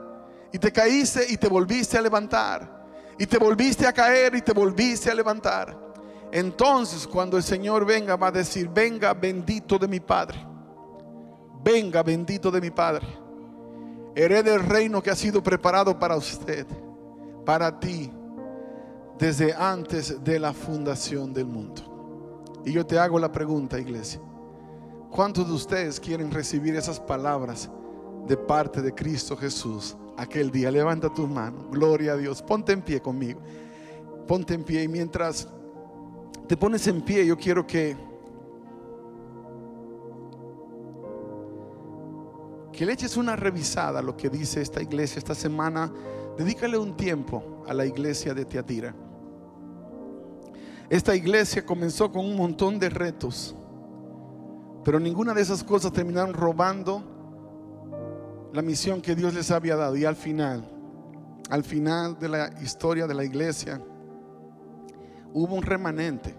Y 0.52 0.58
te 0.58 0.70
caíste 0.70 1.26
y 1.30 1.36
te 1.36 1.48
volviste 1.48 1.96
a 1.96 2.02
levantar. 2.02 2.82
Y 3.18 3.26
te 3.26 3.38
volviste 3.38 3.86
a 3.86 3.92
caer 3.92 4.34
y 4.34 4.42
te 4.42 4.52
volviste 4.52 5.10
a 5.10 5.14
levantar. 5.14 5.78
Entonces 6.30 7.06
cuando 7.06 7.36
el 7.36 7.42
Señor 7.42 7.86
venga 7.86 8.16
va 8.16 8.28
a 8.28 8.32
decir, 8.32 8.68
venga 8.68 9.14
bendito 9.14 9.78
de 9.78 9.88
mi 9.88 10.00
Padre. 10.00 10.46
Venga 11.62 12.02
bendito 12.02 12.50
de 12.50 12.60
mi 12.60 12.70
Padre. 12.70 13.06
Herede 14.14 14.54
el 14.54 14.64
reino 14.64 15.02
que 15.02 15.10
ha 15.10 15.16
sido 15.16 15.42
preparado 15.42 15.98
para 15.98 16.16
usted, 16.16 16.66
para 17.46 17.78
ti 17.78 18.12
desde 19.22 19.54
antes 19.54 20.24
de 20.24 20.36
la 20.40 20.52
fundación 20.52 21.32
del 21.32 21.46
mundo. 21.46 22.60
Y 22.64 22.72
yo 22.72 22.84
te 22.84 22.98
hago 22.98 23.20
la 23.20 23.30
pregunta, 23.30 23.78
iglesia. 23.78 24.20
¿Cuántos 25.12 25.46
de 25.46 25.54
ustedes 25.54 26.00
quieren 26.00 26.32
recibir 26.32 26.74
esas 26.74 26.98
palabras 26.98 27.70
de 28.26 28.36
parte 28.36 28.82
de 28.82 28.92
Cristo 28.92 29.36
Jesús 29.36 29.96
aquel 30.16 30.50
día? 30.50 30.72
Levanta 30.72 31.08
tu 31.14 31.28
mano. 31.28 31.68
Gloria 31.70 32.14
a 32.14 32.16
Dios. 32.16 32.42
Ponte 32.42 32.72
en 32.72 32.82
pie 32.82 33.00
conmigo. 33.00 33.38
Ponte 34.26 34.54
en 34.54 34.64
pie 34.64 34.82
y 34.82 34.88
mientras 34.88 35.48
te 36.48 36.56
pones 36.56 36.84
en 36.88 37.00
pie, 37.00 37.24
yo 37.24 37.36
quiero 37.36 37.64
que 37.64 37.96
que 42.72 42.86
le 42.86 42.94
eches 42.94 43.16
una 43.16 43.36
revisada 43.36 44.00
a 44.00 44.02
lo 44.02 44.16
que 44.16 44.28
dice 44.28 44.60
esta 44.60 44.82
iglesia 44.82 45.20
esta 45.20 45.34
semana 45.34 45.92
Dedícale 46.36 46.78
un 46.78 46.96
tiempo 46.96 47.62
a 47.68 47.74
la 47.74 47.84
iglesia 47.84 48.32
de 48.32 48.44
Teatira. 48.44 48.94
Esta 50.92 51.16
iglesia 51.16 51.64
comenzó 51.64 52.12
con 52.12 52.22
un 52.22 52.36
montón 52.36 52.78
de 52.78 52.90
retos, 52.90 53.56
pero 54.84 55.00
ninguna 55.00 55.32
de 55.32 55.40
esas 55.40 55.64
cosas 55.64 55.90
terminaron 55.90 56.34
robando 56.34 57.02
la 58.52 58.60
misión 58.60 59.00
que 59.00 59.14
Dios 59.14 59.32
les 59.32 59.50
había 59.50 59.74
dado. 59.74 59.96
Y 59.96 60.04
al 60.04 60.16
final, 60.16 60.62
al 61.48 61.64
final 61.64 62.18
de 62.18 62.28
la 62.28 62.50
historia 62.60 63.06
de 63.06 63.14
la 63.14 63.24
iglesia, 63.24 63.80
hubo 65.32 65.54
un 65.54 65.62
remanente. 65.62 66.34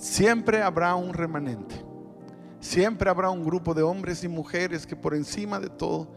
Siempre 0.00 0.62
habrá 0.62 0.94
un 0.94 1.12
remanente. 1.12 1.74
Siempre 2.60 3.10
habrá 3.10 3.28
un 3.28 3.44
grupo 3.44 3.74
de 3.74 3.82
hombres 3.82 4.24
y 4.24 4.28
mujeres 4.28 4.86
que 4.86 4.96
por 4.96 5.14
encima 5.14 5.60
de 5.60 5.68
todo 5.68 6.08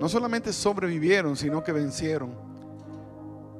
no 0.00 0.08
solamente 0.08 0.54
sobrevivieron, 0.54 1.36
sino 1.36 1.62
que 1.62 1.72
vencieron. 1.72 2.30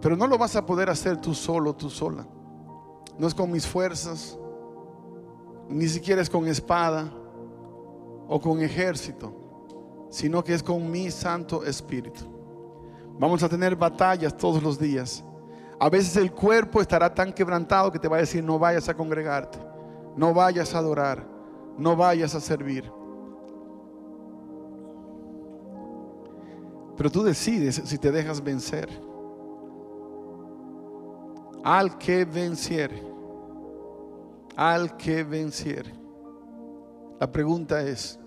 Pero 0.00 0.16
no 0.16 0.26
lo 0.26 0.38
vas 0.38 0.56
a 0.56 0.64
poder 0.64 0.88
hacer 0.88 1.20
tú 1.20 1.34
solo, 1.34 1.74
tú 1.74 1.90
sola. 1.90 2.26
No 3.18 3.26
es 3.26 3.34
con 3.34 3.50
mis 3.50 3.66
fuerzas, 3.66 4.38
ni 5.68 5.88
siquiera 5.88 6.22
es 6.22 6.30
con 6.30 6.46
espada 6.46 7.10
o 8.28 8.40
con 8.40 8.60
ejército, 8.60 9.32
sino 10.10 10.42
que 10.44 10.54
es 10.54 10.62
con 10.62 10.90
mi 10.90 11.10
Santo 11.10 11.64
Espíritu. 11.64 12.24
Vamos 13.18 13.42
a 13.42 13.48
tener 13.48 13.74
batallas 13.74 14.36
todos 14.36 14.62
los 14.62 14.78
días. 14.78 15.24
A 15.78 15.88
veces 15.88 16.16
el 16.16 16.32
cuerpo 16.32 16.80
estará 16.80 17.14
tan 17.14 17.32
quebrantado 17.32 17.90
que 17.90 17.98
te 17.98 18.08
va 18.08 18.16
a 18.16 18.20
decir 18.20 18.42
no 18.42 18.58
vayas 18.58 18.88
a 18.88 18.94
congregarte, 18.94 19.58
no 20.16 20.32
vayas 20.32 20.74
a 20.74 20.78
adorar, 20.78 21.26
no 21.78 21.96
vayas 21.96 22.34
a 22.34 22.40
servir. 22.40 22.90
Pero 26.96 27.10
tú 27.10 27.22
decides 27.22 27.82
si 27.84 27.98
te 27.98 28.10
dejas 28.10 28.42
vencer. 28.42 28.88
Al 31.68 31.98
que 31.98 32.24
venciere. 32.24 33.02
Al 34.54 34.96
que 34.96 35.24
venciere. 35.24 35.92
La 37.18 37.32
pregunta 37.32 37.82
es, 37.82 38.20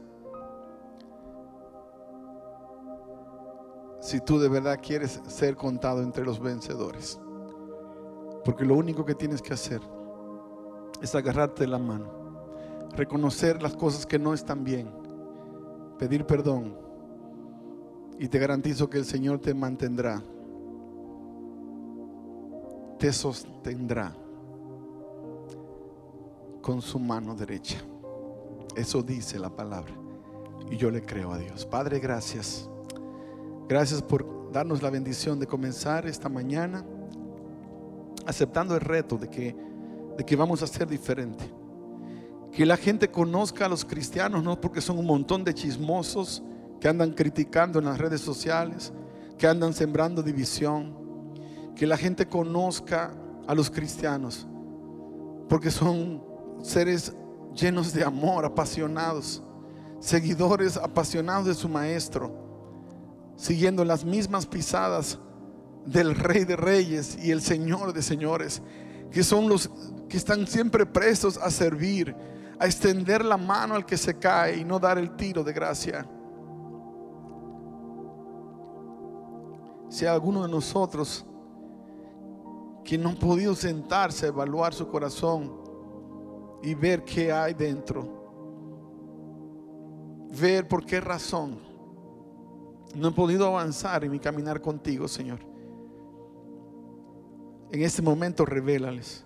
si 4.02 4.20
tú 4.20 4.40
de 4.40 4.50
verdad 4.50 4.78
quieres 4.86 5.22
ser 5.28 5.56
contado 5.56 6.02
entre 6.02 6.26
los 6.26 6.42
vencedores. 6.42 7.18
Porque 8.44 8.66
lo 8.66 8.76
único 8.76 9.06
que 9.06 9.16
tienes 9.16 9.42
que 9.42 9.54
hacer 9.54 9.80
es 11.02 11.16
agarrarte 11.16 11.66
la 11.66 11.80
mano, 11.80 12.10
reconocer 12.98 13.64
las 13.64 13.74
cosas 13.74 14.06
que 14.06 14.20
no 14.20 14.34
están 14.34 14.66
bien, 14.66 14.92
pedir 15.98 16.26
perdón 16.26 16.78
y 18.20 18.28
te 18.28 18.38
garantizo 18.38 18.90
que 18.90 18.98
el 18.98 19.06
Señor 19.06 19.40
te 19.40 19.54
mantendrá, 19.54 20.22
te 23.00 23.14
sostendrá 23.14 24.14
con 26.62 26.82
su 26.82 27.00
mano 27.00 27.34
derecha. 27.34 27.78
Eso 28.76 29.02
dice 29.02 29.40
la 29.40 29.50
palabra. 29.50 29.94
Y 30.70 30.78
yo 30.78 30.92
le 30.92 31.02
creo 31.04 31.32
a 31.32 31.38
Dios. 31.38 31.66
Padre, 31.66 32.00
gracias. 32.00 32.70
Gracias 33.68 34.02
por 34.02 34.52
darnos 34.52 34.82
la 34.84 34.90
bendición 34.90 35.40
de 35.40 35.48
comenzar 35.48 36.06
esta 36.06 36.30
mañana 36.30 36.86
aceptando 38.26 38.76
el 38.76 38.82
reto 38.82 39.18
de 39.18 39.28
que, 39.30 39.56
de 40.18 40.24
que 40.24 40.36
vamos 40.36 40.62
a 40.62 40.68
ser 40.68 40.88
diferente. 40.88 41.44
Que 42.52 42.66
la 42.66 42.78
gente 42.78 43.10
conozca 43.10 43.66
a 43.66 43.70
los 43.70 43.86
cristianos 43.86 44.44
no 44.44 44.60
porque 44.60 44.82
son 44.82 45.00
un 45.00 45.06
montón 45.06 45.44
de 45.44 45.54
chismosos 45.54 46.44
que 46.80 46.88
andan 46.88 47.12
criticando 47.12 47.80
en 47.80 47.86
las 47.86 47.98
redes 47.98 48.22
sociales, 48.22 48.92
que 49.38 49.48
andan 49.48 49.74
sembrando 49.74 50.22
división. 50.22 51.09
Que 51.80 51.88
la 51.88 51.96
gente 51.96 52.28
conozca 52.28 53.14
a 53.48 53.56
los 53.56 53.72
cristianos 53.72 54.46
porque 55.48 55.72
son 55.72 56.22
seres 56.62 57.14
llenos 57.56 57.94
de 57.94 58.04
amor, 58.04 58.44
apasionados, 58.44 59.42
seguidores 60.02 60.76
apasionados 60.76 61.46
de 61.46 61.54
su 61.54 61.70
maestro, 61.70 62.34
siguiendo 63.38 63.86
las 63.86 64.04
mismas 64.04 64.46
pisadas 64.46 65.20
del 65.86 66.16
Rey 66.16 66.44
de 66.44 66.58
Reyes 66.58 67.18
y 67.24 67.32
el 67.32 67.42
Señor 67.42 67.94
de 67.94 68.02
Señores, 68.02 68.62
que 69.10 69.24
son 69.24 69.48
los 69.48 69.70
que 70.10 70.18
están 70.18 70.46
siempre 70.48 70.86
prestos 70.86 71.38
a 71.38 71.50
servir, 71.50 72.14
a 72.60 72.66
extender 72.66 73.24
la 73.24 73.38
mano 73.38 73.76
al 73.76 73.86
que 73.86 73.96
se 73.96 74.16
cae 74.20 74.58
y 74.58 74.66
no 74.66 74.80
dar 74.80 74.98
el 74.98 75.16
tiro 75.16 75.46
de 75.46 75.54
gracia. 75.54 76.06
Si 79.88 80.06
alguno 80.06 80.44
de 80.44 80.50
nosotros 80.50 81.26
que 82.90 82.98
no 82.98 83.10
ha 83.10 83.14
podido 83.14 83.54
sentarse 83.54 84.26
a 84.26 84.30
evaluar 84.30 84.74
su 84.74 84.88
corazón 84.88 85.54
y 86.64 86.74
ver 86.74 87.04
qué 87.04 87.32
hay 87.32 87.54
dentro, 87.54 88.02
ver 90.32 90.68
por 90.68 90.84
qué 90.84 91.00
razón 91.00 91.60
no 92.96 93.10
he 93.10 93.12
podido 93.12 93.46
avanzar 93.46 94.04
en 94.04 94.12
mi 94.12 94.18
caminar 94.18 94.60
contigo, 94.60 95.08
Señor. 95.08 95.38
En 97.72 97.84
este 97.84 98.02
momento 98.02 98.44
revélales, 98.44 99.24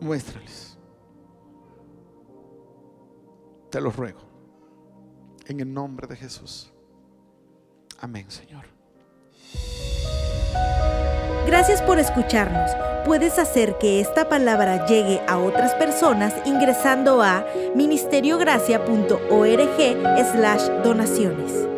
muéstrales. 0.00 0.78
Te 3.70 3.82
lo 3.82 3.90
ruego. 3.90 4.20
En 5.44 5.60
el 5.60 5.70
nombre 5.70 6.06
de 6.06 6.16
Jesús. 6.16 6.72
Amén, 8.00 8.30
Señor. 8.30 8.64
Gracias 11.46 11.82
por 11.82 11.98
escucharnos. 11.98 12.70
Puedes 13.04 13.38
hacer 13.38 13.76
que 13.78 14.00
esta 14.00 14.28
palabra 14.28 14.86
llegue 14.86 15.20
a 15.28 15.38
otras 15.38 15.74
personas 15.74 16.34
ingresando 16.46 17.22
a 17.22 17.44
ministeriogracia.org 17.74 20.32
slash 20.32 20.62
donaciones. 20.82 21.73